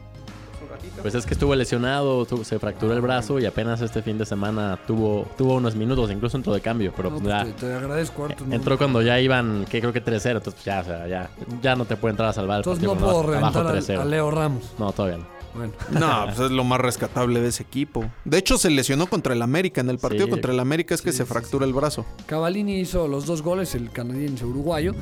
Pues 1.01 1.15
es 1.15 1.25
que 1.25 1.33
estuvo 1.33 1.55
lesionado, 1.55 2.25
se 2.43 2.59
fracturó 2.59 2.93
el 2.93 3.01
brazo 3.01 3.39
y 3.39 3.45
apenas 3.45 3.81
este 3.81 4.01
fin 4.01 4.17
de 4.17 4.25
semana 4.25 4.79
tuvo, 4.85 5.25
tuvo 5.37 5.55
unos 5.55 5.75
minutos, 5.75 6.11
incluso 6.11 6.37
entró 6.37 6.53
de 6.53 6.61
cambio, 6.61 6.93
pero 6.95 7.09
No, 7.09 7.17
pues 7.19 7.33
pues 7.33 7.49
ya 7.49 7.55
te, 7.55 7.65
te 7.67 7.73
agradezco 7.73 8.25
harto. 8.25 8.45
no. 8.45 8.53
entró 8.55 8.77
cuando 8.77 9.01
ya 9.01 9.19
iban, 9.19 9.65
que 9.65 9.79
creo 9.79 9.93
que 9.93 10.03
3-0, 10.03 10.37
entonces 10.37 10.53
pues 10.53 10.65
ya, 10.65 10.81
o 10.81 10.83
sea, 10.83 11.07
ya, 11.07 11.29
ya 11.61 11.75
no 11.75 11.85
te 11.85 11.95
puede 11.95 12.11
entrar 12.11 12.29
a 12.29 12.33
salvar 12.33 12.57
el 12.57 12.61
Entonces 12.61 12.85
partido. 12.87 12.93
no 12.95 12.99
puedo 12.99 13.19
abajo 13.19 13.53
reventar 13.53 13.67
a, 13.67 14.03
3-0. 14.03 14.05
Leo 14.09 14.31
Ramos. 14.31 14.71
No, 14.77 14.91
todavía 14.91 15.17
no. 15.17 15.25
Bueno, 15.53 15.73
No, 15.91 16.25
pues 16.27 16.39
es 16.39 16.51
lo 16.51 16.63
más 16.63 16.79
rescatable 16.79 17.41
de 17.41 17.49
ese 17.49 17.63
equipo. 17.63 18.05
De 18.23 18.37
hecho, 18.37 18.57
se 18.57 18.69
lesionó 18.69 19.07
contra 19.07 19.33
el 19.33 19.41
América. 19.41 19.81
En 19.81 19.89
el 19.89 19.97
partido 19.97 20.25
Sí. 20.25 20.31
contra 20.31 20.53
el 20.53 20.59
América 20.61 20.95
es 20.95 21.01
que 21.01 21.11
Sí, 21.11 21.17
se 21.17 21.23
sí, 21.25 21.29
fractura 21.29 21.65
el 21.65 21.73
brazo. 21.73 22.05
Cavallini 22.25 22.79
hizo 22.79 23.07
los 23.07 23.25
dos 23.25 23.41
goles, 23.41 23.75
el 23.75 23.91
canadiense 23.91 24.45
uruguayo. 24.45 24.93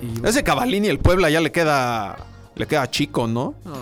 Y 0.00 0.26
Ese 0.26 0.42
Cavalini, 0.42 0.88
el 0.88 0.98
Puebla 0.98 1.28
ya 1.30 1.40
le 1.40 1.52
queda. 1.52 2.16
Le 2.54 2.66
queda 2.66 2.90
chico, 2.90 3.26
¿no? 3.26 3.54
No, 3.66 3.74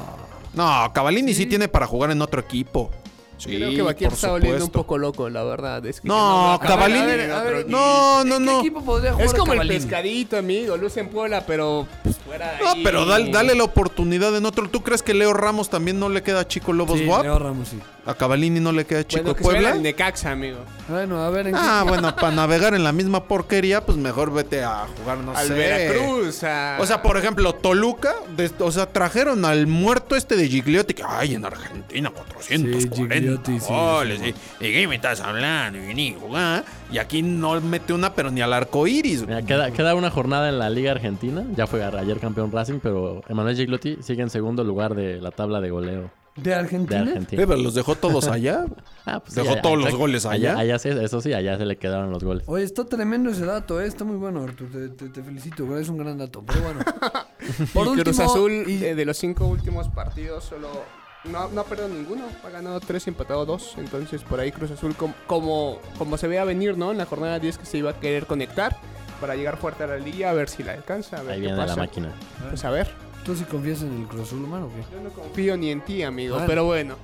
No, 0.55 0.93
Cavalini 0.93 1.35
sí, 1.35 1.43
Sí. 1.43 1.47
tiene 1.47 1.69
para 1.69 1.87
jugar 1.87 2.11
en 2.11 2.23
otro 2.23 2.41
equipo. 2.41 2.91
Sí, 3.37 3.57
Creo 3.57 3.71
que 3.71 3.83
Baquier 3.83 4.13
está 4.13 4.33
oliendo 4.33 4.65
un 4.65 4.71
poco 4.71 4.97
loco, 4.99 5.29
la 5.29 5.43
verdad. 5.45 5.85
Es 5.87 6.01
que 6.01 6.09
No, 6.09 6.59
que 6.63 6.69
Cavallini- 6.69 7.03
a 7.03 7.07
ver, 7.07 7.21
a 7.21 7.25
ver, 7.27 7.31
a 7.33 7.43
ver, 7.43 7.55
a 7.55 7.57
ver, 7.59 7.69
No, 7.69 8.25
no, 8.25 8.39
¿qué 8.39 8.45
no. 8.45 8.61
equipo 8.61 8.85
podría 8.85 9.13
jugar 9.13 9.27
Es 9.27 9.35
como 9.35 9.53
el 9.55 9.67
pescadito, 9.69 10.37
amigo. 10.39 10.77
Luce 10.77 11.01
en 11.01 11.09
Puebla, 11.09 11.45
pero 11.47 11.87
pues, 12.03 12.17
fuera 12.19 12.59
No, 12.63 12.71
ahí. 12.73 12.83
pero 12.85 13.05
dale, 13.05 13.31
dale 13.31 13.55
la 13.55 13.65
oportunidad 13.65 14.35
en 14.37 14.47
otro. 14.47 14.69
¿Tú 14.69 14.83
crees 14.83 15.03
que 15.03 15.15
Leo 15.15 15.33
Ramos 15.33 15.69
también 15.69 15.99
no 15.99 16.09
le 16.09 16.23
queda 16.23 16.47
chico 16.47 16.73
Lobos 16.73 16.99
Sí, 16.99 17.07
Guap? 17.07 17.23
Leo 17.25 17.39
Ramos, 17.39 17.69
sí. 17.69 17.79
A 18.07 18.15
Cavalini 18.15 18.61
no 18.61 18.71
le 18.71 18.85
queda 18.85 19.07
chico 19.07 19.23
Bueno, 19.23 19.37
que 19.37 19.43
se 19.43 19.49
vaya 19.49 19.61
Puebla. 19.61 19.77
al 19.77 19.83
Necaxa, 19.83 20.31
amigo. 20.33 20.59
Bueno, 20.89 21.25
a 21.25 21.31
ver, 21.31 21.47
¿en 21.47 21.55
qué- 21.55 21.61
Ah, 21.63 21.85
bueno, 21.89 22.15
para 22.17 22.33
navegar 22.35 22.75
en 22.75 22.85
la 22.85 22.93
misma 22.93 23.25
porquería, 23.25 23.85
pues 23.87 23.97
mejor 23.97 24.31
vete 24.31 24.63
a 24.63 24.87
jugar, 24.99 25.19
no 25.19 25.35
Al 25.35 25.49
sé. 25.49 25.55
Veracruz. 25.55 26.45
a- 26.45 26.77
O 26.81 26.87
sea, 26.87 27.01
por 27.03 27.17
ejemplo, 27.17 27.55
Toluca, 27.55 28.15
o 28.59 28.71
sea, 28.73 28.87
trajeron 28.93 29.47
al 29.47 29.67
muerto 29.67 30.17
este 30.17 30.37
de 30.37 30.47
Gigliotti, 30.49 30.93
que 30.93 31.03
ay, 31.09 31.35
en 31.35 31.47
Argentina, 31.47 32.11
440 32.11 33.19
Sí, 33.19 33.24
Sí, 33.45 33.59
goles, 33.69 34.21
sí, 34.21 34.35
y, 34.61 34.67
y 34.67 34.73
qué 34.73 34.89
me 34.89 34.97
estás 34.97 35.21
hablando, 35.21 35.79
y 35.79 35.95
ni 35.95 36.15
jugar. 36.15 36.65
Y 36.91 36.99
aquí 36.99 37.23
no 37.23 37.61
mete 37.61 37.93
una, 37.93 38.15
pero 38.15 38.31
ni 38.31 38.41
al 38.41 38.53
arco 38.53 38.87
iris. 38.87 39.27
Mira, 39.27 39.43
queda, 39.43 39.71
queda 39.71 39.95
una 39.95 40.11
jornada 40.11 40.49
en 40.49 40.59
la 40.59 40.71
Liga 40.71 40.93
Argentina. 40.93 41.45
Ya 41.57 41.67
fue 41.67 41.83
ayer 41.85 42.19
campeón 42.19 42.53
Racing, 42.53 42.79
pero 42.83 43.23
Emanuel 43.29 43.57
Giglotti 43.57 43.99
sigue 44.03 44.23
en 44.23 44.31
segundo 44.31 44.63
lugar 44.65 44.95
de 44.95 45.21
la 45.21 45.31
tabla 45.31 45.61
de 45.61 45.71
goleo. 45.71 46.11
¿De 46.37 46.51
de 46.51 46.55
Argentina? 46.57 47.01
Argentina. 47.03 47.43
Eh, 47.43 47.47
pero 47.47 47.61
los 47.61 47.75
dejó 47.75 47.95
todos 47.95 48.27
allá. 48.29 48.65
Ah, 49.07 49.21
pues 49.21 49.35
Dejó 49.35 49.57
todos 49.61 49.79
los 49.79 49.95
goles 49.95 50.25
allá. 50.25 50.57
Allá, 50.59 50.79
sí, 50.79 50.89
eso 50.89 51.21
sí, 51.21 51.35
allá 51.35 51.59
se 51.59 51.67
le 51.67 51.77
quedaron 51.77 52.11
los 52.11 52.25
goles. 52.25 52.45
Oye, 52.47 52.65
está 52.65 52.87
tremendo 52.87 53.29
ese 53.29 53.45
dato, 53.45 53.79
¿eh? 53.83 53.87
Está 53.87 54.05
muy 54.05 54.17
bueno, 54.17 54.43
Artur. 54.43 54.71
Te, 54.71 54.89
te- 54.89 55.11
te 55.11 55.23
felicito, 55.23 55.77
es 55.77 55.91
un 55.91 55.99
gran 55.99 56.17
dato. 56.17 56.43
Pero 56.47 56.61
bueno. 56.63 56.81
y 57.99 58.03
Cruz 58.03 58.19
Azul, 58.21 58.65
y- 58.67 58.83
eh, 58.83 58.95
de 58.95 59.05
los 59.05 59.19
cinco 59.19 59.47
últimos 59.47 59.89
partidos, 59.89 60.45
solo 60.45 60.69
no, 61.31 61.49
no 61.49 61.61
ha 61.61 61.65
perdido 61.65 61.89
ninguno. 61.89 62.25
Ha 62.45 62.51
ganado 62.51 62.81
tres 62.81 63.07
y 63.07 63.11
empatado 63.11 63.45
dos. 63.47 63.75
Entonces, 63.79 64.23
por 64.23 64.41
ahí 64.41 64.53
Cruz 64.53 64.71
Azul, 64.71 64.95
com- 64.95 65.15
como, 65.27 65.79
como 65.99 66.17
se 66.17 66.29
veía 66.29 66.45
venir, 66.45 66.77
¿no? 66.77 66.93
En 66.93 66.99
la 66.99 67.07
jornada 67.07 67.39
10 67.39 67.59
que 67.59 67.67
se 67.67 67.79
iba 67.79 67.91
a 67.91 68.01
querer 68.01 68.27
conectar 68.27 68.77
para 69.21 69.37
llegar 69.37 69.57
fuerte 69.57 69.85
a 69.85 69.87
la 69.87 69.97
liga, 69.99 70.31
a 70.31 70.35
ver 70.35 70.49
si 70.49 70.63
la 70.63 70.73
alcanza. 70.73 71.19
A 71.19 71.23
ver 71.23 71.33
Ahí 71.33 71.41
qué 71.41 71.47
viene 71.47 71.57
pasa. 71.57 71.77
la 71.77 71.83
máquina. 71.83 72.13
Pues 72.51 72.65
a 72.65 72.71
ver. 72.71 72.91
¿Tú 73.25 73.35
sí 73.35 73.45
confías 73.45 73.81
en 73.81 74.03
el 74.03 74.07
Cruz 74.07 74.23
Azul, 74.23 74.45
humano 74.45 74.67
o 74.67 74.69
qué? 74.69 74.83
Yo 74.95 75.01
no 75.03 75.09
confío 75.11 75.57
ni 75.57 75.71
en 75.71 75.81
ti, 75.83 76.03
amigo, 76.03 76.35
Bueno. 76.35 76.47
pero 76.47 76.65
bueno. 76.67 76.97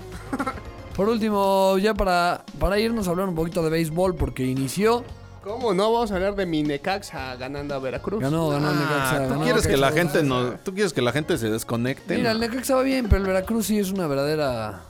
Por 0.94 1.08
último, 1.08 1.78
ya 1.78 1.94
para, 1.94 2.44
para 2.58 2.78
irnos 2.78 3.08
a 3.08 3.10
hablar 3.12 3.26
un 3.28 3.34
poquito 3.34 3.62
de 3.62 3.70
béisbol, 3.70 4.16
porque 4.16 4.44
inició, 4.44 5.02
¿Cómo 5.42 5.72
no? 5.72 5.90
Vamos 5.92 6.10
a 6.12 6.16
hablar 6.16 6.34
de 6.34 6.44
mi 6.44 6.62
Necaxa 6.62 7.34
ganando 7.36 7.74
a 7.74 7.78
Veracruz. 7.78 8.20
ganó, 8.20 8.48
ganó 8.50 8.70
el 8.70 8.76
Necaxa. 8.78 9.16
Ah, 9.16 9.22
¿tú, 9.24 9.28
ganó 9.30 9.42
quieres 9.44 9.66
que 9.66 9.76
la 9.78 9.90
gente 9.92 10.22
no, 10.22 10.50
¿Tú 10.62 10.74
quieres 10.74 10.92
que 10.92 11.00
la 11.00 11.12
gente 11.12 11.38
se 11.38 11.48
desconecte? 11.50 12.16
Mira, 12.16 12.32
el 12.32 12.40
Necaxa 12.40 12.74
va 12.74 12.82
bien, 12.82 13.06
pero 13.08 13.22
el 13.22 13.26
Veracruz 13.26 13.66
sí 13.66 13.78
es 13.78 13.90
una 13.90 14.06
verdadera... 14.06 14.80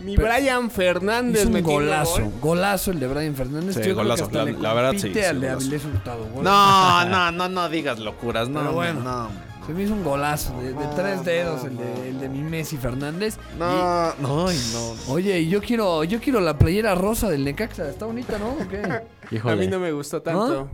Mi 0.00 0.16
Pero- 0.16 0.28
Brian 0.28 0.70
Fernández 0.72 1.42
Es 1.42 1.46
un 1.46 1.52
metiendo 1.52 1.72
golazo, 1.84 2.20
gol. 2.22 2.32
golazo 2.40 2.90
el 2.90 2.98
de 2.98 3.06
Brian 3.06 3.34
Fernández. 3.36 3.74
Sí, 3.74 3.80
Yo 3.80 3.82
creo 3.84 3.94
que 3.96 4.02
golazo, 4.02 4.24
hasta 4.24 4.38
la- 4.38 4.44
le 4.46 4.52
la 4.58 4.74
verdad, 4.74 4.90
sí, 4.92 4.96
compite 5.02 5.20
sí, 5.20 5.26
al 5.26 5.40
de 5.40 5.46
golazo. 5.46 5.60
Avilés 5.66 5.84
Hurtado. 5.84 6.24
Gol. 6.34 6.44
No, 6.44 7.04
no, 7.08 7.30
no, 7.30 7.48
no 7.48 7.68
digas 7.68 7.98
locuras. 8.00 8.48
No, 8.48 8.58
Pero 8.60 8.72
bueno. 8.72 9.00
no, 9.02 9.26
hombre, 9.26 9.44
Se 9.66 9.72
me 9.72 9.82
hizo 9.84 9.94
un 9.94 10.04
golazo 10.04 10.60
de, 10.60 10.74
de 10.74 10.86
tres 10.94 11.24
dedos 11.24 11.64
el 11.64 11.76
de, 11.78 12.08
el 12.10 12.20
de 12.20 12.28
mi 12.28 12.40
Messi 12.42 12.76
Fernández. 12.76 13.38
no. 13.58 14.14
No, 14.16 14.48
ay, 14.48 14.60
no. 14.74 15.12
Oye, 15.12 15.40
y 15.40 15.48
yo 15.48 15.62
quiero, 15.62 16.04
yo 16.04 16.20
quiero 16.20 16.40
la 16.40 16.58
playera 16.58 16.94
rosa 16.94 17.30
del 17.30 17.44
Necaxa. 17.44 17.88
Está 17.88 18.04
bonita, 18.06 18.38
¿no? 18.38 18.50
¿O 18.50 18.68
qué? 18.68 18.82
Híjole. 19.34 19.54
A 19.54 19.56
mí 19.56 19.66
no 19.66 19.78
me 19.80 19.90
gustó 19.92 20.20
tanto. 20.20 20.68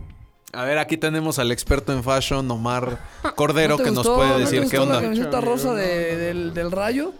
A 0.53 0.65
ver, 0.65 0.77
aquí 0.79 0.97
tenemos 0.97 1.39
al 1.39 1.53
experto 1.53 1.93
en 1.93 2.03
fashion, 2.03 2.51
Omar 2.51 2.97
Cordero, 3.35 3.69
¿No 3.77 3.77
te 3.77 3.83
que 3.85 3.89
nos 3.91 3.97
gustó? 4.05 4.15
puede 4.17 4.29
¿No 4.29 4.35
te 4.35 4.41
decir 4.41 4.59
qué 4.59 4.77
gustó 4.77 4.79
la 4.79 4.97
onda. 4.97 5.01
camiseta 5.01 5.39
rosa 5.41 5.73
de- 5.73 6.17
del, 6.17 6.53
del 6.53 6.71
Rayo? 6.71 7.13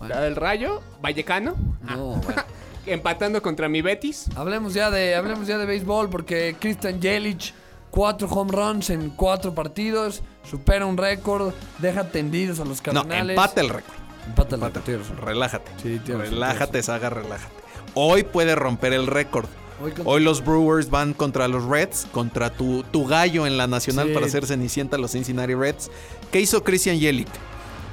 La 0.00 0.20
del 0.22 0.34
Rayo, 0.34 0.80
Vallecano, 1.02 1.54
No, 1.82 2.16
bueno. 2.16 2.42
empatando 2.86 3.40
contra 3.42 3.68
mi 3.68 3.82
Betis. 3.82 4.26
Hablemos 4.34 4.72
ya 4.74 4.90
de, 4.90 5.14
hablemos 5.14 5.46
ya 5.46 5.58
de 5.58 5.66
béisbol 5.66 6.08
porque 6.08 6.56
Christian 6.58 7.00
Jelic, 7.00 7.52
cuatro 7.92 8.26
home 8.26 8.50
runs 8.50 8.90
en 8.90 9.10
cuatro 9.10 9.54
partidos, 9.54 10.22
supera 10.50 10.86
un 10.86 10.96
récord, 10.96 11.52
deja 11.78 12.08
tendidos 12.08 12.58
a 12.58 12.64
los 12.64 12.78
No, 12.78 12.82
cardenales. 13.04 13.36
empate 13.36 13.60
el 13.60 13.68
récord. 13.68 13.94
Empata 14.26 14.56
el 14.56 14.62
récord. 14.62 15.18
Relájate. 15.24 15.70
Sí, 15.82 16.00
tienes 16.04 16.30
relájate, 16.30 16.82
Saga, 16.82 17.10
relájate. 17.10 17.52
Hoy 17.94 18.22
puede 18.24 18.54
romper 18.56 18.92
el 18.94 19.06
récord. 19.06 19.46
Hoy 20.04 20.22
los 20.22 20.44
Brewers 20.44 20.90
van 20.90 21.12
contra 21.12 21.48
los 21.48 21.64
Reds, 21.64 22.06
contra 22.12 22.50
tu, 22.50 22.82
tu 22.84 23.04
gallo 23.04 23.46
en 23.46 23.58
la 23.58 23.66
nacional 23.66 24.08
Sí. 24.08 24.14
para 24.14 24.26
hacer 24.26 24.46
cenicienta 24.46 24.96
los 24.96 25.10
Cincinnati 25.12 25.54
Reds. 25.54 25.90
¿Qué 26.30 26.40
hizo 26.40 26.62
Christian 26.64 26.98
Yelich? 26.98 27.28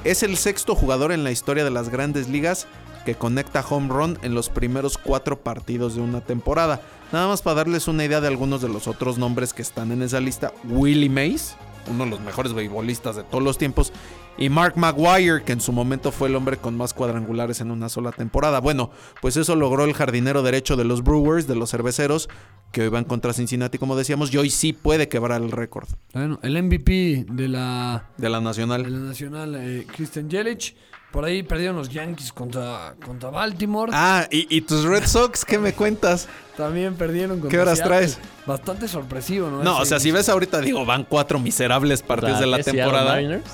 Es 0.05 0.23
el 0.23 0.37
sexto 0.37 0.75
jugador 0.75 1.11
en 1.11 1.23
la 1.25 1.31
historia 1.31 1.63
de 1.65 1.71
las 1.71 1.89
grandes 1.89 2.29
ligas 2.29 2.67
que 3.05 3.15
conecta 3.15 3.65
home 3.67 3.89
run 3.89 4.19
en 4.21 4.33
los 4.35 4.49
primeros 4.49 4.97
cuatro 4.97 5.39
partidos 5.39 5.95
de 5.95 6.01
una 6.01 6.21
temporada. 6.21 6.79
Nada 7.11 7.27
más 7.27 7.41
para 7.41 7.55
darles 7.55 7.87
una 7.87 8.05
idea 8.05 8.21
de 8.21 8.27
algunos 8.27 8.61
de 8.61 8.69
los 8.69 8.87
otros 8.87 9.17
nombres 9.17 9.53
que 9.53 9.61
están 9.61 9.91
en 9.91 10.01
esa 10.03 10.19
lista. 10.19 10.53
Willie 10.65 11.09
Mays, 11.09 11.55
uno 11.89 12.03
de 12.05 12.09
los 12.11 12.19
mejores 12.21 12.53
beisbolistas 12.53 13.15
de 13.15 13.23
todos 13.23 13.43
los 13.43 13.57
tiempos. 13.57 13.91
Y 14.37 14.49
Mark 14.49 14.77
Maguire, 14.77 15.43
que 15.43 15.51
en 15.51 15.59
su 15.59 15.73
momento 15.73 16.11
fue 16.13 16.29
el 16.29 16.35
hombre 16.35 16.55
con 16.57 16.77
más 16.77 16.93
cuadrangulares 16.93 17.59
en 17.61 17.71
una 17.71 17.89
sola 17.89 18.11
temporada. 18.11 18.61
Bueno, 18.61 18.91
pues 19.21 19.35
eso 19.37 19.55
logró 19.55 19.83
el 19.83 19.93
jardinero 19.93 20.43
derecho 20.43 20.77
de 20.77 20.85
los 20.85 21.03
Brewers, 21.03 21.45
de 21.47 21.55
los 21.55 21.71
cerveceros, 21.71 22.29
que 22.71 22.83
hoy 22.83 22.89
van 22.89 23.03
contra 23.03 23.33
Cincinnati, 23.33 23.77
como 23.79 23.97
decíamos, 23.97 24.31
y 24.33 24.37
hoy 24.37 24.49
sí 24.49 24.71
puede 24.71 25.09
quebrar 25.09 25.41
el 25.41 25.51
récord 25.51 25.89
Bueno, 26.13 26.39
el 26.43 26.61
MVP 26.63 27.25
de 27.29 27.47
la, 27.49 28.07
de 28.17 28.29
la 28.29 28.37
de 28.37 28.43
nacional. 28.45 28.83
la 28.83 28.99
nacional, 28.99 29.55
eh, 29.55 29.85
Christian 29.93 30.29
Jelic. 30.29 30.75
Por 31.11 31.25
ahí 31.25 31.41
perdieron 31.41 31.75
los 31.75 31.89
Yankees 31.89 32.31
contra, 32.31 32.95
contra 33.03 33.31
Baltimore. 33.31 33.91
Ah, 33.95 34.27
¿y, 34.31 34.45
y 34.55 34.61
tus 34.61 34.83
Red 34.83 35.07
Sox 35.07 35.43
qué 35.43 35.57
me 35.57 35.73
cuentas? 35.73 36.29
También 36.59 36.95
perdieron 36.95 37.39
contra 37.39 37.49
¿Qué 37.49 37.61
horas 37.61 37.77
Seattle. 37.77 37.97
traes? 37.97 38.19
Bastante 38.45 38.89
sorpresivo, 38.89 39.49
¿no? 39.49 39.63
No, 39.63 39.73
Ese- 39.75 39.81
o 39.81 39.85
sea, 39.85 39.99
si 40.01 40.11
ves 40.11 40.27
ahorita, 40.27 40.59
digo, 40.59 40.85
van 40.85 41.05
cuatro 41.05 41.39
miserables 41.39 42.01
partidos 42.01 42.41
de 42.41 42.47
la 42.47 42.57
¿qué, 42.57 42.63
Seattle 42.63 42.81
temporada. 42.81 43.11
Mariners? 43.11 43.45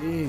Sí, 0.00 0.28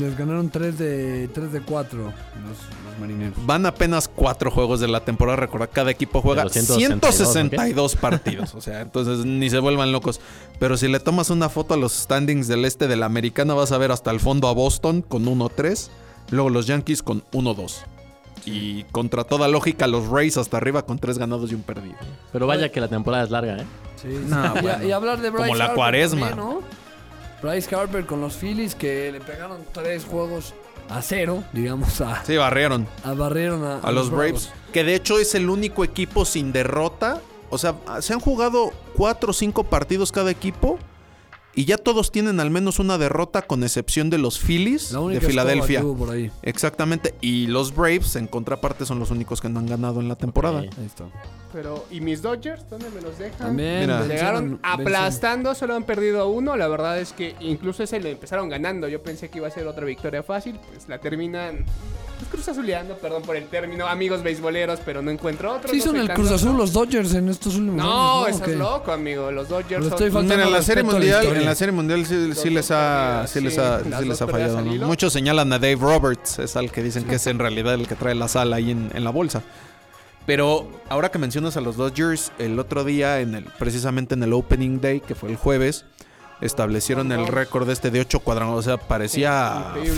les 0.00 0.16
ganaron 0.16 0.48
3 0.48 0.78
de, 0.78 1.28
3 1.34 1.52
de 1.52 1.60
4 1.60 1.98
los, 1.98 2.12
los 2.12 2.98
marineros. 3.00 3.34
Van 3.44 3.66
apenas 3.66 4.08
cuatro 4.08 4.50
juegos 4.50 4.80
de 4.80 4.88
la 4.88 5.00
temporada. 5.04 5.36
Recordad, 5.36 5.68
cada 5.70 5.90
equipo 5.90 6.22
juega 6.22 6.42
De 6.42 6.44
los 6.44 6.52
162, 6.54 7.04
162 7.04 7.96
partidos. 7.96 8.54
O 8.54 8.62
sea, 8.62 8.80
entonces 8.80 9.26
ni 9.26 9.50
se 9.50 9.58
vuelvan 9.58 9.92
locos. 9.92 10.20
Pero 10.58 10.78
si 10.78 10.88
le 10.88 11.00
tomas 11.00 11.28
una 11.28 11.50
foto 11.50 11.74
a 11.74 11.76
los 11.76 11.92
standings 11.92 12.48
del 12.48 12.64
este 12.64 12.88
de 12.88 12.96
la 12.96 13.04
americana, 13.06 13.52
vas 13.52 13.72
a 13.72 13.78
ver 13.78 13.92
hasta 13.92 14.10
el 14.10 14.20
fondo 14.20 14.48
a 14.48 14.54
Boston 14.54 15.02
con 15.02 15.26
1-3. 15.26 15.90
Luego 16.30 16.48
los 16.48 16.66
Yankees 16.66 17.02
con 17.02 17.24
1-2. 17.32 17.82
Y 18.46 18.84
contra 18.92 19.24
toda 19.24 19.48
lógica, 19.48 19.86
los 19.86 20.08
Rays 20.08 20.36
hasta 20.36 20.56
arriba 20.56 20.82
con 20.86 20.98
tres 20.98 21.18
ganados 21.18 21.50
y 21.52 21.54
un 21.54 21.62
perdido. 21.62 21.96
Pero 22.32 22.46
vaya 22.46 22.70
que 22.70 22.80
la 22.80 22.88
temporada 22.88 23.24
es 23.24 23.30
larga, 23.30 23.58
¿eh? 23.58 23.66
Sí, 24.00 24.08
No, 24.26 24.52
sí. 24.54 24.58
Y, 24.58 24.62
bueno. 24.62 24.84
y 24.84 24.92
hablar 24.92 25.20
de 25.20 25.30
Bryce 25.30 25.46
Como 25.48 25.56
la 25.58 25.64
Harper 25.64 25.76
cuaresma. 25.76 26.28
también, 26.30 26.48
¿no? 26.48 26.62
Bryce 27.42 27.74
Harper 27.74 28.06
con 28.06 28.20
los 28.20 28.34
Phillies 28.34 28.74
que 28.74 29.12
le 29.12 29.20
pegaron 29.20 29.58
tres 29.72 30.04
juegos 30.04 30.54
a 30.88 31.02
cero, 31.02 31.44
digamos, 31.52 32.00
a, 32.00 32.24
Sí, 32.24 32.36
barrieron. 32.36 32.86
a 33.04 33.12
barrieron 33.12 33.64
a, 33.64 33.78
a 33.80 33.92
los 33.92 34.10
Braves. 34.10 34.50
Que 34.72 34.84
de 34.84 34.94
hecho 34.94 35.18
es 35.18 35.34
el 35.34 35.50
único 35.50 35.84
equipo 35.84 36.24
sin 36.24 36.52
derrota. 36.52 37.20
O 37.50 37.58
sea, 37.58 37.74
se 38.00 38.12
han 38.12 38.20
jugado 38.20 38.72
cuatro 38.96 39.30
o 39.30 39.32
cinco 39.32 39.64
partidos 39.64 40.12
cada 40.12 40.30
equipo. 40.30 40.78
Y 41.58 41.64
ya 41.64 41.76
todos 41.76 42.12
tienen 42.12 42.38
al 42.38 42.52
menos 42.52 42.78
una 42.78 42.98
derrota, 42.98 43.42
con 43.42 43.64
excepción 43.64 44.10
de 44.10 44.18
los 44.18 44.38
Phillies 44.38 44.92
La 44.92 45.00
de 45.00 45.20
Filadelfia. 45.20 45.82
por 45.82 46.08
ahí. 46.08 46.30
Exactamente. 46.42 47.16
Y 47.20 47.48
los 47.48 47.74
Braves, 47.74 48.14
en 48.14 48.28
contraparte, 48.28 48.86
son 48.86 49.00
los 49.00 49.10
únicos 49.10 49.40
que 49.40 49.48
no 49.48 49.58
han 49.58 49.66
ganado 49.66 50.00
en 50.00 50.06
la 50.06 50.14
temporada. 50.14 50.60
Ahí 50.60 50.70
está. 50.86 51.06
Pero, 51.52 51.84
¿y 51.90 52.00
mis 52.00 52.22
Dodgers? 52.22 52.70
¿Dónde 52.70 52.88
me 52.90 53.00
los 53.00 53.18
dejan? 53.18 53.38
También 53.38 53.80
Mira. 53.80 54.06
Llegaron 54.06 54.60
aplastando, 54.62 55.52
solo 55.56 55.74
han 55.74 55.82
perdido 55.82 56.28
uno. 56.28 56.56
La 56.56 56.68
verdad 56.68 57.00
es 57.00 57.12
que 57.12 57.34
incluso 57.40 57.82
ese 57.82 57.98
lo 57.98 58.08
empezaron 58.08 58.48
ganando. 58.48 58.86
Yo 58.86 59.02
pensé 59.02 59.28
que 59.28 59.38
iba 59.38 59.48
a 59.48 59.50
ser 59.50 59.66
otra 59.66 59.84
victoria 59.84 60.22
fácil. 60.22 60.60
Pues 60.70 60.88
la 60.88 61.00
terminan 61.00 61.64
pues, 62.18 62.30
cruz 62.30 62.48
azuleando, 62.48 62.96
perdón 62.98 63.22
por 63.22 63.36
el 63.36 63.46
término, 63.46 63.86
amigos 63.86 64.22
beisboleros, 64.22 64.80
pero 64.84 65.00
no 65.02 65.10
encuentro 65.10 65.54
otro. 65.54 65.70
Sí, 65.70 65.78
no 65.78 65.84
son 65.84 65.96
el 65.96 66.08
Cruz. 66.12 66.30
Azul 66.30 66.56
los 66.56 66.72
Dodgers 66.72 67.14
en 67.14 67.28
estos 67.28 67.54
últimos 67.54 67.76
No, 67.76 68.24
años. 68.24 68.36
estás 68.36 68.48
¿O 68.48 68.50
qué? 68.52 68.56
loco, 68.58 68.92
amigo. 68.92 69.30
Los 69.30 69.48
Dodgers 69.48 69.84
son... 69.84 69.92
estoy 69.92 70.10
faltando 70.10 70.34
Mira, 70.34 70.46
en 70.46 70.52
la 70.52 70.62
serie 70.62 70.82
la 70.82 70.90
mundial, 70.90 71.26
en 71.26 71.44
la 71.44 71.54
serie 71.54 71.72
mundial 71.72 72.06
sí, 72.06 72.50
les 72.50 72.70
ha, 72.70 73.24
sí 73.26 73.40
les 73.40 73.58
ha, 73.58 73.80
sí 73.82 74.04
les 74.04 74.22
ha 74.22 74.26
fallado. 74.26 74.60
¿no? 74.60 74.86
Muchos 74.86 75.12
señalan 75.12 75.52
a 75.52 75.58
Dave 75.58 75.76
Roberts, 75.76 76.38
es 76.38 76.56
al 76.56 76.70
que 76.70 76.82
dicen 76.82 77.04
que 77.04 77.16
es 77.16 77.26
en 77.26 77.38
realidad 77.38 77.74
el 77.74 77.86
que 77.88 77.94
trae 77.94 78.14
la 78.14 78.28
sala 78.28 78.56
ahí 78.56 78.70
en, 78.70 78.90
en 78.94 79.04
la 79.04 79.10
bolsa. 79.10 79.42
Pero 80.26 80.68
ahora 80.90 81.10
que 81.10 81.18
mencionas 81.18 81.56
a 81.56 81.62
los 81.62 81.76
Dodgers, 81.76 82.32
el 82.38 82.58
otro 82.58 82.84
día, 82.84 83.20
en 83.20 83.34
el, 83.34 83.44
precisamente 83.44 84.14
en 84.14 84.22
el 84.22 84.34
Opening 84.34 84.78
Day, 84.80 85.00
que 85.00 85.14
fue 85.14 85.30
el 85.30 85.36
jueves, 85.36 85.86
establecieron 86.42 87.10
el 87.12 87.26
récord 87.26 87.68
este 87.70 87.90
de 87.90 88.00
8 88.00 88.20
cuadrangulares. 88.20 88.66
O 88.66 88.70
sea, 88.70 88.76
parecía 88.76 89.68
Increíble. 89.70 89.94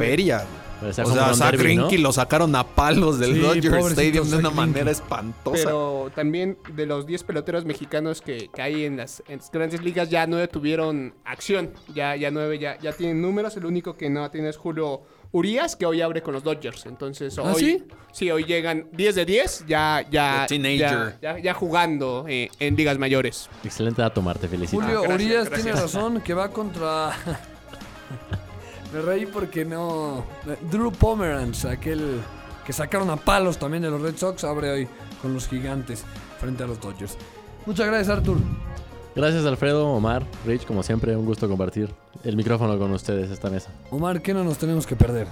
O 0.83 0.93
sea. 0.93 1.51
Greinke 1.51 1.99
lo 1.99 2.13
sacaron 2.13 2.55
a 2.57 2.65
palos 2.65 3.19
del 3.19 3.35
Sí, 3.35 3.41
Dodger 3.41 3.75
Stadium 3.91 4.29
de 4.31 4.37
una 4.37 4.51
manera 4.51 4.91
espantosa. 4.91 5.65
Pero 5.65 6.11
también 6.15 6.59
de 6.75 6.87
los 6.87 7.07
10 7.07 7.25
peloteros 7.25 7.65
mexicanos 7.65 8.21
que, 8.23 8.49
que 8.55 8.63
hay 8.63 8.85
en 8.85 8.97
las, 8.97 9.23
en 9.29 9.39
las 9.39 9.51
grandes 9.51 9.83
ligas, 9.83 10.09
ya 10.11 10.27
9 10.27 10.49
tuvieron 10.49 11.15
acción. 11.25 11.73
Ya, 11.95 12.17
ya 12.17 12.31
9 12.31 12.59
ya, 12.59 12.79
ya 12.79 12.93
tienen 12.93 13.21
números. 13.21 13.57
El 13.57 13.67
único 13.67 13.97
que 13.97 14.09
no 14.11 14.31
tiene 14.31 14.49
es 14.49 14.57
Julio 14.57 15.03
Urias, 15.33 15.77
que 15.77 15.87
hoy 15.87 16.01
abre 16.01 16.23
con 16.23 16.35
los 16.35 16.43
Dodgers. 16.43 16.87
Entonces, 16.87 17.39
¿Ah, 17.39 17.43
hoy. 17.43 17.85
sí? 18.13 18.31
hoy 18.31 18.45
llegan 18.45 18.89
10 18.93 19.15
de 19.15 19.25
10, 19.25 19.65
ya, 19.69 20.05
ya, 20.11 20.47
ya, 20.49 21.19
ya, 21.21 21.39
ya 21.39 21.55
jugando 21.55 22.25
eh, 22.29 22.51
en 22.59 22.75
ligas 22.75 22.99
mayores. 22.99 23.49
Excelente 23.63 24.03
dato, 24.03 24.23
Marte. 24.23 24.49
Felicito. 24.49 24.81
Julio 24.83 25.01
Ah, 25.01 25.03
gracias, 25.07 25.15
Urias 25.27 25.45
gracias. 25.49 25.63
tiene 25.65 25.81
razón 25.81 26.21
que 26.21 26.35
va 26.35 26.49
contra. 26.49 27.13
Me 28.93 29.01
reí 29.03 29.27
porque 29.27 29.65
no. 29.65 30.25
Drew 30.71 30.91
Pomeranz, 30.93 31.65
aquel 31.65 32.21
que 32.67 32.73
sacaron 32.73 33.09
a 33.11 33.17
palos 33.17 33.59
también 33.59 33.83
de 33.83 33.91
los 33.91 34.01
Red 34.03 34.17
Sox, 34.17 34.43
abre 34.45 34.71
hoy 34.71 34.89
con 35.23 35.33
los 35.35 35.49
gigantes 35.49 36.05
frente 36.41 36.65
a 36.65 36.67
los 36.67 36.81
Dodgers. 36.81 37.17
Muchas 37.67 37.87
gracias, 37.87 38.09
Arthur. 38.17 38.39
Gracias, 39.15 39.45
Alfredo, 39.45 39.89
Omar, 39.89 40.25
Rich. 40.47 40.65
Como 40.67 40.83
siempre, 40.83 41.17
un 41.17 41.27
gusto 41.27 41.49
compartir 41.49 41.91
el 42.25 42.37
micrófono 42.37 42.79
con 42.79 42.93
ustedes 42.93 43.31
esta 43.31 43.51
mesa. 43.51 43.71
Omar, 43.91 44.23
¿qué 44.23 44.33
no 44.35 44.45
nos 44.45 44.59
tenemos 44.59 44.87
que 44.87 44.97
perder? 44.97 45.27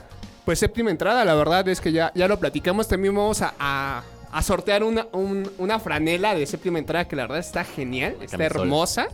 Pues 0.44 0.58
séptima 0.58 0.90
entrada, 0.90 1.24
la 1.24 1.34
verdad 1.34 1.66
es 1.68 1.80
que 1.80 1.92
ya, 1.92 2.12
ya 2.14 2.26
lo 2.28 2.38
platicamos. 2.38 2.88
También 2.88 3.14
vamos 3.14 3.42
a, 3.42 3.54
a- 3.58 4.02
a 4.30 4.42
sortear 4.42 4.82
una, 4.84 5.06
un- 5.12 5.50
una 5.58 5.78
franela 5.80 6.34
de 6.34 6.44
séptima 6.46 6.78
entrada 6.78 7.06
que 7.08 7.16
la 7.16 7.22
verdad 7.22 7.38
está 7.38 7.64
genial, 7.64 8.16
está 8.20 8.36
hermosa. 8.44 9.08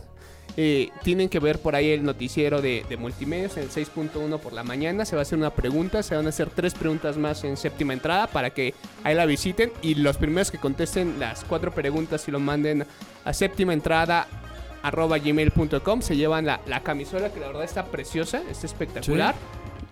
Eh, 0.57 0.89
tienen 1.03 1.29
que 1.29 1.39
ver 1.39 1.59
por 1.59 1.75
ahí 1.75 1.91
el 1.91 2.03
noticiero 2.03 2.61
de, 2.61 2.85
de 2.87 2.97
multimedios 2.97 3.57
en 3.57 3.63
el 3.63 3.69
6.1 3.69 4.39
por 4.39 4.53
la 4.53 4.63
mañana. 4.63 5.05
Se 5.05 5.15
va 5.15 5.21
a 5.21 5.23
hacer 5.23 5.37
una 5.37 5.49
pregunta, 5.49 6.01
se 6.01 6.15
van 6.15 6.25
a 6.25 6.29
hacer 6.29 6.49
tres 6.49 6.73
preguntas 6.73 7.17
más 7.17 7.43
en 7.43 7.57
séptima 7.57 7.93
entrada 7.93 8.27
para 8.27 8.51
que 8.51 8.73
ahí 9.03 9.15
la 9.15 9.25
visiten. 9.25 9.71
Y 9.81 9.95
los 9.95 10.17
primeros 10.17 10.51
que 10.51 10.57
contesten 10.57 11.19
las 11.19 11.43
cuatro 11.43 11.71
preguntas 11.71 12.27
y 12.27 12.31
lo 12.31 12.39
manden 12.39 12.85
a 13.25 13.33
séptima 13.33 13.73
entrada 13.73 14.27
arroba 14.85 15.17
gmail.com 15.17 16.01
se 16.01 16.15
llevan 16.15 16.45
la, 16.45 16.61
la 16.67 16.83
camisola 16.83 17.33
que 17.33 17.39
la 17.39 17.47
verdad 17.47 17.63
está 17.63 17.85
preciosa, 17.85 18.43
está 18.49 18.67
espectacular. 18.67 19.33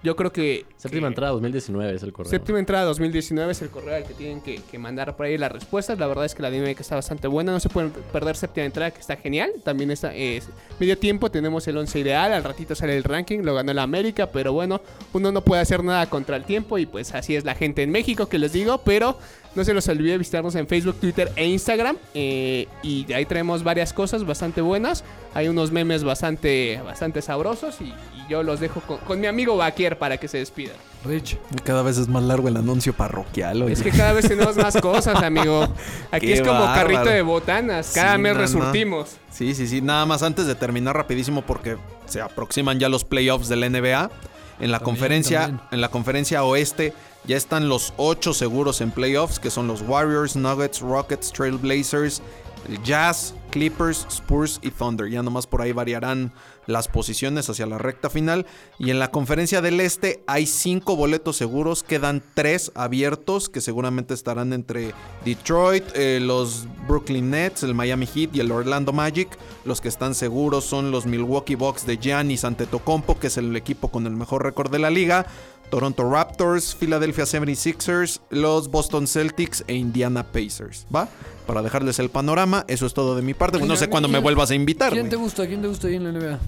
Yo 0.04 0.16
creo 0.16 0.34
que... 0.34 0.66
Séptima 0.78 1.04
que- 1.04 1.08
entrada 1.08 1.32
2019 1.32 1.96
es 1.96 2.04
el 2.04 2.12
correo. 2.12 2.30
Séptima 2.30 2.60
entrada 2.60 2.84
2019 2.86 3.52
es 3.52 3.62
el 3.62 3.70
correo 3.70 3.96
al 3.96 4.04
que 4.04 4.14
tienen 4.14 4.42
que, 4.42 4.60
que 4.70 4.78
mandar 4.78 5.16
por 5.16 5.26
ahí 5.26 5.38
las 5.38 5.52
respuestas. 5.52 5.98
La 5.98 6.08
verdad 6.08 6.26
es 6.26 6.36
que 6.36 6.42
la 6.42 6.52
dinámica 6.52 6.82
está 6.82 6.96
bastante 6.96 7.28
buena. 7.28 7.52
No 7.54 7.60
se 7.60 7.70
pueden 7.70 7.92
perder 8.12 8.36
séptima 8.36 8.66
entrada, 8.66 8.92
que 8.92 9.00
está 9.00 9.16
genial. 9.16 9.52
También 9.64 9.92
está 9.92 10.14
es 10.14 10.50
medio 10.80 10.98
tiempo. 10.98 11.32
Tenemos 11.32 11.68
el 11.68 11.78
11 11.78 12.00
ideal. 12.00 12.34
Al 12.34 12.44
ratito 12.44 12.76
sale 12.76 12.98
el 12.98 13.04
ranking. 13.06 13.40
Lo 13.44 13.56
ganó 13.56 13.72
el 13.72 13.80
América. 13.80 14.28
Pero 14.32 14.52
bueno, 14.54 14.82
uno 15.14 15.32
no 15.32 15.42
puede 15.42 15.62
hacer 15.62 15.84
nada 15.84 16.10
contra 16.10 16.36
el 16.36 16.44
tiempo. 16.44 16.78
Y 16.78 16.86
pues 16.86 17.14
así 17.14 17.36
es 17.36 17.46
la 17.46 17.56
gente 17.56 17.82
en 17.84 17.90
México 17.92 18.28
que 18.28 18.40
les 18.40 18.52
digo. 18.52 18.80
Pero 18.80 19.18
no 19.56 19.64
se 19.64 19.74
los 19.74 19.88
olvide 19.88 20.18
visitarnos 20.18 20.56
en 20.56 20.68
Facebook, 20.68 20.96
Twitter 21.00 21.32
e 21.36 21.46
Instagram. 21.48 21.98
eh, 22.14 22.68
y 22.82 23.12
ahí 23.14 23.26
traemos 23.26 23.64
varias 23.64 23.94
cosas 23.94 24.26
bastante 24.26 24.60
buenas. 24.62 25.04
Hay 25.34 25.48
unos 25.48 25.72
memes 25.72 26.04
bastante, 26.04 26.82
bastante 26.84 27.22
sabrosos. 27.22 27.80
Y, 27.80 27.86
y 27.86 28.28
yo 28.30 28.44
los 28.44 28.60
dejo 28.60 28.82
con, 28.82 28.98
con 29.00 29.20
mi 29.20 29.28
amigo 29.28 29.56
Para 29.98 30.18
que 30.18 30.28
se 30.28 30.38
despida. 30.40 30.74
Rich. 31.06 31.38
Cada 31.64 31.82
vez 31.84 31.98
es 31.98 32.08
más 32.08 32.24
largo 32.24 32.48
el 32.48 32.58
anuncio 32.58 32.94
parroquial. 32.94 33.64
oye. 33.64 33.74
Es 33.74 33.82
que 33.82 33.92
cada 33.92 34.14
vez 34.14 34.28
tenemos 34.28 34.56
más 34.58 34.76
cosas, 34.82 35.22
amigo. 35.24 35.68
Aquí 36.12 36.28
Qué 36.28 36.34
es 36.34 36.42
como 36.42 36.54
bárbaro. 36.60 36.74
carrito 36.82 37.10
de 37.10 37.22
botanas. 37.22 37.92
Cada 37.94 38.16
Sí, 38.16 38.22
mes 38.22 38.34
no. 38.34 38.40
resurtimos. 38.42 39.18
Sí, 39.32 39.54
sí, 39.56 39.68
sí. 39.68 39.82
Nada 39.82 40.06
más 40.06 40.24
antes 40.24 40.46
de 40.48 40.56
terminar 40.56 40.96
rapidísimo 40.96 41.42
porque 41.44 41.78
se 42.06 42.22
aproximan 42.22 42.80
ya 42.80 42.90
los 42.90 43.04
playoffs 43.06 43.48
de 43.50 43.56
la 43.56 43.70
NBA. 43.70 44.12
En 44.60 44.72
la 44.72 44.80
conferencia, 44.80 45.42
también. 45.48 45.62
en 45.72 45.82
la 45.82 45.90
conferencia 45.90 46.44
oeste 46.44 46.94
ya 47.26 47.36
están 47.36 47.68
los 47.70 47.94
ocho 47.98 48.34
seguros 48.34 48.82
en 48.82 48.92
playoffs, 48.92 49.40
que 49.40 49.50
son 49.50 49.68
los 49.68 49.82
Warriors, 49.82 50.36
Nuggets, 50.36 50.80
Rockets, 50.82 51.32
Trailblazers, 51.34 52.22
el 52.70 52.82
Jazz, 52.84 53.34
Clippers, 53.50 54.06
Spurs 54.10 54.60
y 54.62 54.70
Thunder. 54.72 55.10
Ya 55.10 55.24
nomás 55.24 55.48
por 55.48 55.62
ahí 55.62 55.72
variarán 55.72 56.32
las 56.68 56.88
posiciones 56.88 57.50
hacia 57.50 57.66
la 57.66 57.78
recta 57.78 58.10
final. 58.10 58.46
Y 58.80 58.90
en 58.92 59.00
la 59.00 59.12
conferencia 59.12 59.62
del 59.62 59.80
este 59.80 60.24
hay 60.28 60.46
cinco 60.46 60.96
boletos 60.96 61.38
seguros, 61.38 61.84
quedan 61.84 62.24
tres 62.34 62.72
abiertos 62.76 63.50
que 63.50 63.62
seguramente 63.62 64.14
estarán 64.14 64.54
entre 64.54 64.94
Detroit, 65.26 65.84
eh, 65.96 66.20
los 66.22 66.68
Brooklyn 66.88 67.32
Nets, 67.32 67.64
el 67.64 67.74
Miami 67.74 68.06
Heat 68.06 68.36
y 68.36 68.40
el 68.40 68.52
Orlando 68.52 68.94
Magic. 68.94 69.30
Los 69.66 69.82
que 69.82 69.88
están 69.88 70.16
seguros 70.16 70.66
son 70.66 70.92
los 70.92 71.06
Milwaukee 71.06 71.56
Bucks 71.56 71.86
de 71.86 71.98
Giannis 71.98 72.44
Antetokounmpo, 72.44 73.20
que 73.20 73.28
es 73.28 73.38
el 73.38 73.56
equipo 73.56 73.90
con 73.90 74.08
el 74.08 74.16
mejor 74.16 74.44
récord 74.44 74.72
de 74.72 74.80
la 74.80 74.90
liga. 74.90 75.26
Toronto 75.74 76.08
Raptors, 76.08 76.76
Philadelphia 76.76 77.24
76ers, 77.24 78.20
los 78.30 78.70
Boston 78.70 79.08
Celtics 79.08 79.64
e 79.66 79.74
Indiana 79.74 80.22
Pacers. 80.22 80.86
¿Va? 80.96 81.08
Para 81.48 81.64
dejarles 81.64 81.98
el 81.98 82.10
panorama, 82.12 82.64
eso 82.68 82.86
es 82.86 82.94
todo 82.94 83.16
de 83.16 83.24
mi 83.24 83.34
parte. 83.34 83.58
No 83.60 83.76
sé 83.76 83.88
cuándo 83.90 84.08
me 84.08 84.14
¿Quién- 84.14 84.24
vuelvas 84.24 84.52
a 84.52 84.54
invitar. 84.54 84.92
¿Quién 84.92 85.06
güey. 85.06 85.10
te 85.10 85.16
gusta? 85.16 85.48
¿Quién 85.48 85.64
te 85.64 85.68
gusta 85.68 85.88
ahí 85.88 85.96
en 85.96 86.04
la 86.04 86.12
NBA? 86.12 86.40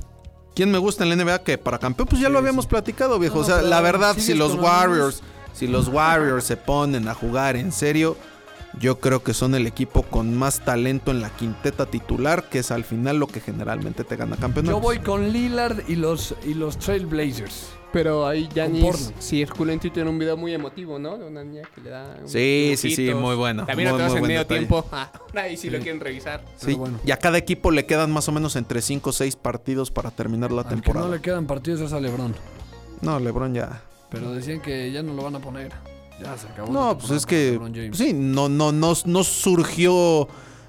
¿Quién 0.53 0.69
me 0.69 0.77
gusta 0.77 1.05
en 1.05 1.09
la 1.09 1.15
NBA 1.15 1.43
que 1.43 1.57
para 1.57 1.79
campeón? 1.79 2.07
Pues 2.07 2.21
ya 2.21 2.29
lo 2.29 2.37
habíamos 2.37 2.67
platicado, 2.67 3.17
viejo. 3.17 3.37
No, 3.37 3.41
o 3.41 3.45
sea, 3.45 3.63
la 3.63 3.81
verdad, 3.81 4.15
si 4.19 4.35
los 4.35 4.53
Warriors, 4.53 5.23
si 5.53 5.65
los 5.65 5.87
Warriors 5.87 6.43
se 6.43 6.55
ponen 6.55 7.07
a 7.07 7.15
jugar 7.15 7.55
en 7.55 7.71
serio, 7.71 8.15
yo 8.79 8.99
creo 8.99 9.23
que 9.23 9.33
son 9.33 9.55
el 9.55 9.65
equipo 9.65 10.03
con 10.03 10.37
más 10.37 10.59
talento 10.63 11.09
en 11.09 11.21
la 11.21 11.31
quinteta 11.31 11.87
titular, 11.87 12.47
que 12.47 12.59
es 12.59 12.69
al 12.69 12.83
final 12.83 13.17
lo 13.17 13.25
que 13.25 13.39
generalmente 13.39 14.03
te 14.03 14.17
gana 14.17 14.37
campeón. 14.37 14.67
Yo 14.67 14.79
voy 14.79 14.99
con 14.99 15.29
Lillard 15.33 15.79
y 15.89 15.95
los, 15.95 16.35
y 16.45 16.53
los 16.53 16.77
Trailblazers. 16.77 17.69
Pero 17.95 18.27
ahí 18.27 18.49
Janis 18.53 18.83
Portland. 18.83 19.13
circuló 19.21 19.71
en 19.71 19.79
Twitter 19.79 20.05
un 20.05 20.19
video 20.19 20.35
muy 20.35 20.53
emotivo, 20.53 20.99
¿no? 20.99 21.17
De 21.17 21.25
una 21.25 21.45
niña 21.45 21.61
que 21.73 21.79
le 21.79 21.91
da. 21.91 22.15
unos 22.19 22.29
Sí, 22.29 22.73
sí, 22.75 22.93
sí, 22.93 23.13
muy 23.13 23.37
bueno. 23.37 23.65
También 23.65 23.87
Muy, 23.89 23.97
lo 23.99 24.05
tenemos 24.05 24.11
muy 24.11 24.17
en 24.19 24.27
medio 24.27 24.39
detalle. 24.39 24.59
tiempo. 24.59 24.85
Ah, 24.91 25.11
ahí 25.35 25.55
sí, 25.55 25.69
lo 25.69 25.79
quieren 25.79 26.01
revisar. 26.01 26.41
Sí, 26.57 26.65
Pero 26.65 26.77
bueno. 26.79 26.99
y 27.05 27.11
a 27.11 27.17
cada 27.17 27.37
equipo 27.37 27.71
le 27.71 27.85
quedan 27.85 28.11
más 28.11 28.27
o 28.27 28.33
menos 28.33 28.57
entre 28.57 28.81
5 28.81 29.09
o 29.09 29.13
6 29.13 29.37
partidos 29.37 29.91
para 29.91 30.11
terminar 30.11 30.51
la 30.51 30.63
Al 30.63 30.67
que 30.67 30.73
temporada. 30.75 31.07
no 31.07 31.13
le 31.15 31.21
quedan 31.21 31.47
partidos 31.47 31.79
es 31.79 31.93
a 31.93 32.01
LeBron. 32.01 32.35
No, 33.01 33.17
LeBron 33.17 33.53
ya. 33.53 33.81
Pero 34.09 34.31
decían 34.33 34.59
que 34.61 34.91
ya 34.91 35.01
no 35.01 35.13
lo 35.13 35.23
van 35.23 35.35
a 35.35 35.39
poner. 35.39 35.71
Ya 36.21 36.37
se 36.37 36.47
acabó. 36.47 36.73
No, 36.73 36.97
pues 36.97 37.11
es 37.11 37.25
que 37.25 37.57
sí, 37.93 38.11
no, 38.13 38.49
no, 38.49 38.73
no, 38.73 38.93
no 39.05 39.23
surgió 39.23 40.27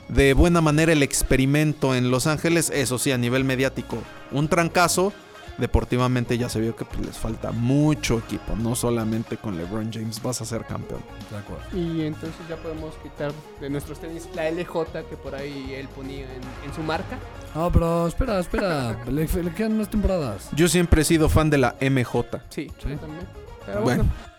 de 0.08 0.32
buena 0.34 0.60
manera 0.60 0.92
el 0.92 1.02
experimento 1.02 1.94
en 1.96 2.10
Los 2.12 2.28
Ángeles. 2.28 2.70
Eso 2.70 2.98
sí, 2.98 3.10
a 3.10 3.18
nivel 3.18 3.42
mediático, 3.42 3.98
un 4.30 4.46
trancazo. 4.48 5.12
Deportivamente 5.58 6.36
ya 6.36 6.48
se 6.48 6.60
vio 6.60 6.76
que 6.76 6.84
pues, 6.84 7.06
les 7.06 7.16
falta 7.16 7.50
mucho 7.50 8.18
equipo, 8.18 8.54
no 8.56 8.74
solamente 8.74 9.36
con 9.38 9.56
LeBron 9.56 9.90
James 9.92 10.22
vas 10.22 10.40
a 10.42 10.44
ser 10.44 10.64
campeón. 10.66 11.00
De 11.30 11.38
acuerdo. 11.38 11.64
Y 11.74 12.02
entonces 12.02 12.36
ya 12.48 12.56
podemos 12.56 12.94
quitar 13.02 13.32
de 13.60 13.70
nuestros 13.70 13.98
tenis 13.98 14.28
la 14.34 14.50
LJ 14.50 14.84
que 15.08 15.16
por 15.16 15.34
ahí 15.34 15.72
él 15.74 15.88
ponía 15.88 16.24
en, 16.24 16.42
en 16.68 16.74
su 16.74 16.82
marca. 16.82 17.18
No, 17.54 17.72
pero 17.72 18.06
espera, 18.06 18.38
espera. 18.38 19.02
le, 19.10 19.26
le 19.26 19.52
quedan 19.54 19.72
unas 19.72 19.88
temporadas. 19.90 20.48
Yo 20.54 20.68
siempre 20.68 21.02
he 21.02 21.04
sido 21.04 21.28
fan 21.30 21.48
de 21.48 21.58
la 21.58 21.74
MJ. 21.80 22.22
Sí, 22.50 22.70
Sí. 22.78 22.88
yo 22.90 22.96
también. 22.98 23.26
Pero 23.64 23.80
Bueno. 23.82 24.04
bueno. 24.04 24.36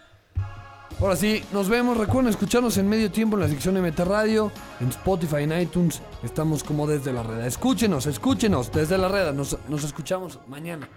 Ahora 0.99 1.15
sí, 1.15 1.43
nos 1.53 1.69
vemos. 1.69 1.95
Recuerden 1.97 2.27
escucharnos 2.29 2.75
en 2.77 2.89
medio 2.89 3.11
tiempo 3.11 3.35
en 3.37 3.41
la 3.43 3.47
sección 3.47 3.75
MT 3.79 3.99
Radio, 3.99 4.51
en 4.79 4.87
Spotify, 4.89 5.43
en 5.43 5.59
iTunes. 5.61 6.01
Estamos 6.23 6.63
como 6.63 6.87
desde 6.87 7.13
la 7.13 7.21
red. 7.21 7.45
Escúchenos, 7.45 8.07
escúchenos 8.07 8.71
desde 8.71 8.97
la 8.97 9.07
red. 9.07 9.31
Nos, 9.33 9.57
nos 9.69 9.83
escuchamos 9.83 10.39
mañana. 10.47 10.87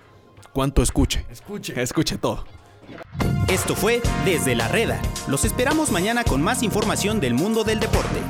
¿Cuánto 0.53 0.83
escuche? 0.83 1.25
Escuche. 1.31 1.81
Escuche 1.81 2.19
todo. 2.19 2.45
Esto 3.49 3.77
fue 3.77 4.03
Desde 4.25 4.57
la 4.57 4.67
Reda. 4.67 5.01
Los 5.29 5.45
esperamos 5.45 5.93
mañana 5.93 6.25
con 6.25 6.43
más 6.43 6.63
información 6.63 7.21
del 7.21 7.35
mundo 7.35 7.63
del 7.63 7.79
deporte. 7.79 8.21